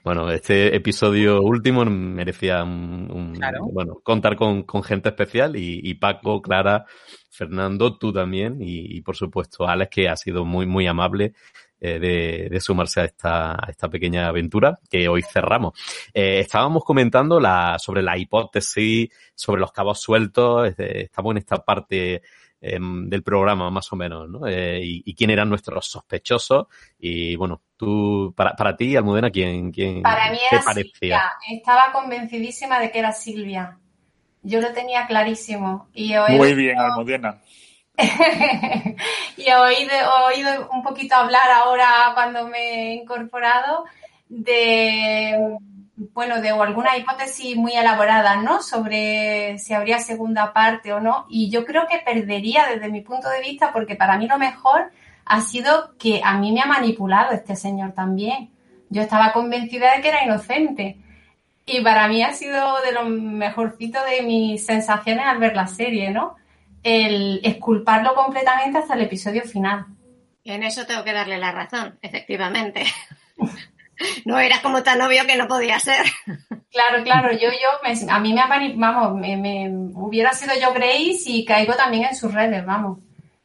[0.03, 3.65] Bueno, este episodio último merecía un, un claro.
[3.71, 6.85] bueno, contar con, con gente especial y, y, Paco, Clara,
[7.29, 11.33] Fernando, tú también y, y, por supuesto Alex que ha sido muy muy amable
[11.83, 15.77] eh, de, de, sumarse a esta, a esta pequeña aventura que hoy cerramos.
[16.13, 22.21] Eh, estábamos comentando la, sobre la hipótesis, sobre los cabos sueltos, estamos en esta parte
[22.61, 24.47] eh, del programa más o menos, ¿no?
[24.47, 29.69] Eh, y, y, quién eran nuestros sospechosos y bueno, tú, para, para ti, Almudena, ¿quién,
[29.69, 30.93] quién para mí era te parecía?
[30.93, 31.31] Silvia.
[31.51, 33.77] Estaba convencidísima de que era Silvia.
[34.43, 35.89] Yo lo tenía clarísimo.
[35.93, 37.41] Y hoy Muy bien, Almudena.
[39.37, 43.85] y he oído, he oído un poquito hablar ahora cuando me he incorporado
[44.27, 45.57] de
[45.95, 48.61] bueno, de alguna hipótesis muy elaborada, ¿no?
[48.61, 51.25] Sobre si habría segunda parte o no.
[51.29, 54.91] Y yo creo que perdería desde mi punto de vista, porque para mí lo mejor
[55.25, 58.49] ha sido que a mí me ha manipulado este señor también.
[58.89, 60.97] Yo estaba convencida de que era inocente.
[61.65, 66.09] Y para mí ha sido de lo mejorcito de mis sensaciones al ver la serie,
[66.11, 66.35] ¿no?
[66.83, 69.85] El esculparlo completamente hasta el episodio final.
[70.43, 72.85] En eso tengo que darle la razón, efectivamente.
[74.25, 76.05] no era como tan obvio que no podía ser.
[76.71, 80.73] Claro, claro, yo, yo, me, a mí me ha, vamos, me, me, hubiera sido yo
[80.73, 82.99] Grace y caigo también en sus redes, vamos,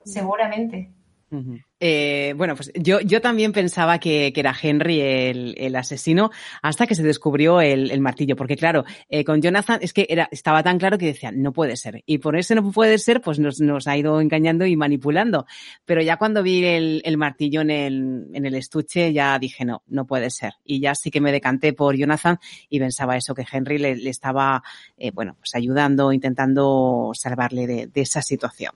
[0.04, 0.90] seguramente.
[1.30, 1.64] Uh -huh.
[1.80, 6.88] Eh, bueno, pues yo, yo también pensaba que, que era Henry el, el, asesino hasta
[6.88, 10.64] que se descubrió el, el martillo, porque claro, eh, con Jonathan es que era, estaba
[10.64, 12.02] tan claro que decían, no puede ser.
[12.04, 15.46] Y por ese no puede ser, pues nos, nos ha ido engañando y manipulando.
[15.84, 19.82] Pero ya cuando vi el, el martillo en el, en el estuche, ya dije, no,
[19.86, 20.54] no puede ser.
[20.64, 22.38] Y ya sí que me decanté por Jonathan
[22.68, 24.62] y pensaba eso, que Henry le, le estaba,
[24.96, 28.72] eh, bueno, pues ayudando, intentando salvarle de, de esa situación.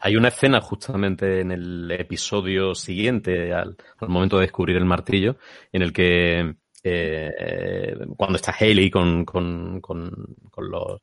[0.00, 5.36] Hay una escena justamente en el episodio siguiente, al, momento de descubrir el martillo,
[5.72, 10.10] en el que eh, cuando está Haley con, con, con,
[10.50, 11.00] con, los,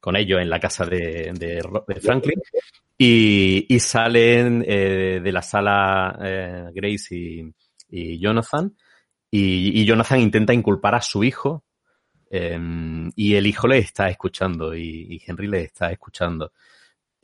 [0.00, 1.62] con ellos en la casa de,
[2.00, 2.40] Franklin
[2.98, 7.14] y, salen eh, de la sala eh, Grace
[7.88, 8.74] y, Jonathan
[9.30, 11.64] y, y, Jonathan intenta inculpar a su hijo
[12.30, 16.52] y el hijo le está escuchando y, y Henry le está escuchando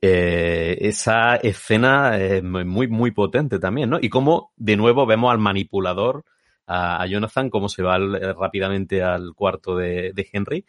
[0.00, 3.98] eh, esa escena es muy, muy potente también, ¿no?
[4.00, 6.24] Y cómo de nuevo vemos al manipulador,
[6.68, 10.64] a, Jonathan, cómo se va eh, rápidamente al cuarto de, Henry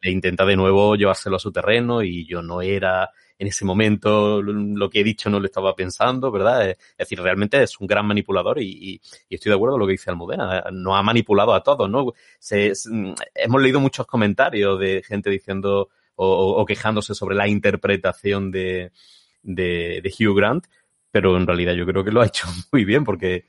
[0.00, 4.42] le intenta de nuevo llevárselo a su terreno y yo no era en ese momento
[4.42, 6.70] lo que he dicho no lo estaba pensando, ¿verdad?
[6.70, 9.00] Es, decir, realmente es un gran manipulador y,
[9.30, 12.12] estoy de acuerdo con lo que dice Almudena, no ha manipulado a todos, ¿no?
[12.38, 12.72] Se,
[13.34, 18.92] hemos leído muchos comentarios de gente diciendo o, o quejándose sobre la interpretación de,
[19.42, 20.66] de, de, Hugh Grant,
[21.10, 23.46] pero en realidad yo creo que lo ha hecho muy bien porque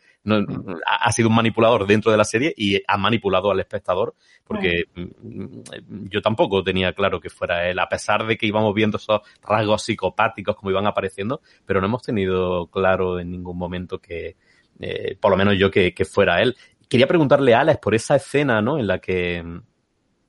[0.88, 6.10] ha sido un manipulador dentro de la serie y ha manipulado al espectador, porque mm,
[6.10, 9.84] yo tampoco tenía claro que fuera él, a pesar de que íbamos viendo esos rasgos
[9.84, 14.36] psicopáticos como iban apareciendo, pero no hemos tenido claro en ningún momento que,
[14.80, 16.56] eh, por lo menos yo, que, que fuera él.
[16.90, 18.80] Quería preguntarle a Alex por esa escena, ¿no?
[18.80, 19.44] En la que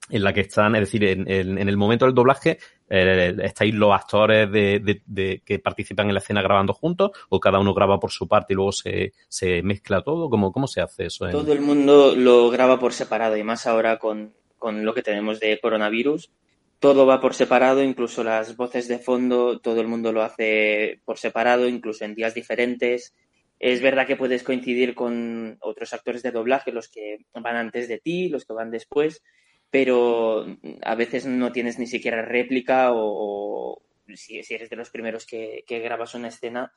[0.09, 2.59] en la que están, es decir, en, en, el momento del doblaje,
[2.89, 7.59] eh, estáis los actores de, de, que participan en la escena grabando juntos o cada
[7.59, 10.31] uno graba por su parte y luego se, se mezcla todo?
[10.31, 11.29] ¿Cómo, ¿Cómo se hace eso?
[11.31, 15.41] Todo el mundo lo graba por separado y más ahora con, con lo que tenemos
[15.41, 16.31] de coronavirus.
[16.79, 21.19] Todo va por separado, incluso las voces de fondo, todo el mundo lo hace por
[21.19, 23.15] separado, incluso en días diferentes.
[23.59, 27.99] Es verdad que puedes coincidir con otros actores de doblaje, los que van antes de
[27.99, 29.23] ti, los que van después,
[29.71, 30.47] pero
[30.83, 33.83] a veces no tienes ni siquiera réplica o,
[34.15, 36.73] si, eres de los primeros que, grabas una escena,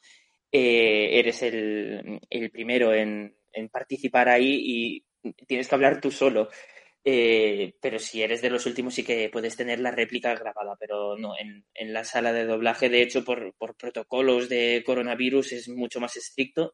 [0.51, 2.19] eh, eres el,
[2.51, 3.35] primero en,
[3.71, 6.49] participar ahí y tienes que hablar tú solo.
[7.05, 11.17] Eh, pero si eres de los últimos sí que puedes tener la réplica grabada, pero
[11.17, 15.99] no, en, la sala de doblaje, de hecho, por, por protocolos de coronavirus es mucho
[15.99, 16.73] más estricto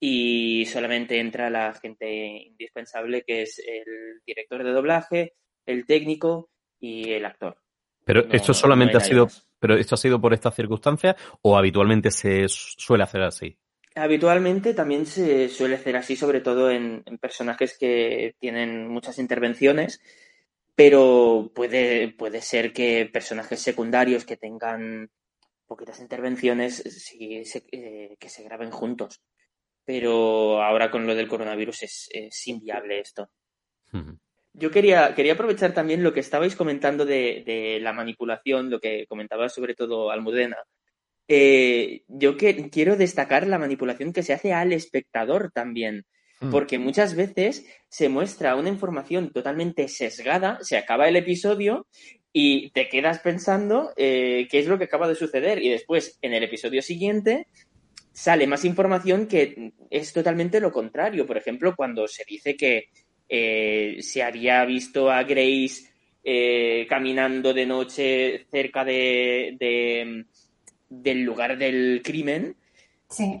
[0.00, 5.34] y solamente entra la gente indispensable que es el director de doblaje,
[5.66, 7.56] el técnico y el actor.
[8.04, 9.28] Pero esto solamente ha sido,
[9.58, 13.56] pero esto ha sido por estas circunstancias o habitualmente se suele hacer así.
[13.94, 20.00] Habitualmente también se suele hacer así, sobre todo en, personajes que tienen muchas intervenciones,
[20.74, 25.10] pero puede, puede ser que personajes secundarios que tengan
[25.66, 29.22] poquitas intervenciones sí, eh, que se graben juntos.
[29.84, 33.30] Pero ahora con lo del coronavirus es, inviable esto.
[34.54, 39.48] Yo quería, quería aprovechar también lo que estabais comentando de, la manipulación, lo que comentaba
[39.48, 40.58] sobre todo Almudena.
[41.28, 46.04] Eh, yo que, quiero destacar la manipulación que se hace al espectador también,
[46.40, 46.50] hmm.
[46.50, 51.86] porque muchas veces se muestra una información totalmente sesgada, se acaba el episodio
[52.32, 56.34] y te quedas pensando eh, qué es lo que acaba de suceder y después en
[56.34, 57.46] el episodio siguiente
[58.12, 61.26] sale más información que es totalmente lo contrario.
[61.26, 62.88] Por ejemplo, cuando se dice que
[63.34, 65.90] eh, se había visto a Grace
[66.22, 70.26] eh, caminando de noche cerca de,
[70.90, 72.54] del lugar del crimen,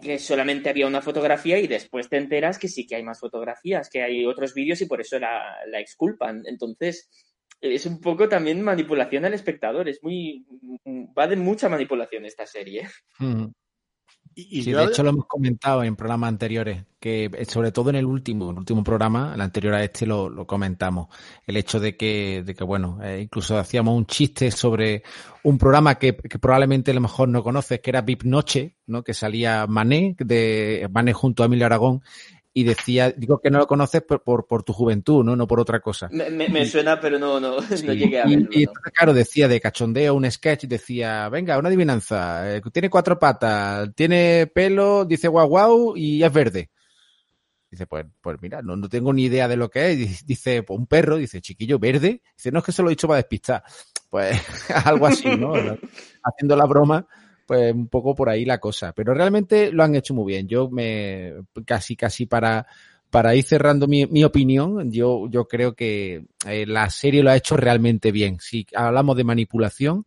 [0.02, 3.90] que solamente había una fotografía y después te enteras que sí que hay más fotografías,
[3.90, 6.42] que hay otros vídeos y por eso la, exculpan.
[6.46, 7.10] Entonces,
[7.60, 10.46] es un poco también manipulación al espectador, es muy...
[10.86, 12.88] va de mucha manipulación esta serie.
[13.18, 13.44] Mm.
[14.34, 18.06] Y, de hecho lo hemos comentado en programas anteriores, que eh, sobre todo en el
[18.06, 21.08] último, el último programa, el anterior a este lo, comentamos,
[21.46, 25.02] el hecho de que, de que bueno, eh, incluso hacíamos un chiste sobre
[25.42, 29.02] un programa que, probablemente a lo mejor no conoces, que era VIP Noche, ¿no?
[29.02, 32.02] que salía Mané, de Mané junto a Emilio Aragón,
[32.54, 35.34] y decía, digo que no lo conoces por, por, tu juventud, ¿no?
[35.34, 36.08] No por otra cosa.
[36.10, 38.48] Me, suena, pero no, no, no llegué a verlo.
[38.50, 43.90] Y, claro, decía de cachondeo un sketch, decía, venga, una adivinanza, eh, tiene cuatro patas,
[43.94, 46.70] tiene pelo, dice guau guau y es verde.
[47.70, 50.26] Dice, pues, pues mira, no, no tengo ni idea de lo que es.
[50.26, 52.20] Dice, pues un perro, dice, chiquillo verde.
[52.36, 53.62] Dice, no es que se lo he dicho para despistar.
[54.10, 54.38] Pues
[54.84, 55.54] algo así, ¿no?
[56.22, 57.06] Haciendo la broma
[57.46, 58.92] pues un poco por ahí la cosa.
[58.92, 60.48] Pero realmente lo han hecho muy bien.
[60.48, 61.32] Yo me
[61.64, 62.66] casi, casi para,
[63.10, 67.36] para ir cerrando mi, mi opinión, yo, yo creo que eh, la serie lo ha
[67.36, 68.38] hecho realmente bien.
[68.40, 70.06] Si hablamos de manipulación,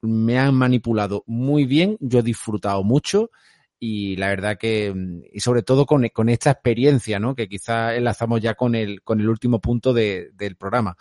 [0.00, 3.30] me han manipulado muy bien, yo he disfrutado mucho
[3.78, 4.94] y la verdad que,
[5.32, 7.34] y sobre todo con, con esta experiencia, ¿no?
[7.34, 10.96] Que quizás enlazamos ya con el, con el último punto de, del programa,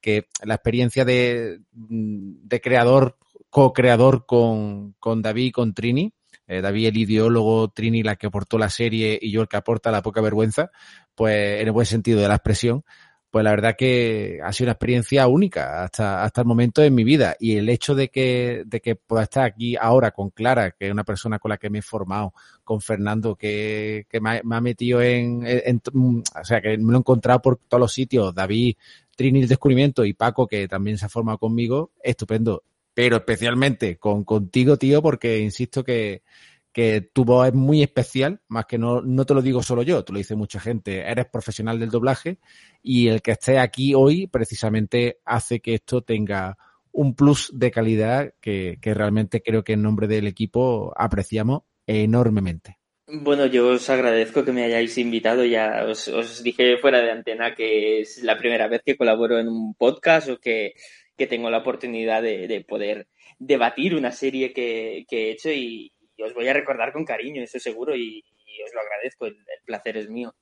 [0.00, 3.18] que la experiencia de, de creador
[3.50, 6.12] co-creador con, con David y con Trini.
[6.46, 9.90] Eh, David el ideólogo, Trini la que aportó la serie y yo el que aporta
[9.90, 10.70] la poca vergüenza,
[11.14, 12.84] pues en el buen sentido de la expresión,
[13.30, 17.04] pues la verdad que ha sido una experiencia única hasta, hasta el momento en mi
[17.04, 17.36] vida.
[17.38, 20.92] Y el hecho de que, de que pueda estar aquí ahora con Clara, que es
[20.92, 22.32] una persona con la que me he formado,
[22.64, 27.00] con Fernando, que, que me, ha, metido en, en, o sea, que me lo he
[27.00, 28.76] encontrado por todos los sitios, David,
[29.14, 32.62] Trini el descubrimiento y Paco, que también se ha formado conmigo, estupendo
[32.98, 36.24] pero especialmente con contigo, tío, porque insisto que,
[36.72, 40.02] que tu voz es muy especial, más que no, no te lo digo solo yo,
[40.02, 42.40] te lo dice mucha gente, eres profesional del doblaje
[42.82, 46.58] y el que esté aquí hoy precisamente hace que esto tenga
[46.90, 52.78] un plus de calidad que, que realmente creo que en nombre del equipo apreciamos enormemente.
[53.06, 55.44] Bueno, yo os agradezco que me hayáis invitado.
[55.44, 59.48] Ya os, os, dije fuera de antena que es la primera vez que colaboro en
[59.48, 60.74] un podcast o que
[61.18, 63.08] que tengo la oportunidad de, poder
[63.38, 65.92] debatir una serie que, he hecho y,
[66.24, 68.24] os voy a recordar con cariño, eso seguro, y,
[68.64, 70.34] os lo agradezco, el, placer es mío.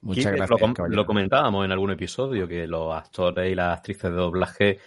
[0.00, 0.60] Muchas gracias.
[0.78, 4.78] Lo, lo, comentábamos en algún episodio que los actores y las actrices de doblaje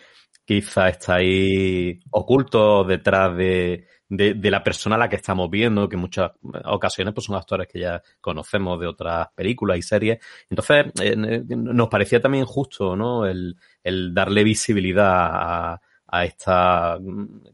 [0.44, 6.02] quizá estáis ocultos detrás de, de, la persona a la que estamos viendo, que en
[6.02, 6.32] muchas
[6.66, 10.20] ocasiones pues, son actores que ya conocemos de otras películas y series.
[10.50, 13.26] Entonces, eh, nos parecía también justo, ¿no?
[13.26, 16.98] El, el darle visibilidad a, a esta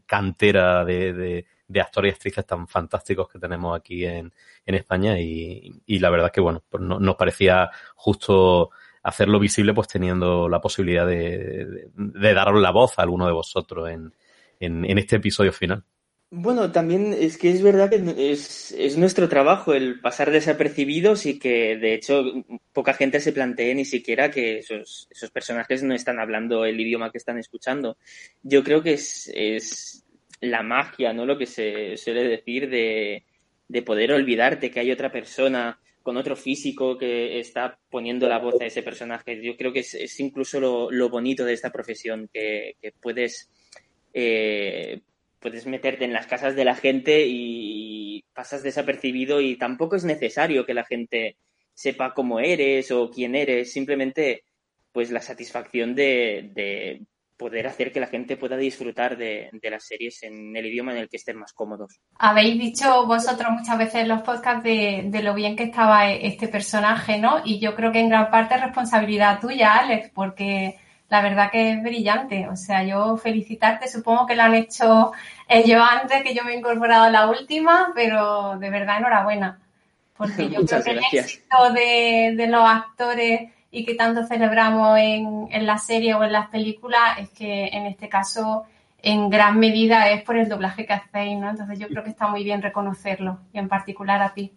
[0.06, 4.32] cantera de, de, actores y actrices tan fantásticos que tenemos aquí en,
[4.64, 8.70] en España y, y, la verdad es que, bueno, pues no, nos parecía justo
[9.02, 13.90] hacerlo visible pues teniendo la posibilidad de, de, daros la voz a alguno de vosotros
[13.90, 14.12] en,
[14.60, 15.84] en este episodio final.
[16.36, 21.38] Bueno, también es que es verdad que es, es, nuestro trabajo el pasar desapercibidos y
[21.38, 22.24] que de hecho
[22.72, 27.12] poca gente se plantee ni siquiera que esos, esos personajes no están hablando el idioma
[27.12, 27.98] que están escuchando.
[28.42, 30.04] Yo creo que es, es
[30.40, 31.24] la magia, ¿no?
[31.24, 33.24] Lo que se suele decir de,
[33.68, 38.60] de poder olvidarte que hay otra persona con otro físico que está poniendo la voz
[38.60, 39.40] a ese personaje.
[39.40, 43.48] Yo creo que es, es incluso lo, lo, bonito de esta profesión, que, puedes
[44.12, 45.00] eh,
[45.44, 50.64] puedes meterte en las casas de la gente y pasas desapercibido y tampoco es necesario
[50.64, 51.36] que la gente
[51.74, 54.44] sepa cómo eres o quién eres, simplemente
[54.90, 57.02] pues la satisfacción de,
[57.36, 61.10] poder hacer que la gente pueda disfrutar de, las series en el idioma en el
[61.10, 62.00] que estén más cómodos.
[62.18, 67.18] Habéis dicho vosotros muchas veces en los podcasts de, lo bien que estaba este personaje,
[67.18, 67.42] ¿no?
[67.44, 70.78] Y yo creo que en gran parte es responsabilidad tuya, Alex, porque
[71.14, 72.48] la verdad que es brillante.
[72.48, 75.12] O sea, yo felicitarte, supongo que lo han hecho
[75.48, 79.60] ellos antes, que yo me he incorporado a la última, pero de verdad enhorabuena.
[80.16, 85.46] Porque yo creo que el éxito de, de, los actores y que tanto celebramos en,
[85.52, 88.64] en la serie o en las películas es que en este caso
[89.00, 91.48] en gran medida es por el doblaje que hacéis, ¿no?
[91.48, 94.52] Entonces yo creo que está muy bien reconocerlo y en particular a ti.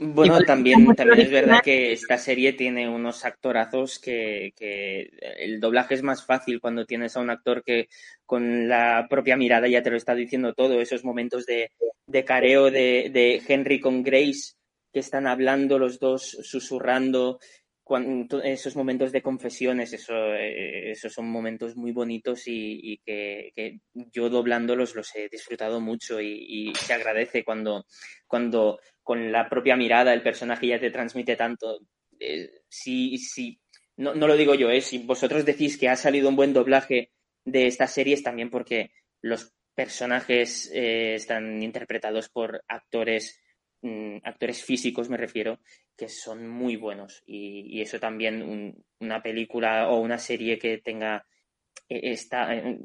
[0.00, 5.94] Bueno, también, también es verdad que esta serie tiene unos actorazos que, que, el doblaje
[5.94, 7.88] es más fácil cuando tienes a un actor que
[8.24, 11.72] con la propia mirada ya te lo está diciendo todo, esos momentos de,
[12.06, 14.54] de careo de, de Henry con Grace
[14.92, 17.38] que están hablando los dos, susurrando,
[18.44, 23.80] esos momentos de confesiones, eso, eh, esos son momentos muy bonitos y, que,
[24.12, 27.86] yo doblándolos los he disfrutado mucho y, se agradece cuando,
[28.26, 31.80] cuando con la propia mirada el personaje ya te transmite tanto.
[32.20, 33.58] Eh, si, si,
[33.96, 37.12] no, no, lo digo yo, eh, si vosotros decís que ha salido un buen doblaje
[37.44, 38.90] de estas series, también porque
[39.22, 43.40] los personajes están interpretados por actores
[43.80, 45.60] Mm, actores físicos me refiero,
[45.96, 47.22] que son muy buenos.
[47.26, 51.26] Y, eso también, una película o una serie que tenga
[51.88, 52.80] e, esta, eh,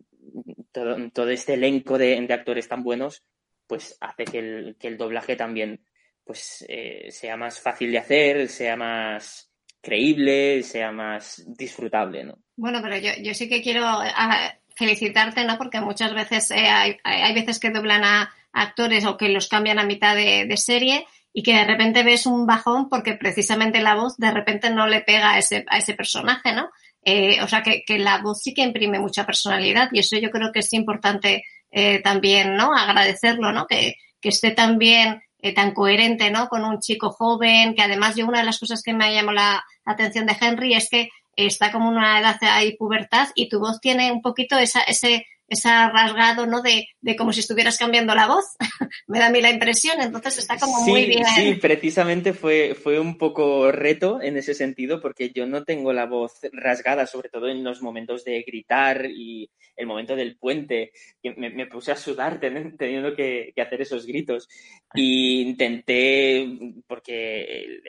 [0.71, 3.23] todo, este elenco de, actores tan buenos,
[3.67, 5.83] pues hace que el, que el doblaje también
[6.23, 9.49] pues eh, sea más fácil de hacer, sea más
[9.81, 12.39] creíble, sea más disfrutable, ¿no?
[12.55, 15.57] Bueno, pero yo, yo sí que quiero ah, felicitarte, ¿no?
[15.57, 19.79] Porque muchas veces eh, hay, hay veces que doblan a actores o que los cambian
[19.79, 24.15] a mitad de, serie y que de repente ves un bajón porque precisamente la voz
[24.17, 26.69] de repente no le pega a ese, a ese personaje, ¿no?
[27.03, 30.29] Eh, o sea, que, que, la voz sí que imprime mucha personalidad y eso yo
[30.29, 32.73] creo que es importante eh, también, ¿no?
[32.73, 33.65] Agradecerlo, ¿no?
[33.65, 36.47] Que, que esté también eh, tan coherente, ¿no?
[36.47, 39.61] Con un chico joven, que además yo una de las cosas que me llamó la
[39.83, 44.09] atención de Henry es que está como una edad ahí pubertad y tu voz tiene
[44.13, 46.61] un poquito esa, ese esa rasgado, ¿no?
[46.61, 48.45] De, de como si estuvieras cambiando la voz.
[49.07, 51.25] Me da a mí la impresión, entonces está como muy bien.
[51.35, 56.05] Sí, precisamente fue, fue un poco reto en ese sentido, porque yo no tengo la
[56.05, 60.91] voz rasgada, sobre todo en los momentos de gritar y el momento del puente.
[61.23, 64.47] Me, me puse a sudar teniendo que, hacer esos gritos.
[64.93, 66.47] Y intenté,
[66.87, 67.81] porque el,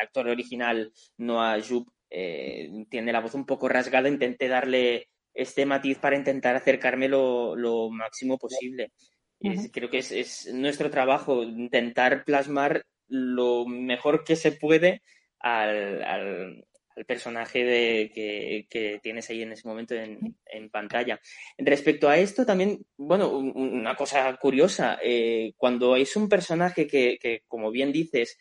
[0.00, 5.98] actor original, Noah Jup, eh, tiene la voz un poco rasgada, intenté darle este matiz
[5.98, 8.92] para intentar acercarme lo, máximo posible.
[9.72, 15.02] creo que es, nuestro trabajo intentar plasmar lo mejor que se puede
[15.38, 16.64] al,
[17.06, 21.20] personaje de, que, tienes ahí en ese momento en, pantalla.
[21.58, 27.70] Respecto a esto, también, bueno, una cosa curiosa, eh, cuando es un personaje que, como
[27.70, 28.38] bien dices,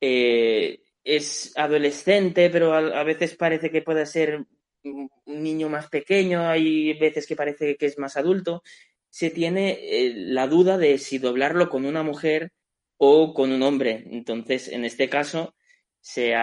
[0.00, 4.46] eh, es adolescente, pero a, veces parece que puede ser
[4.84, 8.62] un niño más pequeño, hay veces que parece que es más adulto,
[9.08, 12.52] se tiene eh, la duda de si doblarlo con una mujer
[12.96, 14.04] o con un hombre.
[14.10, 15.54] Entonces, en este caso,
[16.00, 16.34] se,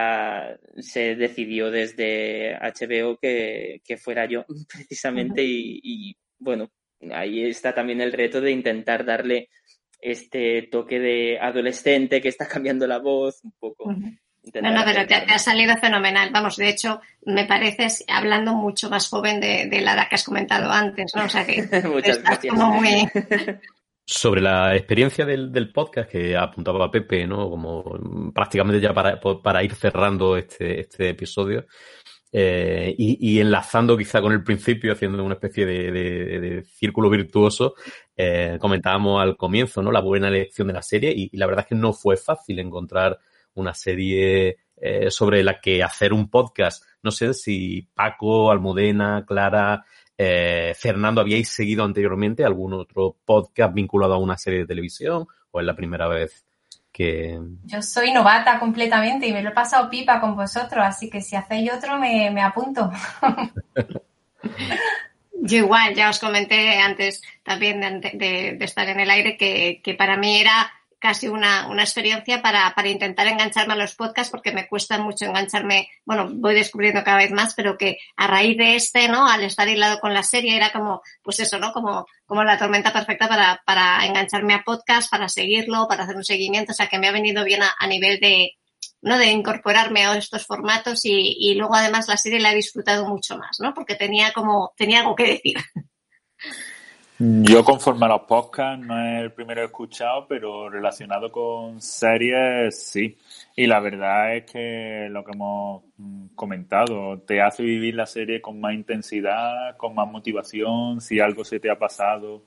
[0.80, 6.72] se decidió desde HBO que, fuera yo, precisamente, y, bueno,
[7.12, 9.50] ahí está también el reto de intentar darle
[10.00, 13.94] este toque de adolescente que está cambiando la voz un poco.
[14.62, 16.30] No, no, pero te, ha salido fenomenal.
[16.32, 20.72] Vamos, de hecho, me pareces hablando mucho más joven de, la edad que has comentado
[20.72, 21.26] antes, ¿no?
[21.26, 22.54] O sea que Muchas gracias.
[24.04, 27.50] Sobre la experiencia del, podcast que apuntaba Pepe, ¿no?
[27.50, 31.66] Como prácticamente ya para, para ir cerrando este, este episodio.
[32.34, 37.76] Eh, y, enlazando quizá con el principio, haciendo una especie de, círculo virtuoso,
[38.16, 39.92] eh, comentábamos al comienzo, ¿no?
[39.92, 43.20] La buena elección de la serie y, la verdad es que no fue fácil encontrar
[43.56, 46.84] una serie eh, sobre la que hacer un podcast.
[47.04, 49.84] No sé si Paco, Almudena, Clara,
[50.76, 55.66] Fernando, ¿habíais seguido anteriormente algún otro podcast vinculado a una serie de televisión o es
[55.66, 56.46] la primera vez
[56.92, 57.40] que...
[57.64, 61.36] Yo soy novata completamente y me lo he pasado pipa con vosotros, así que si
[61.36, 62.92] hacéis otro me, me apunto.
[65.44, 69.96] Yo igual, ya os comenté antes también de, de, estar en el aire que, que
[69.96, 70.72] para mí era
[71.02, 75.26] casi una, una experiencia para, para, intentar engancharme a los podcasts porque me cuesta mucho
[75.26, 79.28] engancharme, bueno, voy descubriendo cada vez más, pero que a raíz de este, ¿no?
[79.28, 81.74] Al estar aislado con la serie era como, pues eso, ¿no?
[81.74, 86.24] Como, como la tormenta perfecta para, para engancharme a podcast, para seguirlo, para hacer un
[86.24, 88.52] seguimiento, o sea que me ha venido bien a nivel de,
[89.02, 89.18] ¿no?
[89.18, 93.38] De incorporarme a estos formatos y, y luego además la serie la he disfrutado mucho
[93.38, 93.74] más, ¿no?
[93.74, 95.58] Porque tenía como, tenía algo que decir.
[97.24, 101.80] Yo conforme a los podcasts, no es el primero que he escuchado, pero relacionado con
[101.80, 103.16] series, sí.
[103.56, 108.42] Y la verdad es que lo que hemos mm, comentado, te hace vivir la serie
[108.42, 112.46] con más intensidad, con más motivación, si algo se te ha pasado,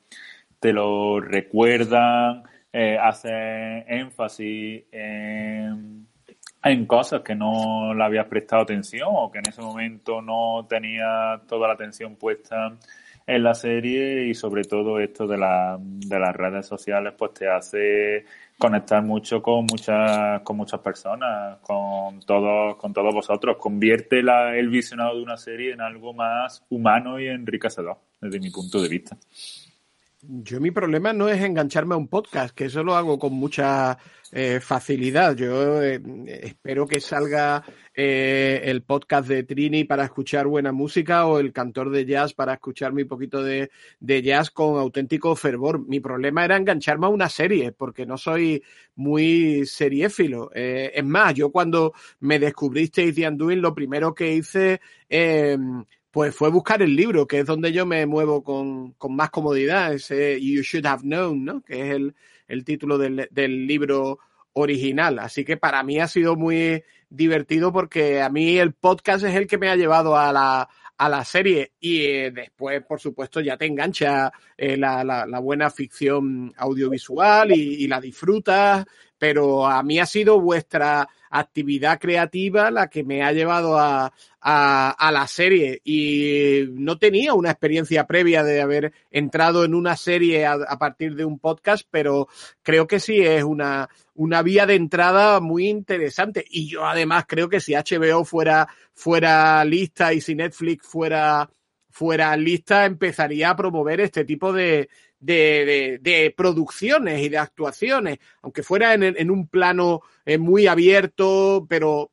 [0.59, 2.43] te lo recuerdan,
[2.73, 6.09] eh, hace énfasis en,
[6.65, 11.41] en cosas que no le habías prestado atención o que en ese momento no tenía
[11.47, 12.77] toda la atención puesta
[13.27, 17.49] en la serie y sobre todo esto de, la, de las redes sociales pues te
[17.49, 18.27] hace
[18.59, 23.57] conectar mucho con muchas con muchas personas con todos con todos vosotros.
[23.59, 28.51] Convierte la, el visionado de una serie en algo más humano y enriquecedor desde mi
[28.51, 29.17] punto de vista
[30.29, 33.99] yo mi problema no es engancharme a un podcast, que eso lo hago con mucha
[34.33, 35.37] eh, facilidad.
[35.37, 36.01] Yo eh,
[36.43, 37.65] espero que salga
[37.95, 42.55] eh, el podcast de Trini para escuchar buena música o el cantor de jazz para
[42.55, 43.71] escuchar mi poquito de,
[44.01, 45.87] de, jazz con auténtico fervor.
[45.87, 48.63] Mi problema era engancharme a una serie, porque no soy
[48.97, 50.51] muy seriéfilo.
[50.53, 54.81] es más, yo cuando me descubristeis The Undoing, lo primero que hice
[56.15, 59.93] pues fue buscar el libro, que es donde yo me muevo con, con más comodidad,
[59.93, 61.61] ese You Should Have Known, ¿no?
[61.61, 62.15] Que es el,
[62.47, 64.21] el título del, del, libro
[64.53, 65.19] original.
[65.19, 69.49] Así que para mí ha sido muy divertido porque a mí el podcast es el
[69.49, 73.57] que me ha llevado a la, a la serie y eh, después, por supuesto, ya
[73.57, 78.87] te engancha eh, la, la, buena ficción audiovisual y la disfrutas,
[79.19, 85.11] pero a mí ha sido vuestra actividad creativa la que me ha llevado a, a,
[85.13, 90.79] la serie y no tenía una experiencia previa de haber entrado en una serie a,
[90.79, 92.29] partir de un podcast, pero
[92.63, 96.45] creo que sí es una, una vía de entrada muy interesante.
[96.49, 101.51] Y yo además creo que si HBO fuera, fuera lista y si Netflix fuera,
[101.91, 104.89] fuera lista, empezaría a promover este tipo de,
[105.25, 111.67] de, de, producciones y de actuaciones, aunque fuera en, en un plano eh, muy abierto,
[111.69, 112.13] pero,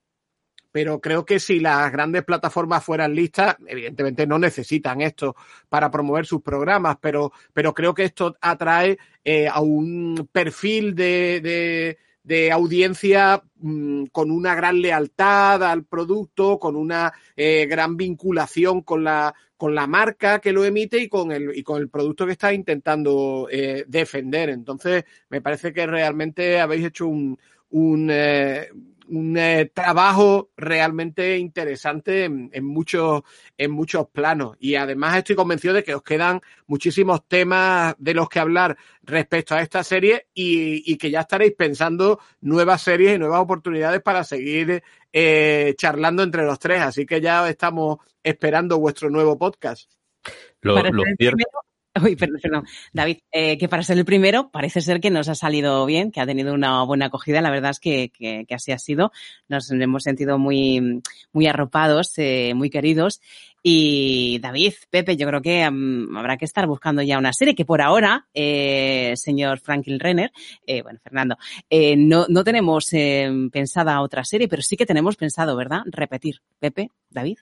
[0.72, 5.36] pero creo que si las grandes plataformas fueran listas, evidentemente no necesitan esto
[5.68, 11.42] para promover sus programas, pero, pero creo que esto atrae eh, a un perfil de,
[11.42, 18.82] de de audiencia mmm, con una gran lealtad al producto, con una eh, gran vinculación
[18.82, 22.26] con la, con la marca que lo emite y con el, y con el producto
[22.26, 24.50] que está intentando eh, defender.
[24.50, 27.38] Entonces, me parece que realmente habéis hecho un,
[27.70, 28.70] un, eh,
[29.12, 33.24] un eh, trabajo realmente interesante en, en, muchos,
[33.58, 34.56] en muchos planos.
[34.60, 39.54] Y además estoy convencido de que os quedan muchísimos temas de los que hablar respecto
[39.54, 44.24] a esta serie y, y que ya estaréis pensando nuevas series y nuevas oportunidades para
[44.24, 44.82] seguir
[45.12, 46.82] eh, charlando entre los tres.
[46.82, 49.92] Así que ya estamos esperando vuestro nuevo podcast.
[50.62, 51.46] Lo, lo cierto...
[52.04, 52.66] Uy, perdón, perdón.
[52.94, 56.22] David, eh, que para ser el primero parece ser que nos ha salido bien, que
[56.22, 57.42] ha tenido una buena acogida.
[57.42, 59.12] La verdad es que, que, que así ha sido.
[59.50, 61.02] Nos hemos sentido muy,
[61.34, 63.20] muy arropados, eh, muy queridos.
[63.64, 67.66] Y David, Pepe, yo creo que um, habrá que estar buscando ya una serie que
[67.66, 70.32] por ahora, eh, señor Franklin Renner,
[70.66, 71.38] eh, bueno, Fernando,
[71.70, 72.90] eh, no, no tenemos
[73.52, 75.82] pensada otra serie, pero sí que tenemos pensado, ¿verdad?
[75.86, 76.42] Repetir.
[76.60, 77.38] Pepe, David.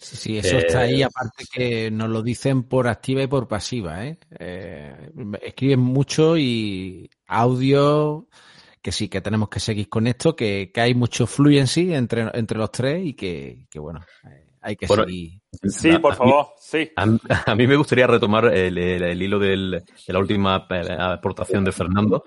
[0.00, 4.06] Sí, sí, eso está ahí, aparte que nos lo dicen por activa y por pasiva,
[4.06, 4.16] ¿eh?
[4.38, 5.10] eh
[5.42, 8.28] escriben mucho y audio,
[8.80, 12.58] que sí, que tenemos que seguir con esto, que, que hay mucho fluency entre, entre
[12.58, 15.40] los tres y que, que bueno, eh, hay que seguir.
[15.64, 16.92] Sí, por favor, sí.
[16.94, 21.72] A, mí me gustaría retomar el, el, hilo del, de la última eh, aportación de
[21.72, 22.24] Fernando.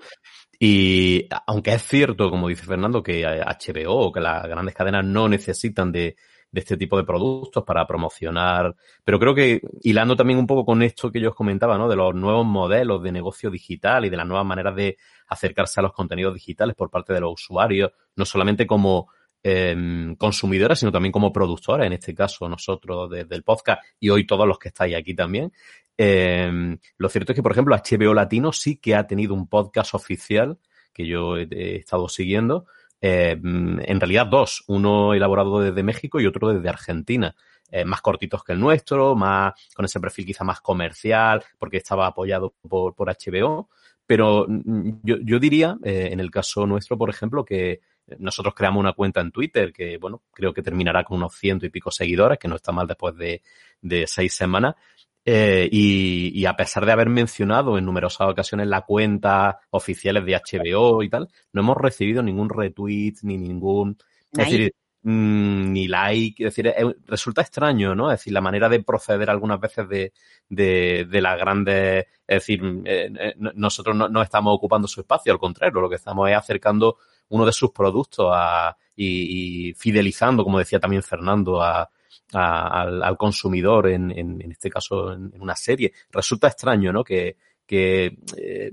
[0.58, 5.26] Y aunque es cierto, como dice Fernando, que HBO o que las grandes cadenas no
[5.26, 6.16] necesitan de,
[6.52, 8.76] de este tipo de productos para promocionar.
[9.02, 11.88] Pero creo que hilando también un poco con esto que yo os comentaba, ¿no?
[11.88, 14.98] De los nuevos modelos de negocio digital y de las nuevas maneras de
[15.28, 19.08] acercarse a los contenidos digitales por parte de los usuarios, no solamente como
[19.42, 24.26] eh, consumidores, sino también como productores, en este caso nosotros desde el podcast y hoy
[24.26, 25.52] todos los que estáis aquí también.
[25.96, 29.94] Em, lo cierto es que, por ejemplo, HBO Latino sí que ha tenido un podcast
[29.94, 30.58] oficial
[30.92, 32.66] que yo he estado siguiendo,
[33.04, 37.34] eh, en realidad dos, uno elaborado desde México y otro desde Argentina.
[37.70, 42.06] Eh, más cortitos que el nuestro, más con ese perfil quizá más comercial, porque estaba
[42.06, 43.70] apoyado por, por HBO.
[44.06, 47.80] Pero mm, yo, yo diría, eh, en el caso nuestro, por ejemplo, que
[48.18, 51.70] nosotros creamos una cuenta en Twitter que, bueno, creo que terminará con unos ciento y
[51.70, 53.42] pico seguidores, que no está mal después de,
[53.80, 54.74] de seis semanas.
[55.24, 60.34] Eh, y, y, a pesar de haber mencionado en numerosas ocasiones la cuenta oficiales de
[60.34, 63.96] HBO y tal, no hemos recibido ningún retweet ni ningún,
[64.32, 68.10] es decir, mmm, ni like, es decir, eh, resulta extraño, ¿no?
[68.10, 70.12] Es decir, la manera de proceder algunas veces de,
[70.48, 75.32] de, de las grandes, es decir, eh, eh nosotros no, no, estamos ocupando su espacio,
[75.32, 80.42] al contrario, lo que estamos es acercando uno de sus productos a, y, y fidelizando,
[80.42, 81.88] como decía también Fernando, a,
[82.32, 85.92] al, al, consumidor, en, en, este caso en, una serie.
[86.10, 87.04] Resulta extraño, ¿no?
[87.04, 87.36] Que,
[87.66, 88.70] que eh,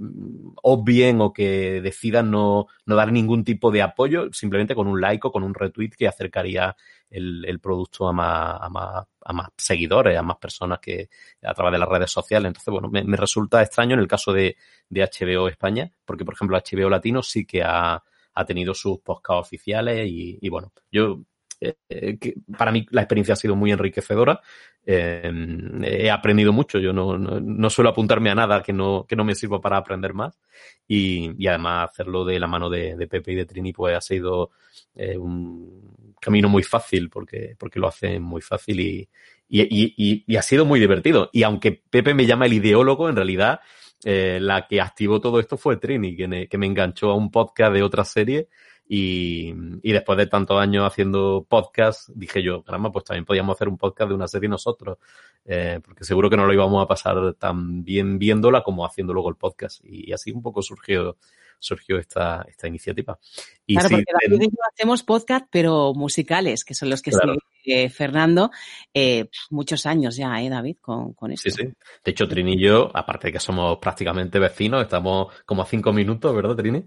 [0.62, 5.32] o que decidan no, no, dar ningún tipo de apoyo simplemente con un like o
[5.32, 6.76] con un retweet que acercaría
[7.10, 11.10] el, el producto a más, a, más, a más seguidores, a más personas que
[11.44, 12.48] a través de las redes sociales.
[12.48, 14.58] Entonces, bueno, me, me resulta extraño en el caso de,
[14.90, 18.04] de, HBO España, porque, por ejemplo, HBO Latino sí que ha,
[18.34, 21.22] ha tenido sus podcasts oficiales y, y bueno, yo
[21.62, 24.42] eh, que para mí la experiencia ha sido muy enriquecedora.
[24.86, 25.32] Eh,
[25.84, 26.80] he aprendido mucho.
[26.80, 29.78] Yo no, no, no, suelo apuntarme a nada que no, que no me sirva para
[29.78, 30.40] aprender más.
[30.88, 34.02] Y, y además hacerlo de la mano de, de, Pepe y de Trini, pues ha
[34.02, 34.52] sido
[34.96, 39.10] eh, un camino muy fácil porque, porque lo hace muy fácil y,
[39.50, 41.30] y, y, ha sido muy divertido.
[41.34, 43.60] Y aunque Pepe me llama el ideólogo, en realidad
[44.02, 47.74] la que activó todo esto fue Trini, que me, que me enganchó a un podcast
[47.74, 48.48] de otra serie
[48.92, 49.54] y,
[49.84, 54.10] después de tantos años haciendo podcast, dije yo, caramba, pues también podíamos hacer un podcast
[54.10, 54.98] de una serie nosotros,
[55.46, 59.30] eh, porque seguro que no lo íbamos a pasar tan bien viéndola como haciendo luego
[59.30, 59.86] el podcast.
[59.86, 61.18] Y así un poco surgió
[61.60, 63.20] surgió esta, esta iniciativa.
[63.66, 67.36] Y claro, sí, porque hacemos podcast, pero musicales, que son los que claro.
[67.62, 68.50] sigue Fernando,
[68.94, 70.78] eh, muchos años ya, ¿eh, David?
[70.82, 71.50] Con, con esto.
[71.50, 71.74] Sí, sí.
[72.04, 75.94] De hecho, Trini y yo, aparte de que somos prácticamente vecinos, estamos como a cinco
[75.94, 76.86] minutos, ¿verdad, Trini?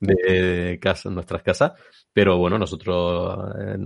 [0.00, 1.72] De casa, nuestras casas.
[2.12, 3.76] Pero bueno, nosotros eh,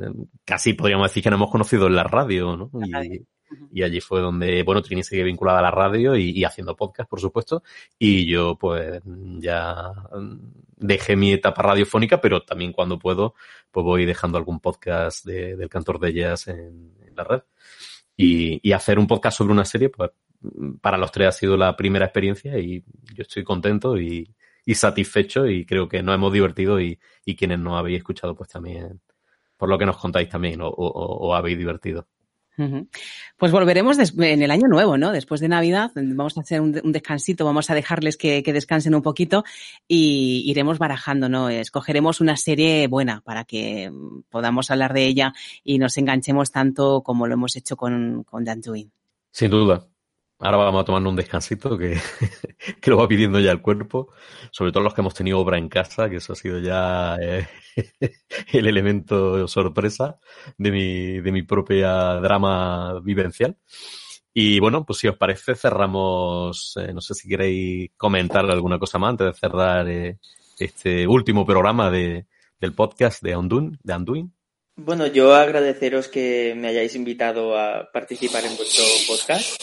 [0.45, 2.71] casi podríamos decir que nos hemos conocido en la radio, ¿no?
[2.85, 3.25] Y,
[3.73, 7.21] y allí fue donde, bueno, Trini sigue vinculada a la radio y, haciendo podcast, por
[7.21, 7.63] supuesto,
[7.99, 9.01] y yo pues
[9.39, 9.93] ya
[10.77, 13.35] dejé mi etapa radiofónica, pero también cuando puedo,
[13.71, 17.43] pues voy dejando algún podcast de, del cantor de jazz en, la red.
[18.17, 20.11] Y, y, hacer un podcast sobre una serie, pues
[20.81, 24.35] para los tres ha sido la primera experiencia y yo estoy contento y,
[24.75, 29.01] satisfecho y creo que nos hemos divertido y, y, quienes no habéis escuchado, pues también,
[29.57, 32.09] por lo que nos contáis también, o, o habéis divertido.
[33.37, 35.13] Pues volveremos en el año nuevo, ¿no?
[35.13, 39.45] Después de Navidad vamos a hacer un, descansito, vamos a dejarles que, descansen un poquito
[39.89, 41.49] y iremos barajando, ¿no?
[41.49, 43.91] Escogeremos una serie buena para que
[44.31, 45.33] podamos hablar de ella
[45.65, 48.91] y nos enganchemos tanto como lo hemos hecho con, con Dan Dewey.
[49.31, 49.87] Sin duda.
[50.39, 51.99] Ahora vamos a tomarnos un descansito que,
[52.81, 54.13] que, lo va pidiendo ya el cuerpo,
[54.51, 57.49] sobre todo los que hemos tenido obra en casa, que eso ha sido ya eh,
[58.53, 60.19] el elemento sorpresa
[60.57, 63.57] de mi, de mi propia drama vivencial.
[64.33, 68.99] Y bueno, pues si os parece, cerramos, eh, no sé si queréis comentar alguna cosa
[68.99, 70.19] más antes de cerrar eh,
[70.59, 72.27] este último programa de,
[72.61, 73.79] del podcast de Anduin.
[73.83, 74.34] De.
[74.77, 79.63] Bueno, yo agradeceros que me hayáis invitado a participar en vuestro podcast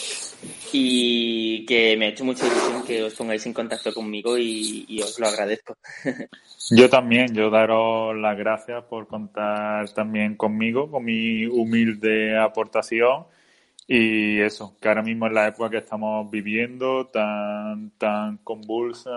[0.72, 5.02] y que me ha hecho mucha ilusión que os pongáis en contacto conmigo y, y
[5.02, 5.76] os lo agradezco.
[6.70, 13.26] Yo también, yo daros las gracias por contar también conmigo, con mi humilde aportación
[13.94, 19.10] y eso, que ahora mismo en la época que estamos viviendo, tan, tan convulsa,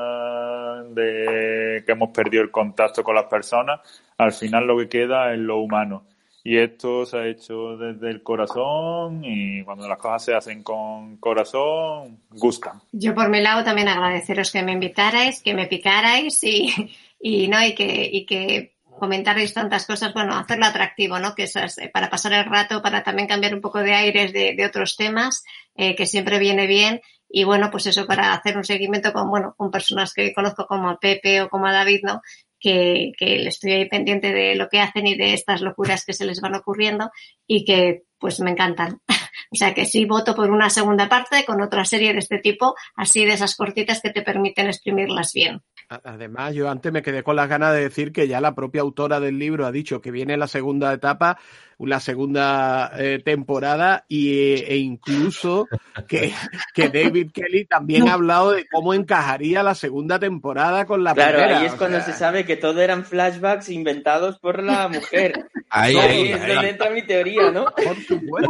[0.89, 3.79] de que hemos perdido el contacto con las personas,
[4.17, 6.03] al final lo que queda es lo humano.
[6.43, 11.17] y esto se ha hecho desde el corazón y cuando las cosas se hacen con
[11.17, 12.81] corazón, gustan.
[12.91, 17.65] Yo por mi lado también agradeceros que me invitarais, que me picarais y, y no
[17.65, 21.35] y que, y que comentarais tantas cosas, bueno, hacerlo atractivo, ¿no?
[21.35, 24.33] Que eso es eh, para pasar el rato, para también cambiar un poco de aires
[24.33, 25.43] de, de otros temas,
[25.75, 27.01] eh, que siempre viene bien.
[27.29, 30.89] Y bueno, pues eso para hacer un seguimiento con, bueno, con personas que conozco como
[30.89, 32.21] a Pepe o como a David, ¿no?
[32.65, 36.25] que, que estoy ahí pendiente de lo que hacen y de estas locuras que se
[36.25, 37.11] les van ocurriendo
[37.45, 39.01] y que pues me encantan.
[39.51, 42.75] O sea que sí voto por una segunda parte con otra serie de este tipo,
[42.95, 45.61] así de esas cortitas que te permiten exprimirlas bien.
[45.87, 49.19] Además, yo antes me quedé con las ganas de decir que ya la propia autora
[49.19, 51.37] del libro ha dicho que viene la segunda etapa,
[51.79, 55.67] la segunda eh, temporada y, e incluso
[56.07, 56.33] que,
[56.73, 58.11] que, David Kelly también no.
[58.11, 61.59] ha hablado de cómo encajaría la segunda temporada con la claro, primera.
[61.59, 62.05] Ahí es cuando sea...
[62.05, 65.49] se sabe que todo eran flashbacks inventados por la mujer.
[65.69, 66.53] ahí, ahí, es ahí.
[66.53, 67.65] donde entra mi teoría, ¿no?
[67.65, 68.49] Por supuesto.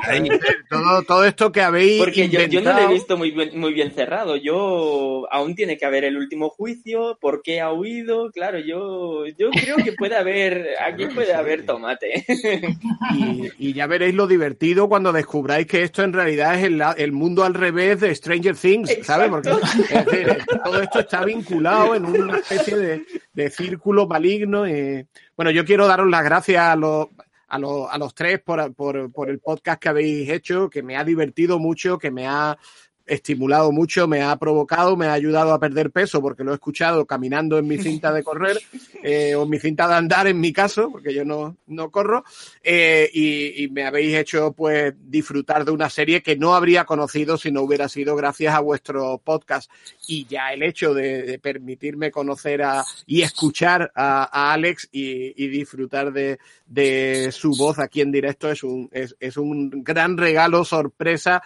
[0.70, 3.74] todo, todo esto que habéis Porque yo, yo, no lo he visto muy bien, muy
[3.74, 4.36] bien cerrado.
[4.36, 8.32] Yo aún tiene que haber el último juicio, por qué ha huido.
[8.32, 12.26] Claro, yo, yo creo que puede haber, aquí puede haber tomate.
[13.16, 17.12] Y, y, ya veréis lo divertido cuando descubráis que esto en realidad es el, el
[17.12, 19.30] mundo al revés de Stranger Things, ¿sabes?
[19.30, 24.68] Porque es decir, todo esto está vinculado en una especie de, de círculo maligno.
[24.68, 25.06] Y,
[25.36, 27.08] bueno, yo quiero daros las gracias a los,
[27.48, 30.98] a los, a los tres por, por, por el podcast que habéis hecho, que me
[30.98, 32.58] ha divertido mucho, que me ha
[33.06, 37.06] estimulado mucho, me ha provocado, me ha ayudado a perder peso porque lo he escuchado
[37.06, 38.60] caminando en mi cinta de correr
[39.04, 42.24] eh, o en mi cinta de andar en mi caso, porque yo no, no corro,
[42.64, 47.52] eh, y, me habéis hecho pues disfrutar de una serie que no habría conocido si
[47.52, 49.70] no hubiera sido gracias a vuestro podcast.
[50.08, 56.14] Y ya el hecho de, permitirme conocer a, y escuchar a, Alex y, y disfrutar
[56.14, 61.44] de, de, su voz aquí en directo es un, es, es un gran regalo, sorpresa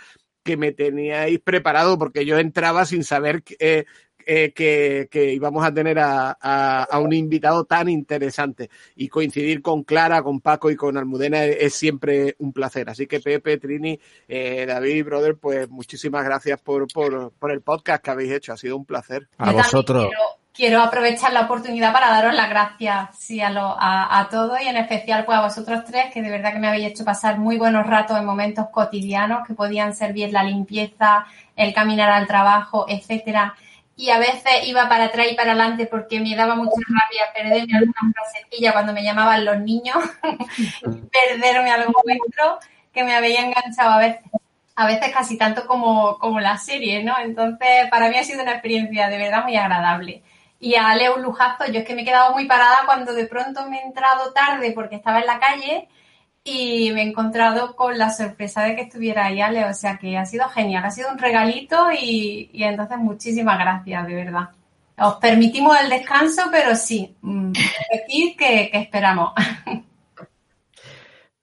[0.49, 3.85] que me teníais preparado porque yo entraba sin saber eh,
[4.25, 9.61] eh, que, que, íbamos a tener a, a, a, un invitado tan interesante y coincidir
[9.61, 12.89] con Clara, con Paco y con Almudena es, es siempre un placer.
[12.89, 18.03] Así que Pepe, Trini, eh, David, brother, pues muchísimas gracias por, por, por, el podcast
[18.03, 18.51] que habéis hecho.
[18.51, 19.27] Ha sido un placer.
[19.37, 20.07] A vosotros.
[20.07, 25.23] Quiero, quiero, aprovechar la oportunidad para daros las gracias sí, a, todos y en especial
[25.23, 28.17] pues a vosotros tres, que de verdad que me habéis hecho pasar muy buenos ratos
[28.17, 31.25] en momentos cotidianos que podían ser bien la limpieza,
[31.55, 33.55] el caminar al trabajo, etcétera
[33.95, 37.77] y a veces iba para atrás y para adelante porque me daba mucha rabia perderme
[37.77, 39.97] alguna frasecilla cuando me llamaban los niños,
[41.11, 42.59] perderme algo dentro
[42.93, 44.21] que me había enganchado a veces,
[44.75, 47.15] a veces casi tanto como, como la serie, ¿no?
[47.17, 50.23] Entonces, para mí ha sido una experiencia de verdad muy agradable.
[50.59, 53.25] Y a Leo un lujazo, yo es que me he quedado muy parada cuando de
[53.25, 55.87] pronto me he entrado tarde porque estaba en la calle
[56.43, 60.17] y me he encontrado con la sorpresa de que estuviera ahí Ale, o sea que
[60.17, 64.49] ha sido genial, ha sido un regalito y, entonces muchísimas gracias, de verdad.
[64.97, 69.31] Os permitimos el descanso, pero sí, decir que, esperamos.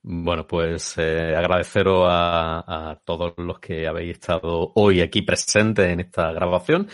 [0.08, 6.30] Bueno, pues eh, agradeceros a, todos los que habéis estado hoy aquí presentes en esta
[6.30, 6.88] grabación,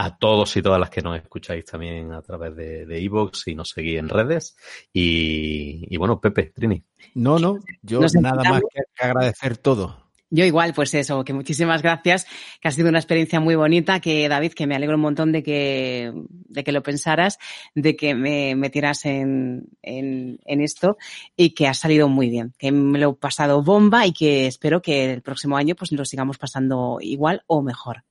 [0.00, 3.70] a todos y todas las que nos escucháis también a través de Evox y nos
[3.70, 4.56] seguís en redes.
[4.92, 6.84] Y, y, bueno, Pepe, Trini.
[7.16, 8.62] No, no, yo nada más
[8.94, 10.08] que agradecer todo.
[10.30, 12.26] Yo igual, pues eso, que muchísimas gracias,
[12.60, 15.42] que ha sido una experiencia muy bonita, que David, que me alegro un montón de
[15.42, 17.38] que, de que lo pensaras,
[17.74, 20.96] de que me metieras en, en, en esto
[21.34, 24.80] y que ha salido muy bien, que me lo he pasado bomba y que espero
[24.80, 28.04] que el próximo año pues lo sigamos pasando igual o mejor.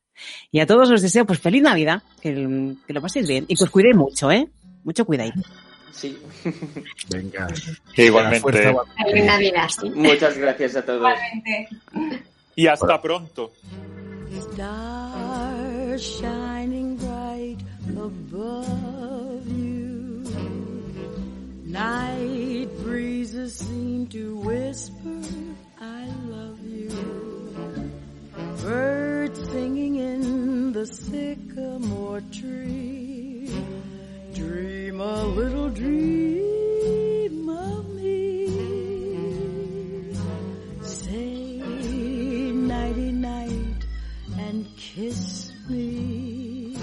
[0.51, 3.63] Y a todos os deseo pues feliz Navidad, que, que lo paséis bien y que
[3.63, 4.47] os cuidéis mucho, ¿eh?
[4.83, 5.41] Mucho cuidadito.
[5.91, 6.17] Sí.
[7.09, 7.47] Venga.
[7.95, 8.73] Igualmente.
[9.05, 9.67] Feliz Navidad.
[9.69, 9.89] Sí.
[9.89, 10.99] Muchas gracias a todos.
[10.99, 11.69] Igualmente.
[12.55, 13.01] Y hasta bueno.
[13.01, 13.51] pronto.
[14.53, 17.59] Stars shining bright
[17.97, 20.23] above you.
[21.65, 25.21] Night breezes seem to whisper,
[25.79, 27.36] I love you.
[28.61, 33.49] Birds singing in the sycamore tree.
[34.33, 38.47] Dream a little dream of me.
[40.81, 41.57] Say
[42.51, 43.85] nighty night
[44.37, 46.77] and kiss me.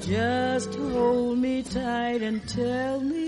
[0.00, 3.25] Just hold me tight and tell me